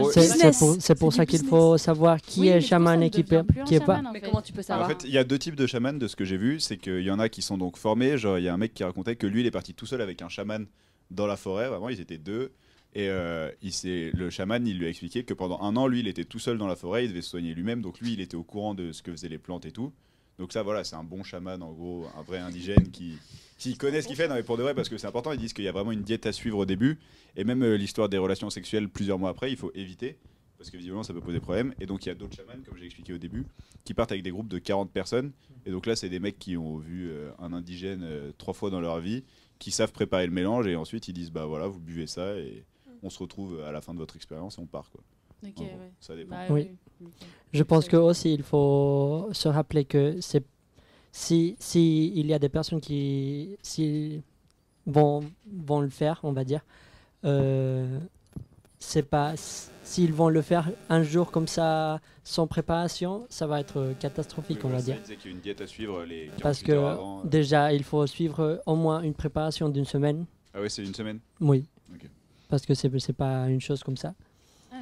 pour, 0.60 0.76
c'est 0.80 0.94
pour 0.94 1.12
C'est 1.12 1.18
ça 1.18 1.26
qu'il 1.26 1.40
business. 1.40 1.50
faut 1.50 1.78
savoir 1.80 2.22
qui 2.22 2.42
Oui, 2.42 2.50
est 2.50 2.62
chaman 2.62 3.02
et 3.02 3.10
qui 3.10 3.24
peut 3.24 3.44
qui 3.66 3.74
est 3.74 3.80
pas. 3.84 3.98
en 3.98 4.12
Mais 4.14 4.20
fait. 4.20 4.28
comment 4.28 4.44
tu 4.44 4.54
peux 4.54 4.60
En 4.60 4.64
savoir 4.64 4.88
fait, 4.88 5.04
il 5.06 5.10
y 5.10 5.18
a 5.18 5.24
deux 5.24 5.40
types 5.40 5.56
de 5.56 5.66
chamans 5.66 5.94
de 5.94 6.08
ce 6.08 6.16
que 6.16 6.26
j'ai 6.26 6.38
vu. 6.38 6.60
C'est 6.60 6.78
qu'il 6.78 7.02
y 7.02 7.10
en 7.10 7.18
a 7.18 7.28
qui 7.28 7.42
sont 7.42 7.58
donc 7.58 7.78
formés. 7.78 8.20
Genre, 8.20 8.38
il 8.38 8.44
y 8.44 8.48
a 8.50 8.54
un 8.54 8.58
mec 8.58 8.76
qui 8.76 8.84
racontait 8.84 9.16
que 9.16 9.26
lui, 9.26 9.40
il 9.42 9.48
est 9.48 9.52
parti 9.52 9.74
tout 9.74 9.88
seul 9.88 10.00
avec 10.02 10.22
un 10.22 10.30
chaman 10.30 10.68
dans 11.10 11.26
la 11.26 11.38
forêt. 11.38 11.70
Vraiment, 11.70 11.90
ils 11.90 12.00
étaient 12.00 12.20
deux. 12.20 12.52
Et 12.94 13.10
euh, 13.10 13.50
il 13.64 13.74
s'est- 13.74 14.12
le 14.14 14.30
chaman, 14.30 14.68
il 14.68 14.78
lui 14.78 14.86
a 14.86 14.90
expliqué 14.90 15.24
que 15.24 15.34
pendant 15.34 15.60
un 15.64 15.76
an, 15.76 15.88
lui, 15.88 16.02
il 16.02 16.08
était 16.08 16.24
tout 16.24 16.38
seul 16.40 16.60
dans 16.60 16.68
la 16.68 16.76
forêt. 16.76 17.06
Il 17.06 17.10
devait 17.10 17.24
se 17.24 17.32
soigner 17.32 17.56
lui-même. 17.56 17.82
Donc, 17.82 18.00
lui, 18.00 18.14
il 18.14 18.22
était 18.22 18.38
au 18.38 18.44
courant 18.44 18.76
de 18.76 18.92
ce 18.92 19.02
que 19.02 19.12
faisaient 19.12 19.28
les 19.28 19.40
plantes 19.40 19.66
et 19.66 19.72
tout. 19.72 19.92
Donc, 20.40 20.54
ça, 20.54 20.64
voilà, 20.64 20.86
c'est 20.86 20.96
un 20.96 21.04
bon 21.04 21.22
chaman, 21.22 21.62
en 21.62 21.74
gros, 21.74 22.08
un 22.18 22.24
vrai 22.24 22.38
indigène 22.38 22.90
qui, 22.92 23.20
connaît 23.78 24.02
ce 24.02 24.08
qu'il 24.08 24.16
fait. 24.16 24.30
Non, 24.30 24.36
mais 24.36 24.44
pour 24.44 24.56
de 24.58 24.64
vrai, 24.64 24.74
parce 24.74 24.88
que 24.88 24.98
c'est 24.98 25.06
important, 25.06 25.34
ils 25.34 25.38
disent 25.38 25.52
qu'il 25.52 25.66
y 25.66 25.68
a 25.68 25.74
vraiment 25.74 25.92
une 25.92 26.02
diète 26.02 26.26
à 26.26 26.32
suivre 26.32 26.60
au 26.60 26.66
début. 26.66 26.98
Et 27.36 27.44
même 27.44 27.62
euh, 27.62 27.76
l'histoire 27.76 28.08
des 28.08 28.18
relations 28.18 28.50
sexuelles 28.50 28.88
plusieurs 28.88 29.20
mois 29.20 29.32
après, 29.32 29.52
il 29.52 29.58
faut 29.58 29.72
éviter. 29.76 30.18
Parce 30.58 30.70
que 30.70 30.78
visiblement, 30.78 31.04
ça 31.04 31.14
peut 31.14 31.20
poser 31.20 31.42
problème. 31.42 31.74
Et 31.82 31.86
donc, 31.86 32.06
il 32.06 32.10
y 32.10 32.12
a 32.14 32.16
d'autres 32.16 32.38
chamans, 32.38 32.64
comme 32.66 32.78
j'ai 32.78 32.86
expliqué 32.86 33.12
au 33.12 33.18
début, 33.18 33.46
qui 33.84 33.94
partent 33.94 34.14
avec 34.14 34.24
des 34.24 34.32
groupes 34.32 34.48
de 34.48 34.60
40 34.60 34.90
personnes. 34.92 35.34
Et 35.66 35.72
donc 35.72 35.86
là, 35.86 35.98
c'est 35.98 36.10
des 36.10 36.20
mecs 36.22 36.40
qui 36.40 36.56
ont 36.56 36.78
vu 36.78 37.10
euh, 37.10 37.32
un 37.40 37.52
indigène 37.52 38.04
euh, 38.04 38.32
trois 38.38 38.54
fois 38.54 38.70
dans 38.70 38.80
leur 38.80 39.02
vie, 39.02 39.26
qui 39.58 39.72
savent 39.72 39.92
préparer 39.92 40.26
le 40.26 40.32
mélange. 40.32 40.68
Et 40.68 40.78
ensuite, 40.78 41.10
ils 41.10 41.14
disent 41.14 41.32
Bah 41.32 41.46
voilà, 41.46 41.68
vous 41.68 41.82
buvez 41.82 42.08
ça. 42.08 42.38
Et 42.38 42.64
on 43.04 43.10
se 43.10 43.20
retrouve 43.20 43.60
à 43.62 43.74
la 43.74 43.82
fin 43.82 43.94
de 43.94 44.00
votre 44.00 44.16
expérience 44.16 44.58
et 44.58 44.62
on 44.62 44.68
part. 44.68 44.90
Quoi. 44.90 45.02
Ouais. 45.44 45.92
Ça 46.00 46.16
dépend. 46.16 46.32
Bah, 46.36 46.42
Oui. 46.50 46.70
oui. 47.02 47.08
Je 47.54 47.64
pense 47.64 47.88
que 47.88 47.98
aussi 47.98 48.34
il 48.34 48.44
faut 48.44 49.30
se 49.32 49.48
rappeler 49.48 49.86
que 49.86 50.20
c'est 50.22 50.44
si, 51.12 51.56
si 51.60 52.12
il 52.16 52.28
y 52.28 52.34
a 52.34 52.40
des 52.40 52.50
personnes 52.50 52.82
qui 52.82 53.58
si 53.62 54.22
vont 54.86 55.22
vont 55.52 55.82
le 55.82 55.90
faire, 55.90 56.20
on 56.24 56.32
va 56.32 56.44
dire, 56.44 56.62
euh, 57.26 58.00
c'est 58.78 59.04
pas 59.04 59.34
s'ils 59.84 60.14
vont 60.14 60.30
le 60.30 60.42
faire 60.42 60.70
un 60.90 61.02
jour 61.02 61.32
comme 61.32 61.48
ça 61.48 62.00
sans 62.24 62.46
préparation, 62.48 63.26
ça 63.30 63.48
va 63.48 63.60
être 63.60 63.94
catastrophique, 64.00 64.64
on 64.64 64.70
va 64.70 64.82
dire. 64.82 65.02
Qu'il 65.04 65.16
y 65.26 65.28
a 65.28 65.32
une 65.32 65.40
diète 65.40 65.62
à 65.62 65.68
suivre 65.68 66.04
les 66.04 66.28
48 66.38 66.42
Parce 66.44 66.62
que 66.62 66.72
avant. 66.74 67.24
déjà 67.24 67.74
il 67.74 67.84
faut 67.84 68.06
suivre 68.06 68.62
au 68.68 68.76
moins 68.76 69.02
une 69.02 69.14
préparation 69.16 69.70
d'une 69.70 69.86
semaine. 69.86 70.26
Ah 70.54 70.62
ouais, 70.62 70.70
c'est 70.70 70.84
une 70.84 70.94
semaine? 70.94 71.20
Oui. 71.40 71.66
Parce 72.50 72.66
que 72.66 72.74
c'est 72.74 73.00
c'est 73.00 73.14
pas 73.14 73.48
une 73.48 73.62
chose 73.62 73.84
comme 73.84 73.98
ça. 73.98 74.14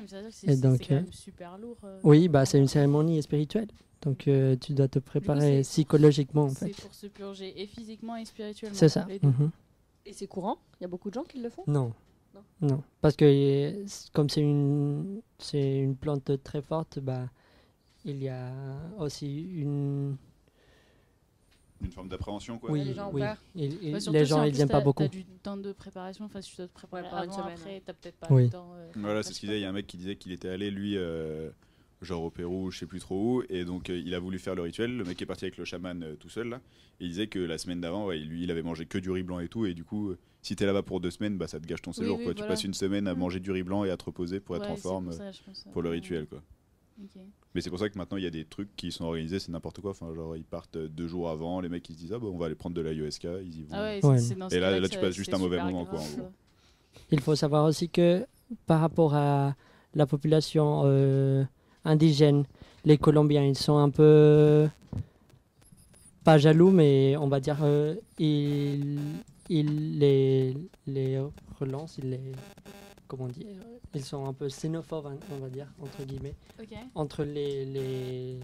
Que 0.07 0.31
c'est 0.31 0.55
c'est 0.55 0.61
quand 0.61 0.91
euh, 0.91 0.95
même 0.95 1.11
super 1.13 1.57
lourd. 1.57 1.77
euh, 1.83 1.99
Oui, 2.03 2.27
bah 2.27 2.45
c'est 2.45 2.57
une 2.57 2.67
cérémonie 2.67 3.21
spirituelle, 3.21 3.67
donc 4.01 4.27
euh, 4.27 4.55
tu 4.55 4.73
dois 4.73 4.87
te 4.87 4.99
préparer 4.99 5.63
c'est- 5.63 5.69
psychologiquement 5.69 6.43
en 6.45 6.49
C'est 6.49 6.69
fait. 6.73 6.81
pour 6.81 6.93
se 6.93 7.07
purger 7.07 7.61
et 7.61 7.67
physiquement 7.67 8.15
et 8.15 8.25
spirituellement. 8.25 8.77
C'est 8.77 8.89
ça. 8.89 9.05
mhm. 9.21 9.49
Et 10.05 10.13
c'est 10.13 10.27
courant? 10.27 10.57
Il 10.79 10.83
y 10.83 10.85
a 10.85 10.87
beaucoup 10.87 11.09
de 11.09 11.15
gens 11.15 11.23
qui 11.23 11.39
le 11.39 11.49
font? 11.49 11.63
Non. 11.67 11.93
Non. 12.33 12.41
Non. 12.61 12.83
Parce 13.01 13.15
que 13.15 13.85
comme 14.13 14.29
c'est 14.29 14.41
une, 14.41 15.21
c'est 15.39 15.79
une 15.79 15.95
plante 15.95 16.31
très 16.43 16.61
forte, 16.61 16.99
bah, 16.99 17.27
il 18.05 18.21
y 18.23 18.29
a 18.29 18.51
aussi 18.99 19.41
une. 19.55 20.15
Une 21.83 21.91
forme 21.91 22.09
d'appréhension, 22.09 22.57
quoi. 22.57 22.71
Oui, 22.71 22.83
les 22.83 22.93
gens 22.93 23.09
ont 23.09 23.13
oui. 23.13 23.21
peur. 23.21 23.37
Il- 23.55 23.77
il- 23.83 23.91
Bah, 23.91 23.99
surtout 23.99 24.17
les 24.17 24.25
si 24.25 24.29
gens, 24.29 24.39
en 24.39 24.43
ils 24.45 24.57
n'aiment 24.57 24.67
pas 24.67 24.81
beaucoup. 24.81 25.03
T'as 25.03 25.09
du 25.09 25.23
temps 25.25 25.57
de 25.57 25.71
préparation, 25.73 26.25
enfin 26.25 26.41
si 26.41 26.49
tu 26.51 26.57
dois 26.57 26.67
te 26.67 26.73
préparer 26.73 27.03
Ouais, 27.03 27.07
avant, 27.09 27.31
semaine, 27.31 27.53
après, 27.53 27.69
ouais. 27.75 27.83
t'as 27.85 27.93
peut-être 27.93 28.17
pas 28.17 28.27
Oui. 28.31 28.43
le 28.45 28.49
temps. 28.49 28.71
euh, 28.75 28.87
Voilà, 28.95 29.21
c'est 29.23 29.33
ce 29.33 29.39
qu'il 29.39 29.49
disait. 29.49 29.59
Il 29.59 29.63
y 29.63 29.65
a 29.65 29.69
un 29.69 29.73
mec 29.73 29.85
qui 29.87 29.97
disait 29.97 30.15
qu'il 30.15 30.31
était 30.31 30.49
allé, 30.49 30.71
lui, 30.71 30.97
euh, 30.97 31.49
genre 32.01 32.23
au 32.23 32.29
Pérou, 32.31 32.71
je 32.71 32.79
sais 32.79 32.85
plus 32.87 32.99
trop 32.99 33.37
où, 33.39 33.43
et 33.49 33.63
donc 33.63 33.89
euh, 33.89 33.97
il 33.97 34.13
a 34.15 34.19
voulu 34.19 34.39
faire 34.39 34.55
le 34.55 34.63
rituel. 34.63 34.97
Le 34.97 35.03
mec 35.03 35.21
est 35.21 35.25
parti 35.27 35.45
avec 35.45 35.57
le 35.57 35.65
chaman 35.65 36.01
euh, 36.03 36.15
tout 36.15 36.29
seul, 36.29 36.49
là. 36.49 36.61
Et 36.99 37.05
il 37.05 37.09
disait 37.09 37.27
que 37.27 37.37
la 37.39 37.57
semaine 37.59 37.79
d'avant, 37.81 38.07
ouais, 38.07 38.17
lui, 38.17 38.43
il 38.43 38.49
avait 38.51 38.63
mangé 38.63 38.85
que 38.87 38.97
du 38.97 39.11
riz 39.11 39.21
blanc 39.23 39.39
et 39.39 39.47
tout, 39.47 39.65
et 39.67 39.75
du 39.75 39.83
coup, 39.83 40.09
euh, 40.09 40.17
si 40.41 40.55
t'es 40.55 40.65
là-bas 40.65 40.81
pour 40.81 40.99
deux 40.99 41.11
semaines, 41.11 41.37
bah 41.37 41.47
ça 41.47 41.59
te 41.59 41.67
gâche 41.67 41.81
ton 41.83 41.93
séjour, 41.93 42.17
oui, 42.17 42.23
quoi. 42.23 42.33
Tu 42.33 42.43
passes 42.43 42.63
une 42.63 42.73
semaine 42.73 43.07
à 43.07 43.13
Mm. 43.13 43.19
manger 43.19 43.39
du 43.39 43.51
riz 43.51 43.63
blanc 43.63 43.83
et 43.85 43.91
à 43.91 43.97
te 43.97 44.05
reposer 44.05 44.39
pour 44.39 44.55
être 44.55 44.65
ouais, 44.65 44.71
en 44.71 44.77
forme 44.77 45.05
pour 45.05 45.13
ça, 45.13 45.31
je 45.31 45.41
pense, 45.43 45.65
pour 45.71 45.81
le 45.83 45.89
ouais. 45.89 45.95
rituel, 45.97 46.25
quoi. 46.25 46.41
Mais 47.53 47.61
c'est 47.61 47.69
pour 47.69 47.79
ça 47.79 47.89
que 47.89 47.97
maintenant 47.97 48.17
il 48.17 48.23
y 48.23 48.27
a 48.27 48.31
des 48.31 48.45
trucs 48.45 48.75
qui 48.75 48.91
sont 48.91 49.05
organisés, 49.05 49.39
c'est 49.39 49.51
n'importe 49.51 49.81
quoi. 49.81 49.91
Enfin, 49.91 50.13
genre 50.13 50.35
ils 50.35 50.43
partent 50.43 50.77
deux 50.77 51.07
jours 51.07 51.29
avant, 51.29 51.59
les 51.61 51.69
mecs 51.69 51.87
ils 51.89 51.93
se 51.93 51.97
disent 51.99 52.13
ah 52.13 52.19
bah 52.19 52.27
on 52.31 52.37
va 52.37 52.47
aller 52.47 52.55
prendre 52.55 52.75
de 52.75 52.81
l'ayahuasca, 52.81 53.41
ils 53.41 53.59
y 53.59 53.63
vont. 53.63 53.75
Ah 53.75 53.83
ouais, 53.83 54.05
Ouais. 54.05 54.17
Et 54.51 54.59
là- 54.59 54.79
là, 54.79 54.87
tu 54.89 54.99
passes 54.99 55.15
juste 55.15 55.33
un 55.33 55.37
mauvais 55.37 55.57
moment, 55.63 55.85
quoi, 55.85 55.99
en 55.99 56.03
grave, 56.03 56.17
gros. 56.17 56.29
Il 57.11 57.19
faut 57.21 57.35
savoir 57.35 57.65
aussi 57.65 57.89
que 57.89 58.25
par 58.65 58.79
rapport 58.81 59.13
à 59.15 59.55
la 59.95 60.05
population 60.05 60.83
euh, 60.85 61.43
indigène, 61.85 62.45
les 62.85 62.97
Colombiens, 62.97 63.43
ils 63.43 63.57
sont 63.57 63.77
un 63.77 63.89
peu 63.89 64.67
pas 66.23 66.37
jaloux, 66.37 66.71
mais 66.71 67.15
on 67.17 67.27
va 67.27 67.39
dire 67.39 67.57
euh, 67.61 67.95
ils, 68.19 68.97
ils 69.49 69.97
les, 69.99 70.55
les 70.85 71.19
relancent, 71.59 71.97
ils 71.99 72.09
les 72.09 72.31
comment 73.07 73.27
dire, 73.27 73.47
ils 73.93 74.03
sont 74.03 74.25
un 74.25 74.33
peu 74.33 74.47
xénophobes, 74.47 75.07
hein, 75.07 75.17
on 75.31 75.37
va 75.37 75.49
dire 75.49 75.67
entre 75.81 76.03
guillemets, 76.03 76.35
entre 76.95 77.23
les 77.23 77.65
les, 77.65 78.39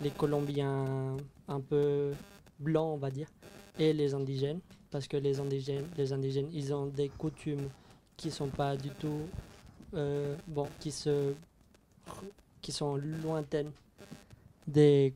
les 0.00 0.10
Colombiens 0.10 1.16
un 1.48 1.60
peu 1.60 2.12
blancs, 2.58 2.94
on 2.94 2.98
va 2.98 3.10
dire, 3.10 3.28
et 3.78 3.92
les 3.92 4.14
indigènes, 4.14 4.60
parce 4.90 5.06
que 5.06 5.16
les 5.16 5.40
indigènes, 5.40 5.86
les 5.96 6.12
indigènes, 6.12 6.48
ils 6.52 6.72
ont 6.74 6.86
des 6.86 7.08
coutumes 7.08 7.68
qui 8.16 8.30
sont 8.30 8.48
pas 8.48 8.76
du 8.76 8.90
tout 8.90 9.20
euh, 9.94 10.36
bon, 10.46 10.66
qui 10.80 10.90
se 10.90 11.34
qui 12.60 12.72
sont 12.72 12.96
lointaines 12.96 13.72
des 14.66 15.14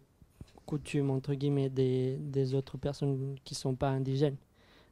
coutumes 0.66 1.10
entre 1.10 1.34
guillemets 1.34 1.70
des, 1.70 2.16
des 2.16 2.54
autres 2.54 2.76
personnes 2.76 3.36
qui 3.44 3.54
sont 3.54 3.74
pas 3.74 3.90
indigènes. 3.90 4.36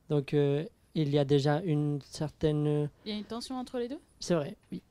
Donc 0.08 0.32
euh, 0.32 0.64
il 0.94 1.10
y 1.10 1.18
a 1.18 1.24
déjà 1.24 1.60
une 1.62 2.00
certaine 2.02 2.88
Il 3.04 3.10
y 3.12 3.14
a 3.14 3.18
une 3.18 3.24
tension 3.24 3.56
entre 3.58 3.78
les 3.78 3.88
deux? 3.88 3.98
C'est 4.20 4.34
vrai, 4.34 4.56
oui. 4.72 4.82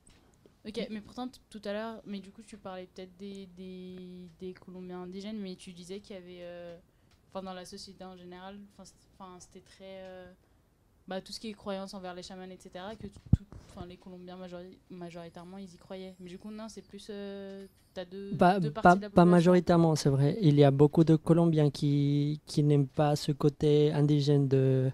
Ok, 0.66 0.86
mais 0.90 1.00
pourtant 1.02 1.28
tout 1.50 1.60
à 1.64 1.72
l'heure, 1.74 2.00
mais 2.06 2.20
du 2.20 2.30
coup 2.30 2.42
tu 2.42 2.56
parlais 2.56 2.86
peut-être 2.94 3.14
des, 3.18 3.46
des, 3.56 3.96
des 4.40 4.54
Colombiens 4.54 5.02
indigènes, 5.02 5.38
mais 5.38 5.56
tu 5.56 5.72
disais 5.72 6.00
qu'il 6.00 6.16
y 6.16 6.18
avait, 6.18 6.38
euh, 6.40 6.76
enfin 7.30 7.42
dans 7.42 7.52
la 7.52 7.66
société 7.66 8.02
en 8.02 8.16
général, 8.16 8.58
enfin 8.78 9.36
c'était 9.40 9.60
très, 9.60 9.98
euh, 10.00 10.32
bah 11.06 11.20
tout 11.20 11.32
ce 11.32 11.40
qui 11.40 11.48
est 11.50 11.52
croyance 11.52 11.92
envers 11.92 12.14
les 12.14 12.22
chamans, 12.22 12.44
etc. 12.50 12.82
Que 12.98 13.08
tout, 13.08 13.44
enfin 13.68 13.84
les 13.86 13.98
Colombiens 13.98 14.38
majori- 14.38 14.78
majoritairement 14.88 15.58
ils 15.58 15.74
y 15.74 15.76
croyaient. 15.76 16.14
Mais 16.18 16.30
du 16.30 16.38
coup 16.38 16.50
non, 16.50 16.70
c'est 16.70 16.80
plus, 16.80 17.08
euh, 17.10 17.66
t'as 17.92 18.06
deux, 18.06 18.34
Pas, 18.38 18.58
deux 18.58 18.70
pas, 18.70 18.80
parties 18.80 19.00
de 19.00 19.02
la 19.02 19.10
pas 19.10 19.22
population. 19.22 19.30
majoritairement, 19.30 19.96
c'est 19.96 20.08
vrai. 20.08 20.38
Il 20.40 20.58
y 20.58 20.64
a 20.64 20.70
beaucoup 20.70 21.04
de 21.04 21.16
Colombiens 21.16 21.70
qui, 21.70 22.40
qui 22.46 22.62
n'aiment 22.62 22.88
pas 22.88 23.16
ce 23.16 23.32
côté 23.32 23.92
indigène 23.92 24.48
de 24.48 24.90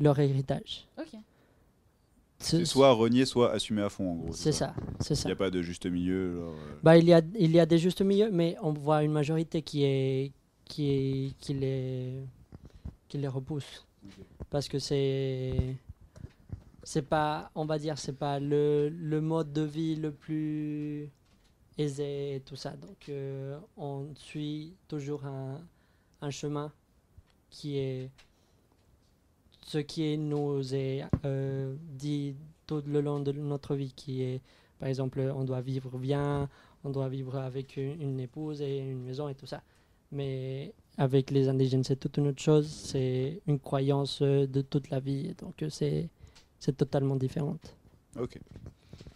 leur 0.00 0.18
héritage. 0.18 0.86
Ok. 0.98 1.08
C'est 2.38 2.64
soit 2.66 2.92
renier, 2.92 3.24
soit 3.24 3.52
assumer 3.52 3.82
à 3.82 3.88
fond 3.88 4.10
en 4.10 4.14
gros. 4.16 4.32
C'est 4.32 4.52
ça, 4.52 4.74
c'est 5.00 5.14
Il 5.14 5.16
ça. 5.16 5.28
n'y 5.28 5.32
a 5.32 5.36
pas 5.36 5.50
de 5.50 5.62
juste 5.62 5.86
milieu. 5.86 6.34
genre, 6.36 6.52
euh, 6.54 6.78
Bah, 6.82 6.98
il, 6.98 7.04
y 7.04 7.12
a, 7.14 7.22
il 7.38 7.50
y 7.52 7.60
a 7.60 7.64
des 7.64 7.78
justes 7.78 8.02
milieux, 8.02 8.30
mais 8.30 8.56
on 8.60 8.72
voit 8.72 9.02
une 9.02 9.12
majorité 9.12 9.62
qui, 9.62 9.84
est, 9.84 10.32
qui, 10.64 10.90
est, 10.90 11.34
qui, 11.38 11.54
les, 11.54 12.20
qui 13.08 13.16
les 13.18 13.28
repousse. 13.28 13.86
Parce 14.50 14.68
que 14.68 14.78
c'est. 14.78 15.76
C'est 16.82 17.08
pas, 17.08 17.50
on 17.54 17.64
va 17.64 17.78
dire, 17.78 17.96
c'est 17.98 18.12
pas 18.18 18.38
le, 18.38 18.90
le 18.90 19.20
mode 19.22 19.54
de 19.54 19.62
vie 19.62 19.96
le 19.96 20.12
plus 20.12 21.08
aisé 21.78 22.34
et 22.36 22.40
tout 22.40 22.56
ça. 22.56 22.72
Donc, 22.76 23.08
euh, 23.08 23.58
on 23.78 24.08
suit 24.16 24.74
toujours 24.86 25.24
un, 25.24 25.62
un 26.20 26.30
chemin 26.30 26.70
qui 27.48 27.78
est 27.78 28.10
ce 29.64 29.78
qui 29.78 30.18
nous 30.18 30.74
est 30.74 31.04
euh, 31.24 31.74
dit 31.80 32.36
tout 32.66 32.82
le 32.86 33.00
long 33.00 33.20
de 33.20 33.32
notre 33.32 33.74
vie, 33.74 33.92
qui 33.92 34.22
est, 34.22 34.40
par 34.78 34.88
exemple, 34.88 35.20
on 35.34 35.44
doit 35.44 35.62
vivre 35.62 35.98
bien, 35.98 36.48
on 36.84 36.90
doit 36.90 37.08
vivre 37.08 37.36
avec 37.36 37.76
une, 37.76 38.00
une 38.00 38.20
épouse 38.20 38.60
et 38.60 38.78
une 38.78 39.04
maison 39.04 39.28
et 39.28 39.34
tout 39.34 39.46
ça. 39.46 39.62
Mais 40.12 40.74
avec 40.98 41.30
les 41.30 41.48
indigènes, 41.48 41.82
c'est 41.82 41.96
toute 41.96 42.18
une 42.18 42.28
autre 42.28 42.42
chose, 42.42 42.68
c'est 42.68 43.40
une 43.46 43.58
croyance 43.58 44.20
de 44.22 44.60
toute 44.60 44.90
la 44.90 45.00
vie, 45.00 45.34
donc 45.34 45.64
c'est 45.70 46.08
c'est 46.60 46.76
totalement 46.76 47.16
différente. 47.16 47.74
Ok. 48.16 48.38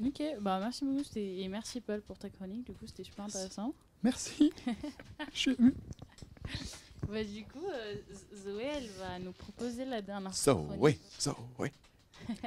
Ok, 0.05 0.23
bah 0.41 0.59
merci 0.61 0.85
beaucoup 0.85 1.03
et 1.17 1.49
merci 1.49 1.81
Paul 1.81 2.03
pour 2.03 2.19
ta 2.19 2.29
chronique, 2.31 2.67
du 2.67 2.73
coup 2.73 2.87
c'était 2.87 3.05
super 3.05 3.25
intéressant. 3.27 3.75
Merci. 4.03 4.53
Je 5.33 5.39
suis 5.39 5.53
ému. 5.53 5.75
Bah, 7.07 7.25
du 7.25 7.45
coup, 7.45 7.65
euh, 7.73 7.95
Zoé 8.35 8.65
elle 8.65 8.89
va 8.99 9.19
nous 9.19 9.33
proposer 9.33 9.85
la 9.85 10.03
dernière 10.03 10.35
So, 10.35 10.55
chronique. 10.57 10.83
oui, 10.83 10.99
so, 11.19 11.35
oui. 11.59 11.69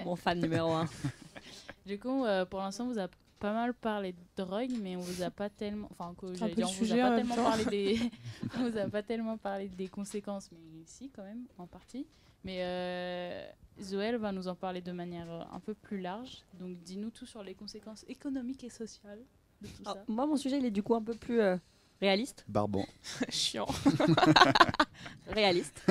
Mon 0.06 0.16
fan 0.16 0.40
numéro 0.40 0.72
un. 0.72 0.88
Du 1.86 1.98
coup, 1.98 2.26
euh, 2.26 2.46
pour 2.46 2.60
l'instant, 2.60 2.86
on 2.86 2.90
vous 2.94 3.00
a 3.00 3.08
pas 3.40 3.54
mal 3.54 3.74
parlé 3.74 4.12
de 4.14 4.18
drogue, 4.44 4.70
mais 4.82 4.96
on 4.96 5.00
vous 5.00 5.24
a 5.24 5.32
pas 5.32 5.50
tellement. 5.50 5.88
Enfin, 5.92 6.14
que 6.16 6.32
j'allais 6.36 6.54
dire, 6.54 6.68
on 6.70 6.72
vous 6.74 6.92
a 6.94 6.96
pas 6.96 7.16
tellement 7.18 7.36
temps. 7.36 7.44
parlé 7.44 7.66
des. 7.66 8.00
on 8.58 8.70
vous 8.70 8.78
a 8.78 8.88
pas 8.88 9.02
tellement 9.02 9.38
parlé 9.38 9.68
des 9.68 9.88
conséquences, 9.88 10.52
mais 10.52 10.84
si, 10.86 11.10
quand 11.10 11.24
même, 11.24 11.46
en 11.58 11.66
partie. 11.66 12.06
Mais 12.44 12.58
euh, 12.62 13.48
Zoé 13.82 14.06
elle 14.06 14.18
va 14.18 14.32
nous 14.32 14.48
en 14.48 14.54
parler 14.56 14.82
de 14.82 14.92
manière 14.92 15.32
euh, 15.32 15.42
un 15.52 15.60
peu 15.60 15.74
plus 15.74 16.00
large. 16.00 16.44
Donc, 16.60 16.78
dis-nous 16.84 17.10
tout 17.10 17.26
sur 17.26 17.42
les 17.44 17.56
conséquences 17.56 18.06
économiques 18.08 18.64
et 18.64 18.70
sociales 18.70 19.20
de 19.62 19.68
tout 19.68 19.82
Alors, 19.86 19.96
ça. 19.96 20.04
moi, 20.08 20.28
mon 20.28 20.38
sujet, 20.38 20.60
il 20.60 20.66
est 20.66 20.72
du 20.72 20.84
coup 20.84 20.94
un 20.94 21.02
peu 21.02 21.16
plus 21.16 21.42
euh, 21.42 21.58
réaliste. 22.02 22.44
Barban. 22.48 22.86
Chiant. 23.30 23.68
Réaliste. 25.28 25.82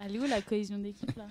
Elle 0.00 0.16
est 0.16 0.18
où 0.18 0.24
la 0.26 0.42
cohésion 0.42 0.78
d'équipe 0.78 1.14
là? 1.16 1.26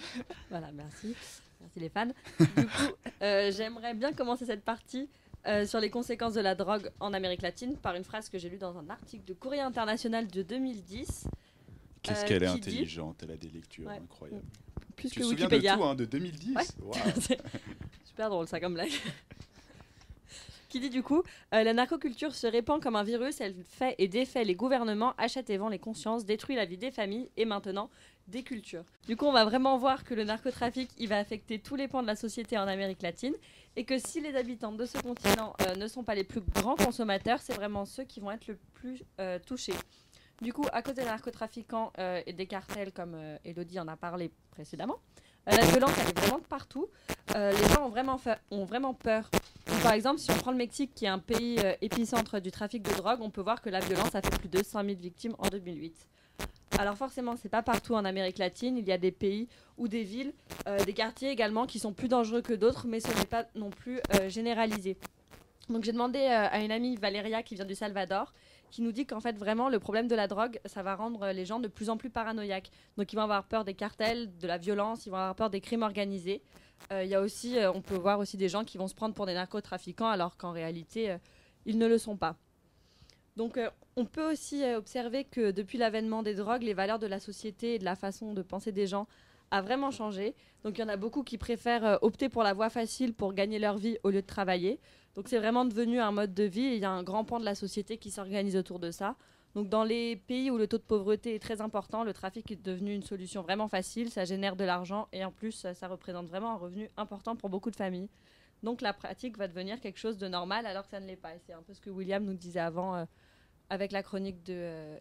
Voilà, 0.50 0.71
merci. 0.71 1.15
Merci 1.60 1.80
les 1.80 1.89
fans. 1.89 2.08
Du 2.39 2.45
coup, 2.65 2.93
euh, 3.21 3.52
j'aimerais 3.52 3.93
bien 3.93 4.13
commencer 4.13 4.45
cette 4.45 4.63
partie 4.63 5.10
euh, 5.47 5.65
sur 5.65 5.80
les 5.80 5.89
conséquences 5.89 6.34
de 6.34 6.41
la 6.41 6.56
drogue 6.56 6.89
en 7.00 7.13
Amérique 7.13 7.41
latine 7.41 7.76
par 7.78 7.95
une 7.95 8.04
phrase 8.04 8.30
que 8.30 8.38
j'ai 8.39 8.50
lue 8.50 8.58
dans 8.58 8.78
un 8.78 8.89
article 8.89 9.26
de 9.26 9.34
Courrier 9.34 9.62
International 9.62 10.28
de 10.28 10.41
2010. 10.41 11.28
Qu'est-ce 12.02 12.24
Euh, 12.24 12.28
qu'elle 12.28 12.43
est 12.43 12.47
dit- 12.47 12.52
intelligente, 12.54 13.19
elle 13.24 13.32
a 13.32 13.38
des 13.38 13.50
lectures 13.50 13.88
Ouais. 13.88 13.97
incroyables. 13.97 14.41
Plus 14.95 15.10
Tu 15.10 15.19
que 15.19 15.24
te 15.24 15.30
souviens 15.30 15.47
de 15.47 15.54
Wikipédia. 15.56 15.78
tout, 15.78 15.84
hein, 15.84 15.95
de 15.95 16.06
2010 16.06 16.56
Ouais. 16.56 16.63
Waouh. 16.82 16.93
C'est 17.21 17.39
Super 18.06 18.30
drôle 18.30 18.47
ça 18.47 18.60
comme 18.60 18.74
blague. 18.74 18.91
Qui 20.71 20.79
dit 20.79 20.89
du 20.89 21.03
coup, 21.03 21.21
euh, 21.53 21.63
la 21.63 21.73
narcoculture 21.73 22.34
se 22.34 22.47
répand 22.47 22.81
comme 22.81 22.95
un 22.95 23.03
virus, 23.03 23.41
elle 23.41 23.55
fait 23.62 23.93
et 23.97 24.07
défait 24.07 24.45
les 24.45 24.55
gouvernements, 24.55 25.13
achète 25.17 25.49
et 25.49 25.57
vend 25.57 25.67
les 25.67 25.79
consciences, 25.79 26.23
détruit 26.23 26.55
la 26.55 26.63
vie 26.63 26.77
des 26.77 26.91
familles 26.91 27.29
et 27.36 27.43
maintenant 27.43 27.89
des 28.29 28.41
cultures. 28.41 28.86
Du 29.05 29.17
coup, 29.17 29.25
on 29.25 29.34
va 29.34 29.43
vraiment 29.43 29.77
voir 29.77 30.05
que 30.05 30.13
le 30.13 30.23
narcotrafic, 30.23 30.89
il 30.97 31.10
va 31.10 31.17
affecter 31.17 31.60
tous 31.60 31.75
les 31.75 31.89
pans 31.89 32.01
de 32.01 32.07
la 32.07 32.15
société 32.15 32.57
en 32.57 32.69
Amérique 32.69 33.01
latine 33.01 33.34
et 33.75 33.84
que 33.84 33.97
si 33.97 34.21
les 34.21 34.34
habitants 34.38 34.71
de 34.71 34.86
ce 34.86 34.97
continent 34.99 35.53
euh, 35.63 35.75
ne 35.75 35.89
sont 35.89 36.05
pas 36.05 36.15
les 36.15 36.23
plus 36.23 36.39
grands 36.39 36.77
consommateurs, 36.77 37.41
c'est 37.41 37.55
vraiment 37.55 37.84
ceux 37.84 38.05
qui 38.05 38.21
vont 38.21 38.31
être 38.31 38.47
le 38.47 38.57
plus 38.73 39.03
euh, 39.19 39.39
touchés. 39.45 39.75
Du 40.41 40.53
coup, 40.53 40.65
à 40.71 40.81
cause 40.81 40.95
des 40.95 41.03
narcotrafiquants 41.03 41.91
et 42.25 42.34
des 42.34 42.47
cartels, 42.47 42.93
comme 42.93 43.15
Elodie 43.43 43.79
en 43.79 43.88
a 43.89 43.95
parlé 43.97 44.31
précédemment, 44.49 44.99
la 45.45 45.65
violence, 45.65 45.91
elle 46.01 46.10
est 46.10 46.19
vraiment 46.19 46.39
partout. 46.39 46.88
Les 47.36 47.67
gens 47.75 47.86
ont 47.86 47.89
vraiment, 47.89 48.19
ont 48.49 48.65
vraiment 48.65 48.95
peur. 48.95 49.29
Par 49.65 49.94
exemple, 49.94 50.19
si 50.19 50.31
on 50.31 50.35
prend 50.35 50.52
le 50.52 50.58
Mexique, 50.58 50.92
qui 50.96 51.06
est 51.06 51.10
un 51.10 51.19
pays 51.19 51.58
euh, 51.60 51.73
épicentre 51.81 52.40
du 52.40 52.52
trafic 52.52 52.83
de 52.83 52.94
drogue, 52.94 53.19
on 53.21 53.29
peut 53.29 53.42
voir 53.42 53.62
que 53.62 53.69
la 53.69 53.79
violence 53.79 54.15
a 54.15 54.21
fait 54.21 54.38
plus 54.40 54.50
de 54.50 54.63
100 54.63 54.83
000 54.83 54.96
victimes 55.00 55.35
en 55.38 55.48
2008. 55.48 56.08
Alors 56.79 56.96
forcément, 56.96 57.35
c'est 57.35 57.50
pas 57.50 57.62
partout 57.62 57.94
en 57.94 58.06
Amérique 58.06 58.38
latine. 58.38 58.77
Il 58.77 58.88
y 58.88 58.92
a 58.92 58.98
des 58.98 59.12
pays 59.12 59.48
ou 59.77 59.88
des 59.88 60.04
villes, 60.04 60.33
euh, 60.67 60.77
des 60.83 60.94
quartiers 60.94 61.29
également, 61.29 61.65
qui 61.65 61.79
sont 61.79 61.94
plus 61.94 62.08
dangereux 62.08 62.42
que 62.42 62.54
d'autres, 62.54 62.88
mais 62.88 63.00
ce 63.00 63.08
n'est 63.19 63.25
pas 63.25 63.46
non 63.56 63.69
plus 63.69 64.00
euh, 64.15 64.29
généralisé. 64.29 64.98
Donc 65.69 65.83
j'ai 65.83 65.92
demandé 65.92 66.19
à 66.19 66.60
une 66.62 66.71
amie, 66.71 66.96
Valéria, 66.98 67.44
qui 67.44 67.56
vient 67.56 67.65
du 67.65 67.75
Salvador, 67.75 68.33
qui 68.71 68.81
nous 68.81 68.92
dit 68.92 69.06
qu'en 69.06 69.19
fait 69.19 69.38
vraiment 69.38 69.69
le 69.69 69.79
problème 69.79 70.08
de 70.08 70.15
la 70.15 70.27
drogue, 70.27 70.60
ça 70.65 70.81
va 70.81 70.96
rendre 70.96 71.31
les 71.31 71.46
gens 71.46 71.60
de 71.60 71.67
plus 71.67 71.90
en 71.90 71.98
plus 71.98 72.10
paranoïaques. 72.10 72.71
Donc 72.98 73.13
ils 73.13 73.15
vont 73.15 73.21
avoir 73.21 73.44
peur 73.44 73.63
des 73.63 73.73
cartels, 73.73 74.35
de 74.38 74.48
la 74.48 74.58
violence, 74.58 75.06
ils 75.06 75.10
vont 75.10 75.17
avoir 75.17 75.35
peur 75.35 75.50
des 75.50 75.62
crimes 75.62 75.83
organisés. 75.83 76.42
Euh, 76.92 77.04
y 77.04 77.15
a 77.15 77.21
aussi, 77.21 77.58
euh, 77.58 77.71
on 77.71 77.82
peut 77.82 77.96
voir 77.96 78.19
aussi 78.19 78.38
des 78.38 78.50
gens 78.50 78.63
qui 78.63 78.77
vont 78.77 78.88
se 78.88 78.96
prendre 78.96 79.13
pour 79.15 79.25
des 79.25 79.34
narcotrafiquants 79.34 80.08
alors 80.10 80.38
qu'en 80.38 80.52
réalité, 80.52 81.12
euh, 81.12 81.17
ils 81.65 81.77
ne 81.77 81.88
le 81.88 81.98
sont 81.98 82.17
pas. 82.17 82.36
Donc, 83.38 83.58
on 83.96 84.06
peut 84.06 84.29
aussi 84.29 84.65
observer 84.75 85.23
que 85.23 85.52
depuis 85.52 85.77
l'avènement 85.77 86.21
des 86.21 86.34
drogues, 86.34 86.63
les 86.63 86.73
valeurs 86.73 87.00
de 87.00 87.08
la 87.08 87.19
société 87.19 87.75
et 87.75 87.79
de 87.79 87.86
la 87.86 87.96
façon 87.96 88.34
de 88.34 88.42
penser 88.42 88.73
des 88.73 88.88
gens 88.88 89.08
a 89.52 89.62
vraiment 89.62 89.90
changé. 89.90 90.36
Donc, 90.63 90.77
il 90.77 90.82
y 90.82 90.84
en 90.84 90.90
a 90.90 90.98
beaucoup 90.98 91.23
qui 91.23 91.38
préfèrent 91.38 91.98
opter 92.02 92.27
pour 92.27 92.44
la 92.44 92.54
voie 92.54 92.69
facile 92.69 93.13
pour 93.13 93.34
gagner 93.34 93.58
leur 93.58 93.77
vie 93.77 93.98
au 94.04 94.10
lieu 94.10 94.21
de 94.21 94.27
travailler. 94.27 94.79
Donc, 95.15 95.29
c'est 95.29 95.38
vraiment 95.38 95.63
devenu 95.63 96.00
un 96.02 96.12
mode 96.12 96.34
de 96.34 96.44
vie 96.44 96.65
et 96.65 96.75
il 96.75 96.82
y 96.82 96.86
a 96.86 96.92
un 96.92 97.04
grand 97.04 97.23
pan 97.23 97.40
de 97.40 97.46
la 97.46 97.56
société 97.56 97.98
qui 97.98 98.12
s'organise 98.12 98.58
autour 98.58 98.79
de 98.79 98.92
ça. 98.92 99.15
Donc, 99.56 99.67
dans 99.67 99.83
les 99.83 100.15
pays 100.15 100.49
où 100.49 100.58
le 100.58 100.67
taux 100.67 100.77
de 100.77 100.83
pauvreté 100.83 101.35
est 101.35 101.39
très 101.39 101.60
important, 101.60 102.04
le 102.04 102.13
trafic 102.13 102.49
est 102.52 102.62
devenu 102.62 102.93
une 102.93 103.04
solution 103.04 103.41
vraiment 103.41 103.67
facile. 103.67 104.10
Ça 104.10 104.23
génère 104.23 104.56
de 104.56 104.63
l'argent 104.63 105.08
et 105.12 105.25
en 105.25 105.31
plus, 105.31 105.65
ça, 105.73 105.87
représente 105.87 106.27
vraiment 106.27 106.52
un 106.52 106.58
revenu 106.58 106.89
important 106.97 107.35
pour 107.35 107.49
beaucoup 107.49 107.71
de 107.71 107.75
familles. 107.75 108.10
Donc, 108.63 108.81
la 108.81 108.93
pratique 108.93 109.37
va 109.37 109.47
devenir 109.47 109.79
quelque 109.81 109.97
chose 109.97 110.17
de 110.17 110.27
normal 110.27 110.65
alors 110.65 110.83
que 110.85 110.91
ça 110.91 110.99
ne 110.99 111.08
l'est 111.08 111.15
pas. 111.15 111.35
Et 111.35 111.39
c'est 111.45 111.54
un 111.54 111.63
peu 111.63 111.73
ce 111.73 111.81
que 111.81 111.89
William 111.89 112.23
nous 112.23 112.35
disait 112.35 112.60
avant 112.60 112.95
euh, 112.95 113.06
avec 113.69 113.91
la 113.91 114.04
chronique 114.04 114.43
de, 114.43 114.54
euh. 114.54 114.99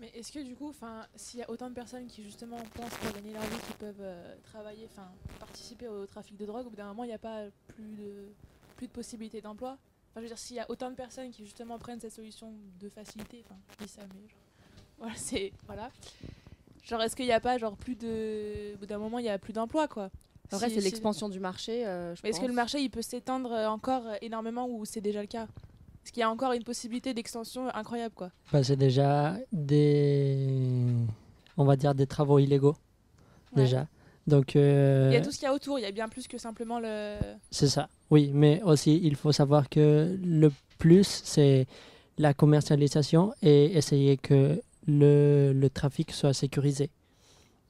Mais 0.00 0.08
est-ce 0.14 0.32
que 0.32 0.40
du 0.40 0.56
coup, 0.56 0.72
s'il 1.14 1.40
y 1.40 1.42
a 1.42 1.50
autant 1.50 1.68
de 1.68 1.74
personnes 1.74 2.06
qui 2.06 2.24
justement 2.24 2.58
pensent 2.74 2.96
pour 2.98 3.12
gagner 3.12 3.32
leur 3.32 3.42
vie, 3.42 3.58
qui 3.68 3.72
peuvent 3.74 3.94
euh, 4.00 4.34
travailler, 4.42 4.88
enfin, 4.90 5.08
participer 5.38 5.86
au 5.86 6.06
trafic 6.06 6.36
de 6.36 6.46
drogue, 6.46 6.66
au 6.66 6.70
bout 6.70 6.76
d'un 6.76 6.88
moment, 6.88 7.04
il 7.04 7.08
n'y 7.08 7.14
a 7.14 7.18
pas 7.18 7.44
plus 7.68 7.96
de 7.96 8.32
plus 8.76 8.86
de 8.86 8.92
possibilités 8.92 9.40
d'emploi? 9.40 9.78
Enfin, 10.16 10.22
je 10.22 10.30
veux 10.30 10.34
dire, 10.34 10.38
s'il 10.38 10.56
y 10.56 10.60
a 10.60 10.70
autant 10.70 10.88
de 10.90 10.94
personnes 10.96 11.30
qui 11.30 11.44
justement 11.44 11.78
prennent 11.78 12.00
cette 12.00 12.12
solution 12.14 12.50
de 12.80 12.88
facilité, 12.88 13.44
enfin, 13.44 13.56
je 13.78 13.84
dis 13.84 13.90
ça, 13.92 14.00
mais 14.14 14.26
genre, 14.26 14.38
voilà, 14.98 15.14
c'est 15.14 15.52
voilà. 15.66 15.90
Genre, 16.82 17.02
est-ce 17.02 17.14
qu'il 17.14 17.26
n'y 17.26 17.32
a 17.32 17.40
pas 17.40 17.58
genre 17.58 17.76
plus 17.76 17.96
de, 17.96 18.72
au 18.74 18.78
bout 18.78 18.86
d'un 18.86 18.96
moment, 18.96 19.18
il 19.18 19.26
y 19.26 19.28
a 19.28 19.36
plus 19.38 19.52
d'emploi, 19.52 19.88
quoi? 19.88 20.08
Après, 20.50 20.68
Si- 20.70 20.76
c'est 20.76 20.80
si- 20.80 20.86
l'expansion 20.88 21.28
du 21.28 21.38
marché. 21.38 21.86
euh, 21.86 22.14
je 22.14 22.22
Mais 22.24 22.30
est-ce 22.30 22.40
que 22.40 22.46
le 22.46 22.54
marché, 22.54 22.80
il 22.80 22.88
peut 22.88 23.02
s'étendre 23.02 23.52
euh, 23.52 23.66
encore 23.68 24.06
euh, 24.06 24.14
énormément 24.22 24.66
ou 24.66 24.86
c'est 24.86 25.02
déjà 25.02 25.20
le 25.20 25.26
cas? 25.26 25.48
Est-ce 26.02 26.12
qu'il 26.12 26.20
y 26.20 26.24
a 26.24 26.30
encore 26.30 26.52
une 26.52 26.64
possibilité 26.64 27.12
d'extension 27.12 27.68
incroyable, 27.74 28.14
quoi? 28.14 28.30
Bah, 28.50 28.62
c'est 28.64 28.76
déjà 28.76 29.36
des, 29.52 30.94
on 31.58 31.64
va 31.66 31.76
dire 31.76 31.94
des 31.94 32.06
travaux 32.06 32.38
illégaux 32.38 32.76
Ouais. 33.54 33.64
déjà. 33.64 33.86
Donc 34.26 34.56
euh, 34.56 35.08
Il 35.10 35.14
y 35.14 35.16
a 35.16 35.20
tout 35.20 35.30
ce 35.30 35.38
qu'il 35.38 35.46
y 35.46 35.48
a 35.50 35.54
autour, 35.54 35.78
il 35.78 35.82
y 35.82 35.86
a 35.86 35.92
bien 35.92 36.08
plus 36.08 36.26
que 36.26 36.38
simplement 36.38 36.80
le. 36.80 37.16
c'est 37.50 37.68
ça. 37.68 37.88
Oui, 38.10 38.30
mais 38.34 38.62
aussi 38.62 39.00
il 39.02 39.14
faut 39.16 39.32
savoir 39.32 39.68
que 39.68 40.16
le 40.22 40.50
plus 40.78 41.22
c'est 41.24 41.66
la 42.18 42.34
commercialisation 42.34 43.32
et 43.42 43.76
essayer 43.76 44.16
que 44.16 44.60
le, 44.86 45.52
le 45.52 45.70
trafic 45.70 46.12
soit 46.12 46.32
sécurisé. 46.32 46.90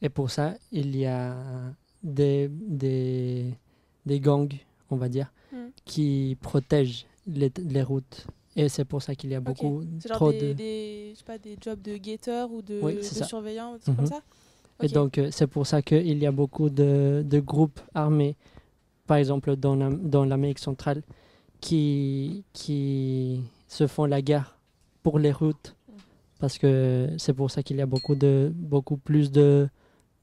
Et 0.02 0.08
pour 0.08 0.30
ça, 0.30 0.54
il 0.72 0.96
y 0.96 1.06
a 1.06 1.34
des, 2.02 2.48
des, 2.50 3.46
des 4.04 4.20
gangs, 4.20 4.52
on 4.90 4.96
va 4.96 5.08
dire, 5.08 5.32
Mm. 5.52 5.68
qui 5.84 6.36
protègent 6.40 7.06
les, 7.26 7.52
les 7.58 7.82
routes. 7.82 8.26
Et 8.56 8.68
c'est 8.68 8.84
pour 8.84 9.00
ça 9.02 9.14
qu'il 9.14 9.30
y 9.30 9.34
a 9.34 9.40
beaucoup 9.40 9.84
trop 10.08 10.32
des, 10.32 10.38
de... 10.48 10.52
des, 10.54 11.10
je 11.14 11.18
sais 11.18 11.24
pas, 11.24 11.38
des 11.38 11.56
jobs 11.62 11.80
de 11.80 11.96
guetteurs 11.96 12.50
ou 12.52 12.62
de, 12.62 12.80
Oui, 12.82 12.98
surveillants, 13.04 13.74
des 13.74 13.78
trucs 13.80 13.94
Mhm. 13.94 13.96
comme 13.96 14.06
ça? 14.06 14.20
Et 14.82 14.88
donc, 14.94 15.18
euh, 15.18 15.28
c'est 15.30 15.46
pour 15.46 15.66
ça 15.66 15.80
qu'il 15.82 16.18
y 16.18 16.26
a 16.26 16.32
beaucoup 16.32 16.68
de, 16.70 17.22
de 17.26 17.40
groupes 17.40 17.80
armés, 17.94 18.36
par 19.06 19.16
exemple 19.16 19.56
dans, 19.56 19.74
la- 19.74 19.90
dans 19.90 20.24
l'Amérique 20.24 20.58
centrale, 20.58 21.02
qui, 21.60 22.44
qui 22.52 23.40
se 23.68 23.86
font 23.86 24.04
la 24.04 24.20
guerre 24.22 24.58
pour 25.02 25.18
les 25.18 25.32
routes. 25.32 25.74
Parce 26.38 26.58
que 26.58 27.08
c'est 27.16 27.32
pour 27.32 27.50
ça 27.50 27.62
qu'il 27.62 27.78
y 27.78 27.80
a 27.80 27.86
beaucoup, 27.86 28.14
de, 28.14 28.52
beaucoup 28.54 28.98
plus 28.98 29.32
de, 29.32 29.68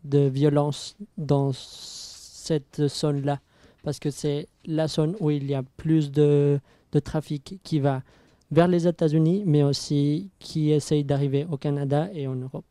de 0.03 0.19
violence 0.27 0.95
dans 1.17 1.51
cette 1.53 2.85
zone-là. 2.87 3.39
Parce 3.81 3.97
que 3.99 4.11
c'est 4.11 4.47
la 4.65 4.87
zone 4.87 5.15
où 5.19 5.31
il 5.31 5.49
y 5.49 5.55
a 5.55 5.63
plus 5.77 6.11
de, 6.11 6.59
de 6.91 6.99
trafic 6.99 7.59
qui 7.63 7.79
va 7.79 8.03
vers 8.51 8.67
les 8.67 8.87
États-Unis, 8.87 9.43
mais 9.47 9.63
aussi 9.63 10.29
qui 10.37 10.69
essaye 10.69 11.03
d'arriver 11.03 11.47
au 11.49 11.57
Canada 11.57 12.09
et 12.13 12.27
en 12.27 12.35
Europe. 12.35 12.65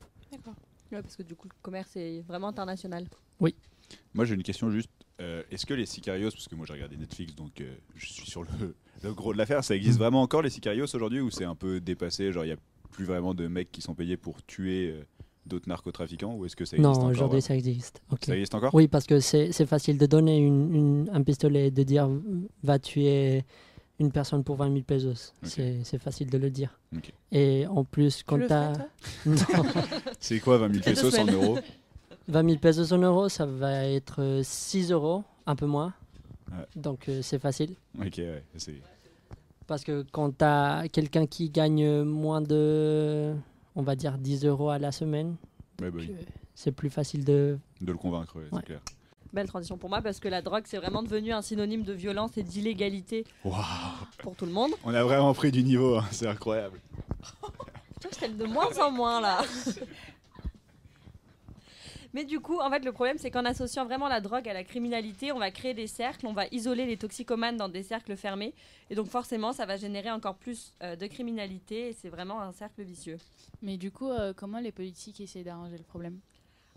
Ouais, 0.93 1.03
parce 1.03 1.16
que 1.16 1.22
du 1.22 1.34
coup, 1.34 1.49
le 1.49 1.55
commerce 1.62 1.97
est 1.97 2.20
vraiment 2.20 2.49
international. 2.49 3.07
Moi 4.14 4.24
j'ai 4.24 4.34
une 4.34 4.43
question 4.43 4.70
juste. 4.70 4.90
Euh, 5.20 5.43
Est-ce 5.51 5.66
que 5.66 5.74
les 5.74 5.84
sicarios, 5.86 6.30
parce 6.30 6.49
que 6.49 6.55
moi 6.55 6.64
j'ai 6.66 6.72
regardé 6.72 6.97
Netflix 6.97 7.34
donc 7.34 7.61
euh, 7.61 7.74
je 7.95 8.07
suis 8.07 8.26
sur 8.26 8.43
le, 8.43 8.49
le 9.03 9.12
gros 9.12 9.32
de 9.34 9.38
l'affaire, 9.38 9.62
ça 9.62 9.76
existe 9.76 9.99
vraiment 9.99 10.22
encore 10.22 10.40
les 10.43 10.49
sicarios 10.51 10.86
aujourd'hui 10.95 11.20
ou 11.20 11.30
c'est 11.30 11.45
un 11.45 11.55
peu 11.55 11.78
dépassé 11.80 12.32
Genre 12.32 12.45
il 12.45 12.49
n'y 12.49 12.53
a 12.55 12.59
plus 12.90 13.05
vraiment 13.05 13.34
de 13.34 13.47
mecs 13.49 13.70
qui 13.70 13.82
sont 13.82 13.95
payés 13.95 14.16
pour 14.16 14.43
tuer 14.47 14.90
euh, 14.90 15.05
d'autres 15.45 15.68
narcotrafiquants 15.68 16.34
ou 16.34 16.47
est-ce 16.47 16.57
que 16.57 16.64
ça 16.64 16.76
existe 16.76 16.90
Non, 16.90 16.99
encore 17.01 17.11
aujourd'hui 17.11 17.43
ça 17.43 17.55
existe. 17.55 18.01
Ça 18.24 18.34
existe 18.34 18.55
encore? 18.55 18.74
Oui, 18.74 18.88
parce 18.88 19.07
que 19.07 19.20
c'est 19.20 19.53
c'est 19.53 19.66
facile 19.66 19.99
de 19.99 20.07
donner 20.07 20.38
une, 20.38 20.74
une- 20.74 21.11
un 21.12 21.22
pistolet 21.22 21.66
et 21.66 21.70
de 21.70 21.82
dire 21.82 22.09
va 22.62 22.78
tuer 22.78 23.45
une 24.03 24.12
personne 24.12 24.44
pour 24.44 24.57
20 24.57 24.70
000 24.70 24.82
pesos. 24.82 25.32
C'est 25.42 25.98
facile 25.98 26.28
de 26.28 26.36
le 26.38 26.50
dire. 26.50 26.78
Et 27.30 27.66
en 27.68 27.84
plus, 27.84 28.22
quand 28.22 28.38
tu 28.38 28.53
as 28.53 28.72
C'est 30.20 30.40
quoi 30.40 30.59
20 30.59 30.74
000 30.74 30.84
Il 30.84 30.86
y 30.86 30.98
a 30.98 31.03
deux 31.03 31.11
pesos 31.11 31.18
en 31.18 31.26
euros? 31.32 31.59
20 32.28 32.44
000 32.48 32.59
pesos 32.61 32.92
en 32.92 32.98
euros, 32.98 33.28
ça 33.28 33.46
va 33.46 33.84
être 33.86 34.20
euh, 34.22 34.42
6 34.44 34.92
euros, 34.92 35.24
un 35.46 35.57
peu 35.57 35.66
moins. 35.66 35.92
Ouais. 36.50 36.64
Donc 36.76 37.09
euh, 37.09 37.20
c'est 37.22 37.38
facile. 37.40 37.74
Ok, 37.98 38.18
ouais. 38.18 38.42
Parce 39.66 39.82
que 39.84 40.05
quand 40.12 40.36
tu 40.36 40.44
as 40.44 40.84
quelqu'un 40.92 41.26
qui 41.26 41.48
gagne 41.50 42.03
moins 42.03 42.40
de, 42.40 43.32
on 43.74 43.82
va 43.82 43.96
dire, 43.96 44.18
10 44.18 44.44
euros 44.44 44.70
à 44.70 44.78
la 44.78 44.92
semaine, 44.92 45.36
Ouais, 45.80 45.90
bah 45.90 45.98
oui, 46.00 46.11
euh, 46.11 46.22
c'est 46.55 46.70
plus 46.70 46.90
facile 46.90 47.24
de... 47.24 47.59
de 47.80 47.92
le 47.92 47.98
convaincre, 47.98 48.36
ouais, 48.36 48.42
Ouais. 48.42 48.48
c'est 48.61 48.66
clair. 48.66 48.80
Belle 49.32 49.48
transition 49.48 49.78
pour 49.78 49.88
moi 49.88 50.02
parce 50.02 50.20
que 50.20 50.28
la 50.28 50.42
drogue, 50.42 50.64
c'est 50.66 50.76
vraiment 50.76 51.02
devenu 51.02 51.32
un 51.32 51.40
synonyme 51.40 51.84
de 51.84 51.92
violence 51.92 52.36
et 52.36 52.42
d'illégalité 52.42 53.24
pour 54.18 54.36
tout 54.36 54.44
le 54.44 54.52
monde. 54.52 54.72
On 54.84 54.92
a 54.92 55.02
vraiment 55.02 55.32
pris 55.32 55.50
du 55.50 55.62
niveau, 55.62 55.96
hein, 55.96 56.04
c'est 56.10 56.26
incroyable. 56.26 56.78
Je 57.22 57.30
trouve 57.40 58.10
que 58.10 58.14
je 58.14 58.20
t'aime 58.20 58.36
de 58.36 58.44
moins 58.44 58.78
en 58.78 58.90
moins 58.90 59.20
là. 59.20 59.42
Mais 62.14 62.24
du 62.24 62.40
coup, 62.40 62.60
en 62.60 62.68
fait, 62.68 62.84
le 62.84 62.92
problème, 62.92 63.16
c'est 63.16 63.30
qu'en 63.30 63.46
associant 63.46 63.86
vraiment 63.86 64.06
la 64.06 64.20
drogue 64.20 64.46
à 64.46 64.52
la 64.52 64.64
criminalité, 64.64 65.32
on 65.32 65.38
va 65.38 65.50
créer 65.50 65.72
des 65.72 65.86
cercles, 65.86 66.26
on 66.26 66.34
va 66.34 66.44
isoler 66.50 66.84
les 66.84 66.98
toxicomanes 66.98 67.56
dans 67.56 67.70
des 67.70 67.82
cercles 67.82 68.16
fermés. 68.16 68.52
Et 68.90 68.94
donc, 68.94 69.06
forcément, 69.06 69.52
ça 69.54 69.64
va 69.64 69.78
générer 69.78 70.10
encore 70.10 70.34
plus 70.34 70.74
euh, 70.82 70.94
de 70.94 71.06
criminalité 71.06 71.88
et 71.88 71.92
c'est 71.94 72.10
vraiment 72.10 72.42
un 72.42 72.52
cercle 72.52 72.82
vicieux. 72.82 73.16
Mais 73.62 73.78
du 73.78 73.90
coup, 73.90 74.10
euh, 74.10 74.34
comment 74.36 74.58
les 74.58 74.72
politiques 74.72 75.22
essaient 75.22 75.42
d'arranger 75.42 75.78
le 75.78 75.84
problème? 75.84 76.18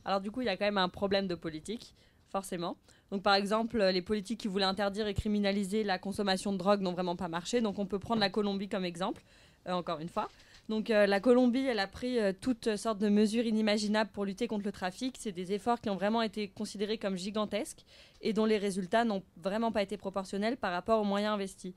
Alors, 0.05 0.21
du 0.21 0.31
coup, 0.31 0.39
il 0.39 0.45
y 0.45 0.49
a 0.49 0.55
quand 0.55 0.65
même 0.65 0.77
un 0.77 0.87
problème 0.87 1.27
de 1.27 1.35
politique, 1.35 1.93
forcément. 2.35 2.75
Donc, 3.11 3.23
par 3.23 3.35
exemple, 3.35 3.81
les 3.81 4.01
politiques 4.01 4.41
qui 4.41 4.49
voulaient 4.49 4.65
interdire 4.65 5.07
et 5.07 5.13
criminaliser 5.13 5.85
la 5.85 5.97
consommation 5.97 6.51
de 6.51 6.57
drogue 6.57 6.81
n'ont 6.81 6.91
vraiment 6.91 7.15
pas 7.15 7.29
marché. 7.29 7.61
Donc, 7.61 7.79
on 7.79 7.85
peut 7.85 7.97
prendre 7.97 8.19
la 8.19 8.29
Colombie 8.29 8.67
comme 8.67 8.83
exemple, 8.83 9.23
euh, 9.69 9.71
encore 9.71 10.01
une 10.01 10.09
fois. 10.09 10.27
Donc, 10.67 10.89
euh, 10.89 11.05
la 11.05 11.21
Colombie, 11.21 11.65
elle 11.65 11.79
a 11.79 11.87
pris 11.87 12.19
euh, 12.19 12.33
toutes 12.33 12.75
sortes 12.75 12.97
de 12.97 13.07
mesures 13.07 13.45
inimaginables 13.45 14.09
pour 14.11 14.25
lutter 14.25 14.47
contre 14.47 14.65
le 14.65 14.73
trafic. 14.73 15.15
C'est 15.17 15.31
des 15.31 15.53
efforts 15.53 15.79
qui 15.79 15.89
ont 15.89 15.95
vraiment 15.95 16.23
été 16.23 16.49
considérés 16.49 16.97
comme 16.97 17.15
gigantesques 17.15 17.85
et 18.19 18.33
dont 18.33 18.45
les 18.45 18.57
résultats 18.57 19.05
n'ont 19.05 19.23
vraiment 19.37 19.71
pas 19.71 19.81
été 19.81 19.95
proportionnels 19.95 20.57
par 20.57 20.73
rapport 20.73 20.99
aux 20.99 21.05
moyens 21.05 21.35
investis. 21.35 21.73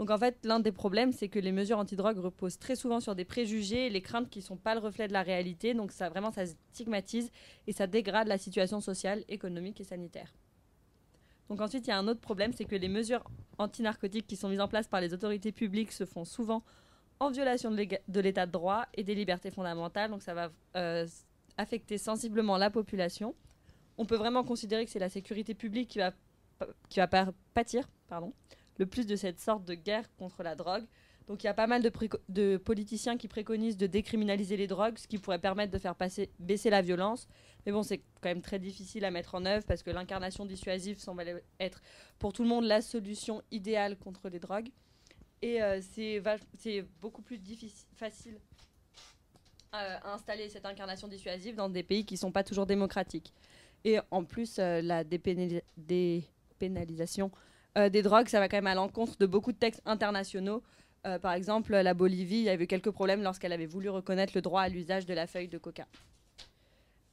Donc 0.00 0.08
en 0.08 0.16
fait, 0.16 0.38
l'un 0.44 0.60
des 0.60 0.72
problèmes, 0.72 1.12
c'est 1.12 1.28
que 1.28 1.38
les 1.38 1.52
mesures 1.52 1.76
antidrogue 1.76 2.16
reposent 2.16 2.58
très 2.58 2.74
souvent 2.74 3.00
sur 3.00 3.14
des 3.14 3.26
préjugés 3.26 3.88
et 3.88 3.90
les 3.90 4.00
craintes 4.00 4.30
qui 4.30 4.38
ne 4.38 4.44
sont 4.44 4.56
pas 4.56 4.74
le 4.74 4.80
reflet 4.80 5.06
de 5.08 5.12
la 5.12 5.22
réalité. 5.22 5.74
Donc 5.74 5.92
ça 5.92 6.08
vraiment, 6.08 6.30
ça 6.30 6.46
stigmatise 6.46 7.30
et 7.66 7.72
ça 7.72 7.86
dégrade 7.86 8.26
la 8.26 8.38
situation 8.38 8.80
sociale, 8.80 9.22
économique 9.28 9.78
et 9.78 9.84
sanitaire. 9.84 10.32
Donc 11.50 11.60
ensuite, 11.60 11.86
il 11.86 11.90
y 11.90 11.92
a 11.92 11.98
un 11.98 12.08
autre 12.08 12.20
problème, 12.20 12.54
c'est 12.54 12.64
que 12.64 12.76
les 12.76 12.88
mesures 12.88 13.22
antinarcotiques 13.58 14.26
qui 14.26 14.36
sont 14.36 14.48
mises 14.48 14.62
en 14.62 14.68
place 14.68 14.88
par 14.88 15.02
les 15.02 15.12
autorités 15.12 15.52
publiques 15.52 15.92
se 15.92 16.06
font 16.06 16.24
souvent 16.24 16.62
en 17.18 17.30
violation 17.30 17.70
de 17.70 18.20
l'état 18.20 18.46
de 18.46 18.52
droit 18.52 18.86
et 18.94 19.04
des 19.04 19.14
libertés 19.14 19.50
fondamentales. 19.50 20.10
Donc 20.10 20.22
ça 20.22 20.32
va 20.32 20.50
euh, 20.76 21.06
affecter 21.58 21.98
sensiblement 21.98 22.56
la 22.56 22.70
population. 22.70 23.34
On 23.98 24.06
peut 24.06 24.16
vraiment 24.16 24.44
considérer 24.44 24.86
que 24.86 24.90
c'est 24.90 24.98
la 24.98 25.10
sécurité 25.10 25.52
publique 25.52 25.90
qui 25.90 25.98
va, 25.98 26.12
qui 26.88 27.00
va 27.00 27.06
pâtir 27.52 27.86
pardon, 28.10 28.32
le 28.80 28.86
plus 28.86 29.06
de 29.06 29.14
cette 29.14 29.38
sorte 29.38 29.66
de 29.66 29.74
guerre 29.74 30.06
contre 30.16 30.42
la 30.42 30.56
drogue. 30.56 30.84
Donc 31.28 31.44
il 31.44 31.46
y 31.46 31.50
a 31.50 31.54
pas 31.54 31.66
mal 31.66 31.82
de, 31.82 32.56
politiciens 32.56 33.18
qui 33.18 33.28
préconisent 33.28 33.76
de 33.76 33.86
décriminaliser 33.86 34.56
les 34.56 34.66
drogues, 34.66 34.96
ce 34.96 35.06
qui 35.06 35.18
pourrait 35.18 35.38
permettre 35.38 35.70
de 35.70 35.78
faire 35.78 35.94
passer, 35.94 36.30
baisser 36.38 36.70
la 36.70 36.80
violence. 36.80 37.28
Mais 37.64 37.72
bon, 37.72 37.82
c'est 37.82 37.98
quand 37.98 38.30
même 38.30 38.40
très 38.40 38.58
difficile 38.58 39.04
à 39.04 39.10
mettre 39.10 39.34
en 39.34 39.44
œuvre 39.44 39.64
parce 39.66 39.82
que 39.82 39.90
l'incarnation 39.90 40.46
dissuasive 40.46 40.98
semble 40.98 41.42
être 41.60 41.82
pour 42.18 42.32
tout 42.32 42.42
le 42.42 42.48
monde 42.48 42.64
la 42.64 42.80
solution 42.80 43.42
idéale 43.50 43.98
contre 43.98 44.30
les 44.30 44.40
drogues. 44.40 44.70
Et 45.42 45.62
euh, 45.62 45.80
c'est 45.82 46.84
beaucoup 47.02 47.22
plus 47.22 47.38
facile 47.94 48.40
euh, 49.74 49.98
à 50.02 50.14
installer 50.14 50.48
cette 50.48 50.64
incarnation 50.64 51.06
dissuasive 51.06 51.54
dans 51.54 51.68
des 51.68 51.82
pays 51.82 52.06
qui 52.06 52.14
ne 52.14 52.18
sont 52.18 52.32
pas 52.32 52.44
toujours 52.44 52.66
démocratiques. 52.66 53.34
Et 53.84 53.98
en 54.10 54.24
plus, 54.24 54.58
euh, 54.58 54.80
la 54.80 55.04
dépénali- 55.04 55.62
dépénalisation 55.76 57.30
des 57.76 58.02
drogues, 58.02 58.28
ça 58.28 58.40
va 58.40 58.48
quand 58.48 58.56
même 58.56 58.66
à 58.66 58.74
l'encontre 58.74 59.16
de 59.18 59.26
beaucoup 59.26 59.52
de 59.52 59.56
textes 59.56 59.82
internationaux. 59.86 60.62
Euh, 61.06 61.18
par 61.18 61.32
exemple, 61.32 61.72
la 61.72 61.94
Bolivie, 61.94 62.42
y 62.42 62.48
avait 62.48 62.66
quelques 62.66 62.90
problèmes 62.90 63.22
lorsqu'elle 63.22 63.52
avait 63.52 63.66
voulu 63.66 63.88
reconnaître 63.88 64.32
le 64.34 64.42
droit 64.42 64.62
à 64.62 64.68
l'usage 64.68 65.06
de 65.06 65.14
la 65.14 65.26
feuille 65.26 65.48
de 65.48 65.58
coca. 65.58 65.86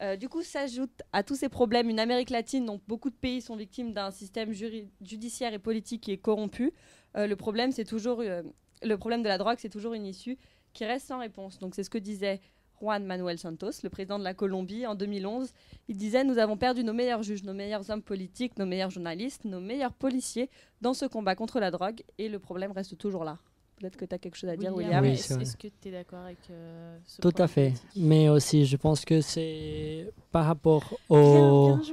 Euh, 0.02 0.16
du 0.16 0.30
coup, 0.30 0.44
s'ajoute 0.44 1.02
à 1.12 1.24
tous 1.24 1.36
ces 1.36 1.50
problèmes 1.50 1.90
une 1.90 2.00
Amérique 2.00 2.30
latine 2.30 2.66
dont 2.66 2.80
beaucoup 2.88 3.10
de 3.10 3.16
pays 3.16 3.42
sont 3.42 3.56
victimes 3.56 3.94
d'un 3.94 4.12
système 4.12 4.52
judiciaire 4.52 5.54
et 5.54 5.60
politique 5.60 6.02
qui 6.02 6.12
est 6.12 6.18
corrompu. 6.18 6.74
Euh, 7.16 7.26
le 7.26 7.36
problème, 7.36 7.72
toujours 7.86 8.22
euh, 8.22 8.44
le 8.84 8.98
problème 8.98 9.24
de 9.24 9.28
la 9.28 9.38
drogue, 9.38 9.58
c'est 9.60 9.70
toujours 9.70 9.94
une 9.94 10.06
issue 10.06 10.38
qui 10.74 10.86
reste 10.86 11.08
sans 11.08 11.20
réponse. 11.20 11.58
Donc 11.58 11.74
c'est 11.74 11.84
ce 11.84 11.90
que 11.90 11.98
disait 11.98 12.42
Juan 12.82 13.06
Manuel 13.06 13.38
Santos, 13.38 13.72
le 13.84 13.90
président 13.90 14.20
de 14.20 14.24
la 14.24 14.34
Colombie, 14.34 14.86
en 14.86 14.96
2011. 14.96 15.52
Il 15.88 15.98
disait 15.98 16.24
Nous 16.24 16.38
avons 16.38 16.58
perdu 16.58 16.84
nos 16.84 16.94
meilleurs 16.94 17.24
juges, 17.24 17.44
nos 17.44 17.54
meilleurs 17.54 17.90
hommes 17.90 18.02
politiques, 18.02 18.58
nos 18.58 18.66
meilleurs 18.66 18.90
journalistes, 18.90 19.46
nos 19.46 19.60
meilleurs 19.60 19.94
policiers 19.94 20.50
dans 20.82 20.94
ce 20.94 21.06
combat 21.06 21.36
contre 21.36 21.60
la 21.60 21.72
drogue, 21.72 22.04
et 22.18 22.30
le 22.30 22.40
problème 22.40 22.72
reste 22.72 22.98
toujours 22.98 23.24
là. 23.24 23.38
Peut-être 23.80 23.98
que 23.98 24.06
tu 24.06 24.16
as 24.16 24.18
quelque 24.18 24.36
chose 24.36 24.50
à 24.50 24.58
dire, 24.58 24.74
William. 24.76 25.04
Oui, 25.04 25.12
est-ce 25.12 25.56
que 25.56 25.68
tu 25.68 25.90
es 25.90 25.92
d'accord 25.92 26.24
avec 26.24 26.40
euh, 26.50 26.98
ce 27.06 27.22
Tout 27.22 27.34
à 27.38 27.48
fait. 27.48 27.74
Mais 27.96 28.28
aussi, 28.28 28.66
je 28.66 28.76
pense 28.76 29.06
que 29.06 29.22
c'est 29.22 30.12
par 30.32 30.46
rapport 30.46 30.98
au. 31.10 31.78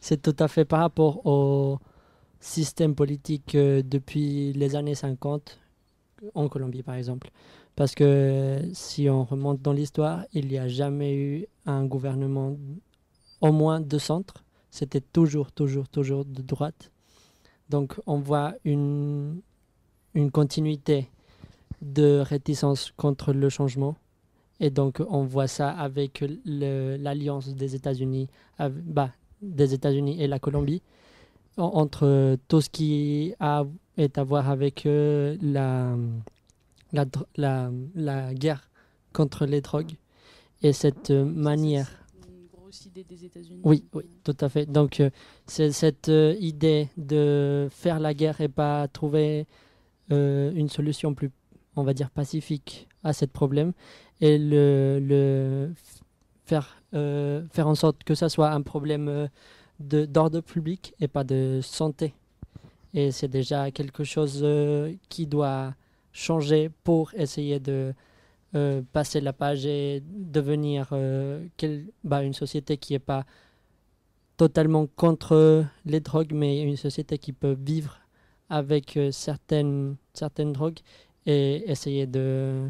C'est 0.00 0.20
tout 0.20 0.36
à 0.38 0.48
fait 0.48 0.64
par 0.64 0.80
rapport 0.80 1.24
au 1.26 1.78
système 2.40 2.94
politique 2.94 3.54
euh, 3.54 3.82
depuis 3.84 4.52
les 4.52 4.74
années 4.74 4.96
50 4.96 5.58
en 6.34 6.48
Colombie, 6.48 6.82
par 6.82 6.94
exemple. 6.96 7.30
Parce 7.76 7.94
que 7.94 8.60
si 8.74 9.08
on 9.08 9.24
remonte 9.24 9.62
dans 9.62 9.72
l'histoire, 9.72 10.24
il 10.32 10.48
n'y 10.48 10.58
a 10.58 10.68
jamais 10.68 11.14
eu 11.14 11.46
un 11.66 11.84
gouvernement 11.86 12.56
au 13.40 13.52
moins 13.52 13.80
de 13.80 13.98
centre. 13.98 14.44
C'était 14.70 15.00
toujours, 15.00 15.52
toujours, 15.52 15.88
toujours 15.88 16.24
de 16.24 16.42
droite. 16.42 16.90
Donc 17.70 17.98
on 18.06 18.18
voit 18.18 18.54
une, 18.64 19.40
une 20.14 20.30
continuité 20.30 21.08
de 21.80 22.18
réticence 22.20 22.92
contre 22.96 23.32
le 23.32 23.48
changement. 23.48 23.96
Et 24.60 24.70
donc 24.70 25.02
on 25.08 25.24
voit 25.24 25.48
ça 25.48 25.70
avec 25.70 26.24
l'alliance 26.44 27.48
des 27.54 27.74
États-Unis, 27.74 28.28
bah, 28.58 29.10
des 29.40 29.74
États-Unis 29.74 30.22
et 30.22 30.28
la 30.28 30.38
Colombie, 30.38 30.82
en- 31.56 31.64
entre 31.64 32.36
tout 32.48 32.60
ce 32.60 32.70
qui 32.70 33.34
a, 33.40 33.64
est 33.96 34.18
à 34.18 34.24
voir 34.24 34.48
avec 34.50 34.86
euh, 34.86 35.36
la, 35.42 35.96
la, 36.92 37.04
la, 37.36 37.70
la 37.94 38.34
guerre 38.34 38.70
contre 39.12 39.46
les 39.46 39.60
drogues 39.60 39.92
et 40.62 40.72
cette 40.72 41.10
euh, 41.10 41.24
manière. 41.24 41.90
C'est 42.20 42.28
une 42.28 42.46
grosse 42.46 42.86
idée 42.86 43.04
des 43.04 43.24
États-Unis. 43.24 43.60
Oui, 43.64 43.84
oui, 43.92 44.04
tout 44.24 44.36
à 44.40 44.48
fait. 44.48 44.66
Donc, 44.66 45.00
euh, 45.00 45.10
c'est 45.46 45.72
cette 45.72 46.08
euh, 46.08 46.34
idée 46.40 46.88
de 46.96 47.68
faire 47.70 48.00
la 48.00 48.14
guerre 48.14 48.40
et 48.40 48.48
pas 48.48 48.88
trouver 48.88 49.46
une 50.10 50.68
solution 50.68 51.14
plus, 51.14 51.30
on 51.74 51.84
va 51.84 51.94
dire, 51.94 52.10
pacifique 52.10 52.86
à 53.02 53.14
ce 53.14 53.24
problème 53.24 53.72
et 54.20 54.36
le, 54.36 54.98
le 55.00 55.72
faire, 56.44 56.82
faire 56.92 57.66
en 57.66 57.74
sorte 57.74 58.04
que 58.04 58.14
ça 58.14 58.28
soit 58.28 58.50
un 58.50 58.60
problème 58.60 59.30
de- 59.80 60.04
d'ordre 60.04 60.42
public 60.42 60.94
et 61.00 61.08
pas 61.08 61.24
de 61.24 61.60
santé. 61.62 62.12
Et 62.94 63.10
c'est 63.10 63.28
déjà 63.28 63.70
quelque 63.70 64.04
chose 64.04 64.40
euh, 64.42 64.94
qui 65.08 65.26
doit 65.26 65.74
changer 66.12 66.70
pour 66.84 67.12
essayer 67.14 67.58
de 67.58 67.94
euh, 68.54 68.82
passer 68.92 69.20
la 69.22 69.32
page 69.32 69.64
et 69.64 70.02
devenir 70.06 70.88
euh, 70.92 71.46
quel- 71.56 71.86
bah, 72.04 72.22
une 72.22 72.34
société 72.34 72.76
qui 72.76 72.92
n'est 72.92 72.98
pas 72.98 73.24
totalement 74.36 74.86
contre 74.86 75.64
les 75.84 76.00
drogues, 76.00 76.32
mais 76.32 76.62
une 76.62 76.76
société 76.76 77.18
qui 77.18 77.32
peut 77.32 77.56
vivre 77.58 77.98
avec 78.48 78.98
certaines, 79.10 79.96
certaines 80.12 80.52
drogues 80.52 80.80
et 81.24 81.70
essayer 81.70 82.06
de, 82.06 82.68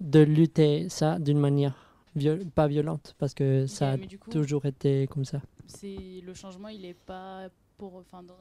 de 0.00 0.20
lutter 0.20 0.88
ça 0.88 1.18
d'une 1.18 1.38
manière 1.38 1.74
viol- 2.16 2.44
pas 2.50 2.66
violente, 2.66 3.14
parce 3.18 3.32
que 3.34 3.66
ça 3.66 3.92
a 3.92 3.96
coup, 4.18 4.30
toujours 4.30 4.66
été 4.66 5.06
comme 5.06 5.24
ça. 5.24 5.40
le 6.26 6.34
changement, 6.34 6.68
il 6.68 6.84
est 6.84 6.98
pas 7.06 7.48
pour, 7.78 7.94
enfin, 7.96 8.22
dans, 8.22 8.34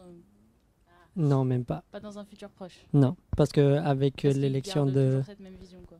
Non, 1.16 1.46
même 1.46 1.64
pas. 1.64 1.84
pas 1.92 2.00
dans 2.00 2.18
un 2.18 2.26
futur 2.26 2.50
proche. 2.50 2.86
Non, 2.94 3.16
parce 3.38 3.52
que 3.52 3.78
avec 3.78 4.24
l'élection 4.24 4.86
de... 4.86 5.22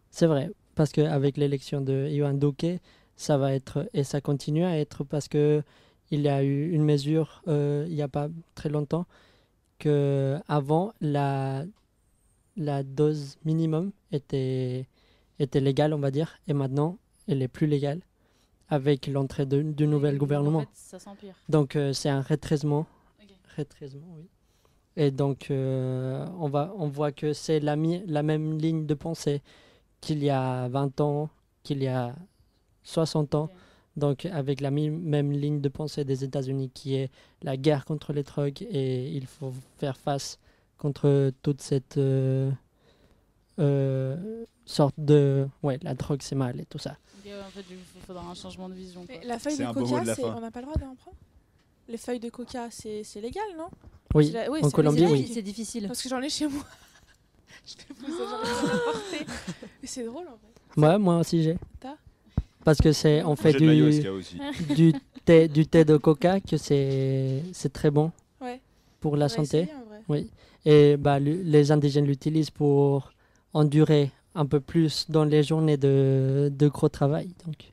C'est 0.10 0.26
vrai, 0.26 0.50
parce 0.76 0.92
qu'avec 0.92 1.38
l'élection 1.38 1.82
de 1.82 2.08
Iwan 2.10 2.38
Duque, 2.38 2.80
ça 3.16 3.38
va 3.38 3.54
être, 3.54 3.88
et 3.94 4.04
ça 4.04 4.22
continue 4.22 4.64
à 4.66 4.78
être 4.78 5.04
parce 5.04 5.28
que 5.28 5.62
il 6.12 6.22
y 6.22 6.28
a 6.30 6.44
eu 6.44 6.72
une 6.72 6.84
mesure 6.84 7.42
euh, 7.48 7.86
il 7.88 7.96
n'y 7.96 8.02
a 8.02 8.08
pas 8.08 8.28
très 8.56 8.70
longtemps 8.70 9.06
que 9.80 10.38
avant 10.48 10.94
la, 11.02 11.64
la 12.58 12.84
dose 12.84 13.38
minimum 13.46 13.92
était, 14.12 14.88
était 15.40 15.60
légale, 15.60 15.94
on 15.94 16.00
va 16.00 16.12
dire, 16.12 16.38
et 16.48 16.54
maintenant 16.54 16.98
elle 17.28 17.42
est 17.42 17.48
plus 17.48 17.68
légale 17.68 18.02
avec 18.70 19.08
l'entrée 19.08 19.46
du 19.46 19.88
nouvel 19.88 20.18
gouvernement. 20.18 20.60
En 20.60 20.62
fait, 20.62 20.70
ça 20.74 21.00
s'empire. 21.00 21.36
Donc 21.50 21.76
euh, 21.76 21.94
c'est 21.94 22.10
un 22.10 22.22
rétrécissement. 22.22 22.88
Ok. 23.22 23.30
Rétrécissement, 23.56 24.08
oui. 24.18 24.28
Et 24.96 25.10
donc 25.12 25.50
euh, 25.50 26.26
on, 26.40 26.50
va, 26.50 26.74
on 26.78 26.88
voit 26.88 27.12
que 27.12 27.34
c'est 27.34 27.60
la, 27.60 27.76
mi- 27.76 28.04
la 28.08 28.22
même 28.24 28.58
ligne 28.58 28.86
de 28.86 28.94
pensée 28.94 29.42
qu'il 30.02 30.24
y 30.24 30.30
a 30.30 30.68
20 30.68 31.02
ans, 31.02 31.30
qu'il 31.64 31.82
y 31.82 31.88
a 31.88 32.16
60 32.84 33.36
ans. 33.36 33.50
Donc 33.96 34.26
avec 34.26 34.60
la 34.62 34.72
même 34.72 35.32
ligne 35.32 35.62
de 35.62 35.70
pensée 35.70 36.04
des 36.04 36.24
États-Unis 36.24 36.70
qui 36.74 36.96
est 36.96 37.10
la 37.44 37.58
guerre 37.58 37.86
contre 37.86 38.12
les 38.14 38.24
drogues 38.24 38.62
et 38.70 39.10
il 39.12 39.26
faut 39.28 39.54
faire 39.78 39.98
face 39.98 40.40
contre 40.78 41.32
toute 41.44 41.62
cette 41.62 41.98
euh, 41.98 42.52
euh, 43.60 44.46
sorte 44.66 44.96
de... 44.98 45.48
Ouais, 45.62 45.78
la 45.84 45.94
drogue 45.94 46.22
c'est 46.22 46.36
mal 46.36 46.60
et 46.60 46.66
tout 46.66 46.80
ça. 46.80 46.98
En 47.26 47.50
fait, 47.52 47.64
il 47.70 48.02
faudra 48.02 48.24
un 48.26 48.34
changement 48.34 48.68
de 48.68 48.74
vision. 48.74 49.06
quoi. 49.06 49.16
La 49.24 49.40
feuille 49.40 49.58
de 49.58 49.64
coca, 49.74 50.04
de 50.04 50.22
on 50.38 50.42
n'a 50.42 50.52
pas 50.52 50.60
le 50.60 50.66
droit 50.66 50.76
d'en 50.78 50.96
prendre? 50.96 51.18
Les 51.88 51.98
feuilles 51.98 52.20
de 52.20 52.30
coca, 52.30 52.70
c'est 52.72 53.04
c'est 53.04 53.22
légal, 53.22 53.44
non? 53.58 53.68
Oui, 54.14 54.28
C'est 54.28 54.34
la- 54.34 54.52
oui, 54.52 54.60
en 54.64 54.70
Colombie, 54.70 55.06
oui. 55.06 55.30
C'est 55.34 55.42
difficile. 55.42 55.88
Parce 55.88 56.02
que 56.02 56.10
j'en 56.10 56.22
ai 56.22 56.30
chez 56.30 56.48
moi. 56.48 56.64
Je 57.66 57.74
fais 57.76 57.94
plus 57.94 58.12
ça, 58.12 58.24
j'en 58.30 58.40
ai 58.42 58.68
rien 58.68 58.76
à 58.76 58.92
porter. 58.92 59.26
Mais 59.82 59.88
c'est 59.88 60.04
drôle 60.06 60.28
en 60.28 60.38
vrai. 60.76 60.88
Ouais, 60.90 60.98
moi 60.98 61.18
aussi 61.20 61.44
j'ai. 61.44 61.58
Parce 62.66 62.80
que 62.80 62.92
c'est 62.94 63.24
on 63.24 63.36
fait 63.36 63.52
du, 63.54 63.68
du, 64.76 64.94
thé, 65.26 65.48
du 65.50 65.68
thé 65.68 65.84
de 65.84 65.98
coca 65.98 66.40
que 66.40 66.56
c'est 66.58 67.44
c'est 67.52 67.72
très 67.74 67.92
bon 67.92 68.12
Ouais. 68.42 68.62
pour 69.02 69.18
la 69.18 69.28
santé. 69.30 69.64
essayer, 69.64 69.76
en 69.76 69.86
vrai. 69.86 70.02
Oui. 70.08 70.30
Et 70.66 70.96
bah, 70.98 71.20
le- 71.20 71.42
les 71.42 71.72
indigènes 71.72 72.06
l'utilisent 72.06 72.50
pour 72.52 73.12
endurer 73.54 74.12
un 74.36 74.46
peu 74.46 74.60
plus 74.62 75.06
dans 75.10 75.26
les 75.26 75.44
journées 75.44 75.76
de, 75.78 76.50
de 76.58 76.68
gros 76.70 76.88
travail. 76.90 77.30
Donc, 77.46 77.72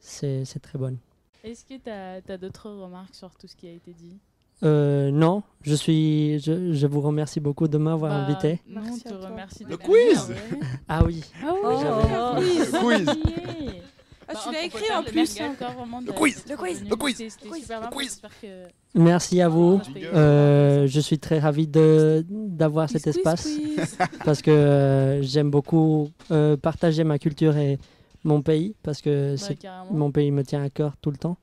c'est 0.00 0.44
c'est 0.46 0.58
très 0.60 0.78
bon. 0.78 0.96
Est-ce 1.44 1.64
que 1.64 1.74
tu 1.74 1.90
as, 1.90 2.38
d'autres 2.38 2.70
remarques 2.70 3.14
sur 3.14 3.30
tout 3.34 3.46
ce 3.46 3.54
qui 3.56 3.68
a 3.68 3.72
été 3.72 3.92
dit? 3.92 4.16
Euh, 4.64 5.10
non, 5.10 5.42
je, 5.62 5.74
suis, 5.74 6.38
je, 6.40 6.72
je 6.72 6.86
vous 6.86 7.00
remercie 7.00 7.40
beaucoup 7.40 7.66
de 7.68 7.78
m'avoir 7.78 8.12
Bah, 8.12 8.18
invité. 8.24 8.60
Merci 8.68 9.02
toi. 9.04 9.28
remercie. 9.28 9.64
Le 9.68 9.76
quiz. 9.76 10.32
Ah 10.88 11.02
oui, 11.04 11.22
Ah 11.42 11.52
oui, 11.52 11.60
Oh, 11.64 12.36
quiz. 12.38 12.72
Le 12.72 12.78
quiz. 12.80 13.06
Ah, 14.28 14.34
tu 14.46 14.52
l'as 14.52 14.64
écrit 14.64 14.90
en 14.94 15.00
le 15.00 15.06
plus. 15.10 15.36
merguez 15.38 15.52
encore 15.54 15.72
vraiment 15.72 16.00
de- 16.00 16.06
Le 16.06 16.12
quiz. 16.12 16.44
Le 16.48 16.56
quiz. 16.56 16.84
Le 16.88 16.96
quiz. 16.96 17.18
Le 17.20 17.90
quiz. 17.90 18.22
merci 18.94 19.40
à 19.42 19.48
vous. 19.48 19.78
Respect. 19.78 20.06
Euh, 20.14 20.86
je 20.86 21.00
suis 21.00 21.18
très 21.18 21.38
ravi 21.38 21.66
de 21.66 22.24
d'avoir 22.30 22.88
cet 22.88 23.02
Quiz, 23.02 23.14
quiz, 23.14 23.18
espace 23.18 23.42
quiz. 23.44 23.98
parce 24.24 24.40
que 24.42 24.50
euh, 24.50 25.22
j'aime 25.22 25.50
beaucoup 25.50 26.08
euh, 26.30 26.56
partager 26.56 27.04
ma 27.04 27.18
culture 27.18 27.56
et 27.56 27.78
mon 28.24 28.40
pays 28.42 28.74
parce 28.82 29.02
que 29.02 29.34
mon 29.90 30.12
pays 30.12 30.30
me 30.30 30.44
tient 30.44 30.62
à 30.62 30.70
cœur 30.70 30.94
tout 31.02 31.10
le 31.10 31.16
temps 31.18 31.36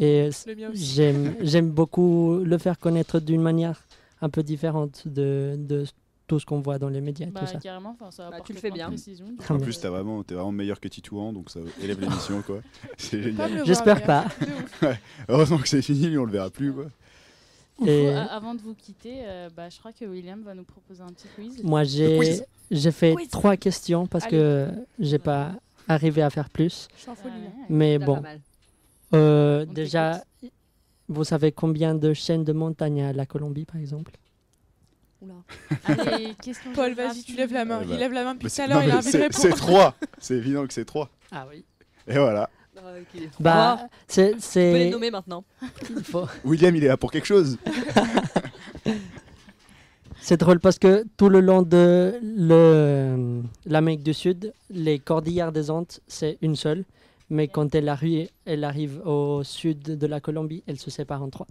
et 0.00 0.30
j'aime 0.74 1.70
beaucoup 1.70 2.38
le 2.44 2.58
faire 2.58 2.78
connaître 2.78 3.20
d'une 3.20 3.42
manière 3.42 3.82
un 4.20 4.28
peu 4.30 4.42
différente 4.42 5.06
de, 5.06 5.54
de 5.58 5.84
tout 6.26 6.40
ce 6.40 6.46
qu'on 6.46 6.60
voit 6.60 6.78
dans 6.78 6.88
les 6.88 7.00
médias 7.00 7.26
et 7.26 7.30
Bah, 7.30 7.40
tout 7.40 7.46
ça. 7.46 7.58
carrément, 7.58 7.90
enfin, 8.00 8.10
ça 8.10 8.30
Bah, 8.30 8.38
tu 8.44 8.52
le 8.52 8.58
fais 8.58 8.70
bien. 8.70 8.90
du 8.90 8.96
En 9.48 9.58
plus, 9.58 9.78
t'as 9.78 9.90
vraiment, 9.90 10.22
t'es 10.24 10.34
vraiment 10.34 10.50
meilleur 10.52 10.80
que 10.80 10.88
Titouan, 10.88 11.32
donc 11.32 11.50
ça 11.50 11.60
élève 11.82 12.00
l'émission, 12.00 12.42
quoi. 12.42 12.60
J'espère 13.64 14.02
pas. 14.02 14.24
Heureusement 15.28 15.58
que 15.58 15.68
c'est 15.68 15.82
fini, 15.82 16.06
lui, 16.08 16.18
on 16.18 16.24
le 16.24 16.32
verra 16.32 16.50
plus, 16.50 16.72
quoi. 16.72 16.86
Et 17.86 18.10
Faut- 18.10 18.18
Avant 18.30 18.54
de 18.54 18.60
vous 18.62 18.74
quitter, 18.74 19.18
euh, 19.24 19.50
bah, 19.54 19.68
je 19.68 19.78
crois 19.78 19.92
que 19.92 20.04
William 20.06 20.42
va 20.42 20.54
nous 20.54 20.64
proposer 20.64 21.02
un 21.02 21.08
petit 21.12 21.28
quiz. 21.36 21.62
moi 21.62 21.84
j'ai 21.84 22.90
fait 22.90 23.14
Quiz. 23.14 23.28
trois 23.28 23.56
questions 23.58 24.06
parce 24.06 24.26
que 24.26 24.68
j'ai 24.98 25.18
pas 25.18 25.52
arrivé 25.86 26.22
à 26.22 26.30
faire 26.30 26.48
plus. 26.48 26.88
Je 26.96 27.00
suis 27.02 27.10
en 27.10 27.12
Ah 27.12 27.16
folie. 27.22 27.34
ouais, 27.34 27.40
là. 27.40 27.46
ouais. 27.50 27.66
Mais 27.68 27.98
bon, 27.98 28.14
pas 28.14 28.20
mal. 28.22 28.40
Euh, 29.16 29.64
déjà, 29.66 30.22
vous 31.08 31.24
savez 31.24 31.52
combien 31.52 31.94
de 31.94 32.12
chaînes 32.12 32.44
de 32.44 32.52
montagnes 32.52 33.02
à 33.02 33.12
la 33.12 33.26
Colombie 33.26 33.64
par 33.64 33.76
exemple? 33.80 34.12
Oula. 35.22 35.34
Allez, 35.84 36.34
question 36.42 36.72
Paul, 36.74 36.92
vas-y, 36.94 37.22
tu 37.22 37.34
lèves 37.36 37.52
la 37.52 37.64
main. 37.64 37.80
Eh 37.82 37.86
bah, 37.86 37.94
Il 37.94 37.98
lève 38.00 38.12
la 38.12 38.24
main 38.24 38.34
depuis 38.34 38.48
tout 38.50 38.60
à 38.60 38.66
l'heure, 38.66 38.82
il 38.84 38.90
a 38.90 38.96
envie 38.98 39.06
de 39.06 39.10
c'est- 39.10 39.18
répondre. 39.18 39.40
C'est 39.42 39.50
3 39.50 39.94
C'est 40.18 40.34
évident 40.34 40.66
que 40.66 40.72
c'est 40.74 40.84
3 40.84 41.10
Ah 41.32 41.46
oui. 41.50 41.64
Et 42.06 42.18
voilà. 42.18 42.50
Ah, 42.76 42.80
ok. 43.00 43.06
Tu 43.20 43.28
Bah, 43.40 43.88
c'est 44.06 44.32
peux 44.52 44.58
les 44.78 44.90
nommer 44.90 45.10
maintenant. 45.10 45.44
il 45.90 46.04
faut- 46.04 46.26
William, 46.44 46.76
il 46.76 46.84
est 46.84 46.88
là 46.88 46.96
pour 46.98 47.10
quelque 47.10 47.24
chose. 47.26 47.56
C'est 50.20 50.38
drôle 50.38 50.58
parce 50.58 50.78
que 50.80 51.04
tout 51.16 51.28
le 51.28 51.40
long 51.40 51.62
de 51.62 52.14
le- 52.22 53.42
l'Amérique 53.64 54.02
du 54.02 54.12
Sud, 54.12 54.52
les 54.70 54.98
cordillères 54.98 55.52
des 55.52 55.70
Andes, 55.70 55.86
c'est 56.08 56.36
une 56.42 56.56
seule. 56.56 56.84
Mais 57.30 57.48
quand 57.48 57.74
elle 57.74 57.88
arrive, 57.88 58.28
elle 58.44 58.62
arrive 58.64 59.00
au 59.04 59.42
sud 59.42 59.80
de 59.82 60.06
la 60.06 60.20
Colombie, 60.20 60.62
elle 60.66 60.78
se 60.78 60.90
sépare 60.90 61.22
en 61.22 61.28
trois. 61.30 61.46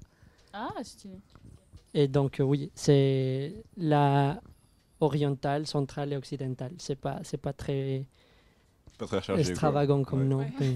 Ah, 0.54 0.70
stylé. 0.84 1.16
Et 1.94 2.08
donc, 2.08 2.40
euh, 2.40 2.44
oui, 2.44 2.72
c'est 2.76 3.54
la 3.78 4.40
orientale, 5.02 5.68
centrale 5.68 6.14
et 6.14 6.18
occidentale. 6.18 6.72
C'est 6.78 6.96
pas, 7.00 7.20
c'est 7.24 7.38
pas 7.38 7.52
très 7.54 8.06
Pas 8.98 9.06
très 9.06 9.22
chargé. 9.22 9.42
quoi. 9.44 9.50
extravagant 9.52 10.04
comme 10.04 10.20
Ouais. 10.22 10.26
nom, 10.26 10.38
Ouais. 10.40 10.52
mais, 10.60 10.74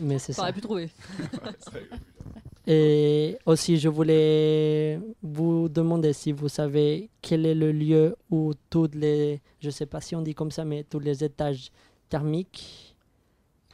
mais 0.00 0.18
c'est 0.18 0.32
ça. 0.34 0.42
T'aurais 0.42 0.52
pu 0.54 0.60
trouver. 0.62 0.88
Et 2.66 3.38
aussi, 3.46 3.78
je 3.78 3.88
voulais 3.88 5.00
vous 5.22 5.68
demander 5.70 6.12
si 6.12 6.32
vous 6.32 6.48
savez 6.50 7.08
quel 7.22 7.46
est 7.46 7.54
le 7.54 7.72
lieu 7.72 8.16
où 8.30 8.52
toutes 8.68 8.94
les, 8.94 9.40
je 9.60 9.70
sais 9.70 9.86
pas 9.86 10.02
si 10.02 10.14
on 10.14 10.20
dit 10.20 10.34
comme 10.34 10.50
ça, 10.50 10.64
mais 10.66 10.84
tous 10.84 10.98
les 10.98 11.24
étages 11.24 11.70
thermiques 12.10 12.94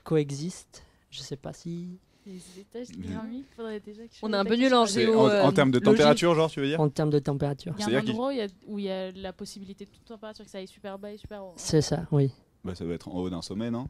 coexistent. 0.05 0.85
Je 1.11 1.21
sais 1.21 1.37
pas 1.37 1.53
si 1.53 1.99
Les 2.27 2.41
étages 2.61 2.87
thermiques, 2.89 3.47
faudrait 3.57 3.81
déjà 3.81 4.03
que 4.07 4.15
je 4.15 4.19
On 4.23 4.33
est 4.33 4.37
un 4.37 4.45
peu 4.45 4.55
nul 4.55 4.71
question. 4.71 4.81
en 4.81 4.87
géo. 4.87 5.19
en, 5.21 5.29
euh, 5.29 5.43
en 5.43 5.53
termes 5.53 5.71
de 5.71 5.79
logique. 5.79 5.85
température, 5.99 6.35
genre, 6.35 6.51
tu 6.51 6.61
veux 6.61 6.67
dire 6.67 6.81
en 6.81 6.89
termes 6.89 7.11
de 7.11 7.19
température. 7.19 7.75
Il 7.79 7.91
y 7.93 7.95
a 7.97 7.99
un 7.99 8.03
endroit 8.03 8.29
où 8.29 8.31
il 8.31 8.37
y, 8.39 8.41
a, 8.43 8.47
où 8.67 8.79
il 8.79 8.85
y 8.87 8.91
a 8.91 9.11
la 9.13 9.33
possibilité 9.33 9.85
de 9.85 9.91
toute 9.91 10.05
température, 10.05 10.45
que 10.45 10.51
ça 10.51 10.59
aille 10.59 10.67
super 10.69 10.99
bas 10.99 11.13
et 11.13 11.17
super 11.19 11.45
haut. 11.45 11.53
C'est 11.57 11.83
ça, 11.83 12.07
oui. 12.13 12.31
Bah, 12.65 12.75
ça 12.75 12.85
doit 12.85 12.95
être 12.95 13.09
en 13.09 13.13
haut 13.19 13.29
d'un 13.31 13.43
sommet, 13.43 13.71
non? 13.71 13.89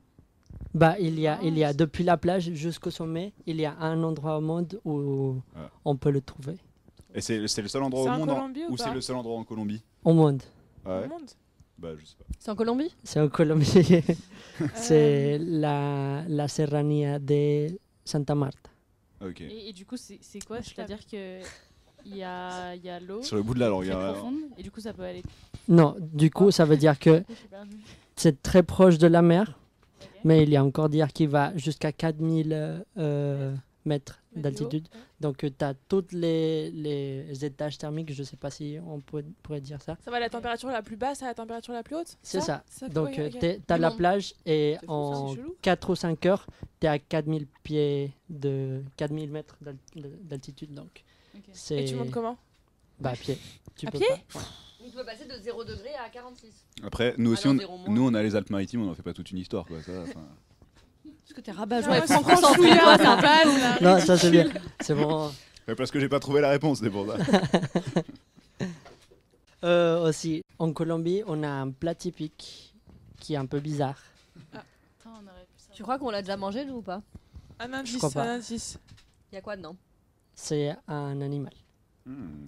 Bah, 0.73 0.97
il 0.99 1.19
y 1.21 1.27
a, 1.27 1.39
il 1.43 1.57
y 1.57 1.65
a 1.65 1.69
Ah, 1.69 1.73
depuis 1.73 2.05
la 2.05 2.17
plage 2.17 2.51
jusqu'au 2.53 2.91
sommet, 2.91 3.33
il 3.47 3.57
y 3.61 3.65
a 3.67 3.77
un 3.79 4.03
endroit 4.03 4.37
au 4.39 4.41
monde 4.41 4.81
où 4.85 5.37
Ah. 5.57 5.71
on 5.85 5.97
peut 5.97 6.11
le 6.11 6.21
trouver. 6.21 6.57
Et 7.15 7.21
c'est 7.21 7.47
c'est 7.47 7.63
le 7.63 7.69
seul 7.69 7.83
endroit 7.85 8.03
au 8.03 8.19
monde 8.19 8.31
en- 8.31 8.35
Colombie 8.35 8.65
ou 8.69 8.73
ou 8.73 8.77
c'est 8.77 8.93
le 8.93 9.01
seul 9.01 9.15
endroit 9.17 9.37
en 9.39 9.45
Colombie? 9.45 9.83
Au 10.05 10.13
monde. 10.13 10.43
Ah 10.85 10.99
Au 10.99 11.01
ouais 11.03 11.09
monde? 11.09 11.31
Bah, 11.85 11.91
je 11.99 12.07
sais 12.07 12.17
pas. 12.17 12.25
C'est 12.39 12.51
en 12.51 12.57
Colombie? 12.57 12.95
C'est 13.05 13.21
en 13.21 13.29
Colombie. 13.29 13.67
c'est 14.75 15.37
la, 15.39 16.25
la 16.27 16.49
serranía 16.49 17.19
de 17.19 17.79
Santa 18.07 18.35
Marta. 18.35 18.71
Ok. 19.23 19.43
Et, 19.43 19.69
et 19.69 19.73
du 19.75 19.85
coup, 19.85 19.99
c'est 19.99 20.19
c'est 20.23 20.43
quoi? 20.43 20.63
C'est-à-dire 20.63 21.07
que 21.07 21.41
il 22.07 22.17
y 22.17 22.23
a, 22.23 22.75
il 22.75 22.83
y 22.83 22.89
a 22.89 23.01
l'eau 23.01 23.23
Sur 23.23 23.37
le 23.37 23.43
bout 23.43 23.53
de 23.53 23.61
la 23.61 23.69
langue. 23.69 23.85
très 23.85 23.95
hein. 23.95 24.13
profonde, 24.13 24.35
et 24.57 24.63
du 24.63 24.71
coup, 24.71 24.81
ça 24.81 24.95
peut 24.95 25.03
aller. 25.03 25.23
Non, 25.69 25.95
du 26.01 26.31
coup, 26.31 26.51
ça 26.51 26.65
veut 26.65 26.79
dire 26.79 26.99
que 26.99 27.23
Je 27.29 27.49
perdue. 27.49 27.77
c'est 28.17 28.43
très 28.43 28.63
proche 28.63 28.97
de 28.97 29.07
la 29.07 29.21
mer, 29.21 29.59
mais 30.25 30.43
il 30.43 30.49
y 30.51 30.57
a 30.57 30.65
encore 30.65 30.89
dire 30.89 31.13
qui 31.13 31.27
va 31.27 31.55
jusqu'à 31.57 31.93
4000 31.93 32.85
euh, 32.97 33.55
mètres 33.85 34.21
d'altitude. 34.35 34.89
Donc, 35.21 35.39
tu 35.39 35.65
as 35.65 35.75
tous 35.89 36.07
les, 36.13 36.71
les 36.71 37.45
étages 37.45 37.79
thermiques, 37.79 38.13
je 38.13 38.23
sais 38.23 38.37
pas 38.37 38.51
si 38.51 38.79
on 38.87 39.01
pourrait, 39.01 39.25
pourrait 39.43 39.61
dire 39.61 39.81
ça. 39.83 39.97
Ça 40.05 40.11
va 40.11 40.19
la 40.21 40.29
température 40.31 40.69
la 40.71 40.83
plus 40.83 40.97
basse 40.97 41.23
à 41.23 41.27
la 41.27 41.35
température 41.35 41.73
la 41.75 41.83
plus 41.83 41.97
haute 41.97 42.17
C'est 42.23 42.41
ça. 42.41 42.65
Donc, 42.91 43.09
ouais, 43.09 43.21
euh, 43.21 43.29
ok. 43.29 43.39
t'es- 43.39 43.61
t'as 43.67 43.77
Du 43.77 43.83
la 43.83 43.91
plage 43.91 44.35
et 44.47 44.77
en 44.87 45.29
c'est 45.31 45.37
chelou. 45.37 45.57
4 45.63 45.91
ou 45.91 45.95
5 45.95 46.27
heures, 46.27 46.47
tu 46.81 46.87
es 46.87 46.91
à 46.91 46.99
4000 46.99 47.47
pieds 47.63 48.13
de 48.29 48.83
4000 48.97 49.31
mètres 49.31 49.57
d'al- 49.61 49.77
d'altitude. 50.23 50.73
Donc. 50.75 51.05
Et 51.71 51.85
tu 51.85 51.95
montes 51.95 52.11
comment? 52.11 52.37
Bah, 53.01 53.11
à 53.11 53.17
pied. 53.17 53.39
Tu 53.77 53.87
À 53.87 53.91
peux 53.91 53.99
pied 53.99 54.07
pas. 54.33 54.39
Ouais. 54.39 54.45
On 54.87 54.91
peut 54.91 55.05
passer 55.05 55.25
de 55.25 55.33
0 55.43 55.65
degré 55.65 55.95
à 55.95 56.09
46. 56.11 56.67
Après, 56.83 57.15
nous 57.19 57.33
aussi, 57.33 57.49
Alors, 57.49 57.71
on, 57.87 57.91
nous, 57.91 58.07
on 58.07 58.15
a 58.15 58.23
les 58.23 58.37
Alpes-Maritimes, 58.37 58.83
on 58.87 58.91
en 58.91 58.95
fait 58.95 59.03
pas 59.03 59.15
toute 59.15 59.31
une 59.31 59.39
histoire, 59.39 59.65
quoi. 59.65 59.83
Ça, 59.83 60.05
Est-ce 61.27 61.35
que 61.35 61.41
t'es 61.41 61.53
rabat-joie 61.53 61.91
Ouais, 61.93 62.05
et 62.05 62.07
sans 62.07 62.23
franc 62.23 62.37
franchouillard, 62.37 62.79
toi, 62.83 62.97
ça 62.99 63.05
ça 63.05 63.17
passe, 63.23 63.61
là. 63.61 63.79
Non, 63.81 64.01
ça 64.01 64.19
c'est 64.19 64.31
bien. 64.31 64.47
C'est 64.81 64.95
bon. 64.95 65.29
ouais, 65.69 65.75
parce 65.75 65.91
que 65.91 65.99
j'ai 66.01 66.09
pas 66.09 66.21
trouvé 66.21 66.41
la 66.41 66.51
réponse, 66.51 66.81
c'est 66.81 66.91
pour 66.91 67.07
ça. 67.07 67.17
Euh, 69.65 70.07
aussi, 70.09 70.43
en 70.59 70.73
Colombie, 70.75 71.23
on 71.27 71.43
a 71.43 71.49
un 71.49 71.71
plat 71.71 71.95
typique 71.95 72.75
qui 73.19 73.33
est 73.33 73.39
un 73.39 73.47
peu 73.47 73.61
bizarre. 73.61 73.97
Putain, 74.35 74.61
on 75.07 75.09
aurait 75.27 75.47
pu 75.47 75.59
savoir. 75.59 75.75
Tu 75.77 75.83
crois 75.83 75.99
qu'on 75.99 76.11
l'a 76.11 76.21
déjà 76.21 76.37
mangé, 76.37 76.67
nous, 76.67 76.75
ou 76.77 76.83
pas? 76.83 77.01
Un 77.59 77.73
indice, 77.73 77.99
pas. 78.13 78.23
un 78.25 78.35
indice. 78.37 78.79
Il 79.33 79.37
y 79.37 79.39
a 79.39 79.41
quoi 79.41 79.57
dedans? 79.57 79.75
C'est 80.35 80.77
un 80.87 81.19
animal. 81.23 81.55
Hmm. 82.05 82.45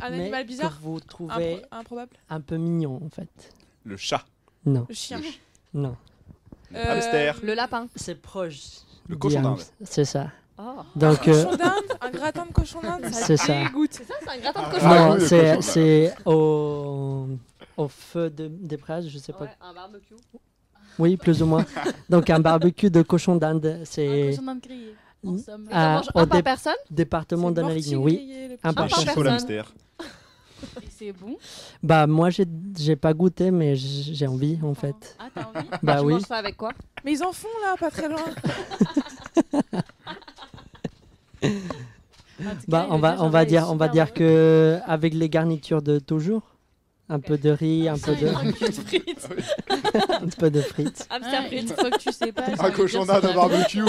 Un 0.00 0.08
mais 0.10 0.20
animal 0.22 0.46
bizarre? 0.46 0.74
que 0.78 0.82
vous 0.82 0.96
Impro- 0.96 1.06
trouvez 1.06 1.62
Improbable? 1.70 2.16
un 2.30 2.40
peu 2.40 2.56
mignon, 2.56 2.98
en 3.04 3.10
fait. 3.10 3.52
Le 3.84 3.98
chat, 3.98 4.24
Non, 4.64 4.86
Le 4.88 4.94
chien? 4.94 5.20
non. 5.74 5.96
Le 6.70 6.76
Euh, 6.78 6.92
hamster, 6.96 7.36
Le 7.42 7.54
lapin. 7.54 7.86
C'est 7.96 8.14
proche. 8.20 8.60
Le 9.08 9.16
cochon 9.16 9.42
d'Inde. 9.42 9.58
C'est 9.84 10.04
ça. 10.04 10.28
Oh. 10.58 10.62
Donc, 10.94 11.26
un 11.28 11.32
euh, 11.32 11.44
cochon 11.44 11.56
d'Inde 11.56 11.72
Un 12.00 12.10
gratin 12.10 12.46
de 12.46 12.52
cochon 12.52 12.80
d'Inde 12.80 13.04
C'est 13.12 13.36
ça. 13.36 13.64
dégoûte. 13.64 13.90
C'est 13.92 14.04
ça, 14.06 14.14
c'est 14.22 14.30
un 14.30 14.38
gratin 14.38 14.60
de 14.62 14.72
cochon. 14.72 14.86
Ah 14.86 14.98
non, 15.08 15.14
oui, 15.14 15.20
le 15.20 15.60
c'est 15.62 16.14
au, 16.24 17.26
au 17.76 17.88
feu 17.88 18.30
de, 18.30 18.46
des 18.48 18.76
braises, 18.76 19.08
je 19.08 19.18
sais 19.18 19.32
pas. 19.32 19.44
Ouais, 19.44 19.50
un 19.60 19.74
barbecue. 19.74 20.14
Oui, 20.98 21.16
plus 21.16 21.42
ou 21.42 21.46
moins. 21.46 21.64
Donc, 22.08 22.30
un 22.30 22.38
barbecue 22.38 22.88
de 22.90 23.02
cochon 23.02 23.34
d'Inde, 23.36 23.66
Un 23.80 23.84
c'est 23.84 24.30
cochon 24.30 24.42
d'Inde 24.42 24.60
grillé. 24.60 24.94
Mange 25.24 25.40
au 26.14 26.18
un 26.20 26.26
par 26.26 26.36
dé- 26.36 26.42
personne? 26.42 26.74
département 26.90 27.50
mortier 27.50 27.96
Oui, 27.96 28.58
un 28.62 28.72
par 28.74 28.86
personne. 28.86 29.04
c'est 31.06 31.12
bon. 31.12 31.36
Bah 31.82 32.06
moi 32.06 32.30
j'ai 32.30 32.46
j'ai 32.78 32.96
pas 32.96 33.12
goûté 33.14 33.50
mais 33.50 33.76
j'ai 33.76 34.26
envie 34.26 34.58
en 34.62 34.74
fait. 34.74 35.16
Ah, 35.18 35.28
t'as 35.34 35.42
envie 35.42 35.68
Bah 35.82 35.96
tu 36.00 36.04
oui. 36.06 36.12
manges 36.14 36.22
ça 36.22 36.36
avec 36.36 36.56
quoi 36.56 36.72
Mais 37.04 37.12
ils 37.12 37.22
en 37.22 37.32
font 37.32 37.48
là, 37.62 37.76
pas 37.78 37.90
très 37.90 38.08
loin. 38.08 38.24
Bah 42.68 42.86
cas, 42.86 42.86
on 42.90 42.98
va 42.98 43.16
on 43.20 43.28
va 43.30 43.44
dire 43.44 43.66
on 43.70 43.76
va 43.76 43.88
dire 43.88 44.12
que 44.12 44.78
avec 44.86 45.14
les 45.14 45.28
garnitures 45.28 45.82
de 45.82 45.98
toujours, 45.98 46.42
un 47.08 47.20
peu 47.20 47.38
de 47.38 47.50
riz, 47.50 47.88
un 47.88 47.98
peu 47.98 48.14
Putain, 48.14 48.26
de 48.26 48.32
fois 48.32 48.42
que 48.44 48.66
tu 48.66 48.72
frites. 48.72 49.28
un 50.10 50.28
peu 50.28 50.50
de 50.50 50.60
frites. 50.62 51.06
Que 51.76 51.98
tu 51.98 52.12
sais 52.12 52.32
pas. 52.32 52.42
Un 52.58 52.70
de 52.70 52.74
cochon 52.74 53.04
la- 53.04 53.20
barbecue. 53.34 53.82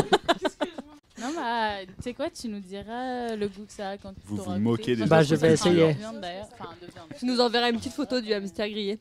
Non, 1.27 1.33
bah, 1.35 1.85
tu 1.85 2.03
sais 2.03 2.13
quoi, 2.13 2.29
tu 2.29 2.47
nous 2.49 2.59
diras 2.59 3.35
le 3.35 3.47
goût 3.47 3.65
que 3.65 3.73
ça 3.73 3.89
a 3.91 3.97
quand 3.97 4.13
Vous 4.25 4.37
t'auras 4.37 4.55
vous 4.55 4.59
moquez 4.61 4.95
des 4.95 5.05
Bah, 5.05 5.23
je 5.23 5.35
vais 5.35 5.53
essayer. 5.53 5.93
de 5.93 5.97
viande, 5.99 6.19
d'ailleurs. 6.21 6.47
Enfin, 6.59 6.69
de 6.81 6.87
viande. 6.91 7.07
Tu 7.19 7.25
nous 7.25 7.39
enverras 7.39 7.69
une 7.69 7.77
petite 7.77 7.93
photo 7.93 8.19
du 8.21 8.31
hamster 8.33 8.69
grillé. 8.69 8.99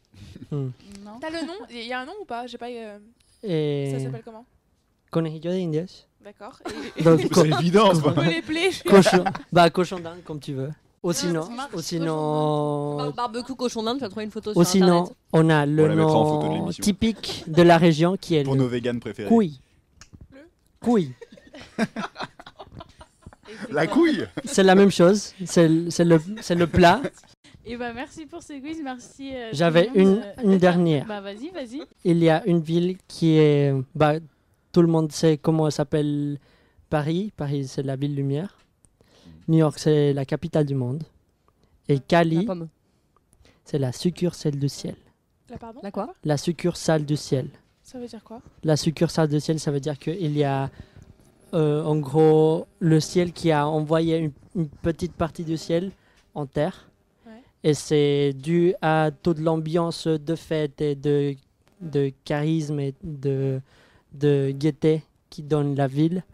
Non. 0.53 0.71
T'as 1.21 1.31
le 1.31 1.47
nom? 1.47 1.55
Il 1.71 1.85
y 1.87 1.93
a 1.93 2.01
un 2.01 2.07
nom 2.07 2.13
ou 2.21 2.25
pas? 2.25 2.47
J'ai 2.47 2.59
pas. 2.59 2.69
euh, 2.69 2.99
Ça 3.93 3.99
s'appelle 4.05 4.23
comment? 4.25 4.45
conejillo 5.11 5.51
de 5.53 5.57
indias. 5.57 6.07
D'accord. 6.25 6.59
Et- 6.97 7.03
Donc 7.05 7.29
co- 7.31 7.43
C'est 7.45 7.51
évident, 7.51 7.91
On 7.95 8.13
peut 8.13 8.25
les 8.25 8.43
plaies. 8.43 8.71
cochon 8.85 9.23
bah 9.53 9.71
cochon 9.71 10.01
d'Inde 10.01 10.25
comme 10.25 10.41
tu 10.41 10.55
veux. 10.55 10.71
Ou 11.05 11.13
sinon 11.13 11.49
marche, 11.51 11.69
ou 11.73 11.77
cochon 11.77 11.83
sinon 11.87 12.97
Bar- 12.97 13.13
Barbecue 13.13 13.55
cochon 13.55 13.83
d'Inde, 13.85 13.99
tu 13.99 14.01
vas 14.03 14.09
trouver 14.09 14.25
une 14.25 14.31
photo 14.33 14.51
ou 14.51 14.65
sur 14.65 14.67
sinon 14.67 15.03
internet. 15.03 15.17
on 15.35 15.51
a 15.51 15.67
le 15.67 15.85
On 15.85 15.87
la 15.87 15.95
mettra 15.95 16.13
en 16.17 16.25
photo 16.25 16.43
de 16.43 16.49
nom 16.49 16.55
l'émission. 16.63 16.83
typique 16.83 17.45
de 17.47 17.63
la 17.63 17.77
région 17.79 18.17
qui 18.17 18.35
est 18.37 18.43
Pour 18.43 18.55
le 18.55 18.63
nos 18.63 18.69
véganes 18.69 18.99
préférés. 19.01 19.29
couille. 19.29 19.61
Le 20.33 20.39
Couille. 20.81 21.13
La 23.71 23.87
couille 23.87 24.27
C'est 24.45 24.63
la 24.63 24.75
même 24.75 24.91
chose. 24.91 25.35
C'est 25.45 25.69
le- 25.69 26.67
plat. 26.67 27.01
Et 27.67 27.77
bah, 27.79 27.93
merci 27.95 28.27
pour 28.27 28.43
ce 28.43 28.53
quiz. 28.61 28.81
Merci. 28.83 29.35
euh, 29.35 29.49
J'avais 29.53 29.91
une 29.95 30.21
euh, 30.23 30.43
une 30.43 30.59
dernière. 30.59 31.07
Bah, 31.07 31.23
vas-y, 31.23 31.49
vas-y. 31.49 31.81
il 32.05 32.19
y 32.23 32.29
a 32.29 32.45
une 32.47 32.61
ville 32.61 32.99
qui 33.09 33.39
est. 33.39 33.73
Bah, 33.95 34.15
tout 34.71 34.83
le 34.83 34.89
monde 34.89 35.11
sait 35.13 35.39
comment 35.39 35.67
elle 35.67 35.73
s'appelle 35.73 36.39
Paris. 36.91 37.33
Paris, 37.35 37.67
c'est 37.67 37.83
la 37.83 37.97
ville 37.97 38.15
lumière. 38.15 38.59
New 39.49 39.59
York, 39.59 39.79
c'est 39.79 40.13
la 40.13 40.27
capitale 40.27 40.67
du 40.67 40.75
monde. 40.75 41.05
Et 41.89 41.95
La 41.95 42.01
Cali, 42.01 42.47
c'est 43.65 43.79
la 43.79 43.93
succursale 43.93 44.59
du 44.59 44.69
ciel. 44.69 44.97
La 45.49 45.57
pardon 45.57 45.81
La 45.83 45.91
quoi 45.91 46.15
La 46.25 46.37
succursale 46.37 47.05
du 47.07 47.17
ciel. 47.17 47.49
Ça 47.83 47.99
veut 47.99 48.07
dire 48.07 48.25
quoi 48.25 48.41
La 48.63 48.77
succursale 48.77 49.29
du 49.29 49.41
ciel, 49.41 49.59
ça 49.61 49.71
veut 49.71 49.81
dire 49.81 49.99
qu'il 49.99 50.37
y 50.37 50.45
a 50.45 50.71
en 51.55 51.97
gros 51.97 52.67
le 52.81 53.01
ciel 53.01 53.33
qui 53.33 53.51
a 53.53 53.67
envoyé 53.67 54.19
une, 54.19 54.33
une 54.55 54.69
petite 54.69 55.13
partie 55.13 55.45
du 55.45 55.57
ciel 55.57 55.93
en 56.35 56.47
terre. 56.47 56.91
Ouais. 57.27 57.33
Et 57.63 57.75
c'est 57.75 58.33
dû 58.33 58.75
à 58.83 59.11
toute 59.23 59.39
l'ambiance 59.39 60.07
de 60.07 60.35
fête 60.35 60.81
et 60.81 60.95
de, 60.95 61.37
de 61.81 62.13
charisme 62.25 62.81
et 62.81 62.95
de, 63.03 63.61
de 64.13 64.51
gaieté 64.51 65.03
qui 65.31 65.43
donne 65.43 65.75
la 65.75 65.87
ville. 65.87 66.25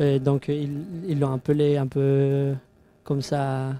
Euh, 0.00 0.18
donc 0.18 0.48
ils 0.48 1.18
l'ont 1.18 1.32
appelé 1.34 1.76
un 1.76 1.86
peu 1.86 2.54
comme 3.04 3.22
ça 3.22 3.74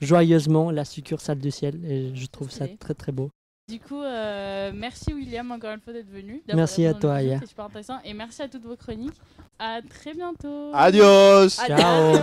joyeusement 0.00 0.70
la 0.70 0.84
succursale 0.84 1.38
du 1.38 1.50
ciel 1.50 1.84
et 1.84 2.14
je 2.14 2.26
trouve 2.26 2.50
ça 2.50 2.66
très 2.78 2.94
très 2.94 3.12
beau. 3.12 3.30
Du 3.70 3.78
coup, 3.78 4.02
euh, 4.02 4.72
merci 4.74 5.14
William 5.14 5.48
encore 5.52 5.70
une 5.72 5.80
fois 5.80 5.92
d'être 5.92 6.10
venu. 6.10 6.42
d'avoir 6.44 6.56
Merci 6.56 6.86
à 6.86 6.94
toi, 6.94 7.14
Aya. 7.14 7.38
C'est 7.38 7.50
super 7.50 7.66
intéressant. 7.66 7.98
Et 8.04 8.12
merci 8.14 8.42
à 8.42 8.48
toutes 8.48 8.64
vos 8.64 8.74
chroniques. 8.74 9.14
À 9.60 9.78
très 9.80 10.12
bientôt. 10.12 10.72
Adios 10.74 11.50
Ciao 11.50 12.16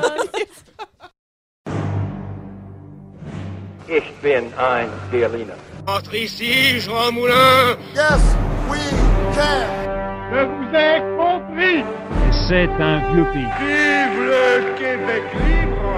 Ich 3.90 4.04
bin 4.22 4.52
ein 4.60 4.90
Berliner. 5.10 5.54
Entre 5.88 6.16
ici, 6.16 6.82
Jean 6.82 7.14
Moulin 7.14 7.78
Je 7.96 8.02
vous 10.44 10.76
ai 10.76 11.00
compris 11.16 11.86
C'est 12.50 12.68
un 12.68 13.00
vieux 13.14 13.24
pays. 13.32 13.48
Vive 13.62 14.20
le 14.20 14.76
Québec 14.78 15.24
libre 15.34 15.96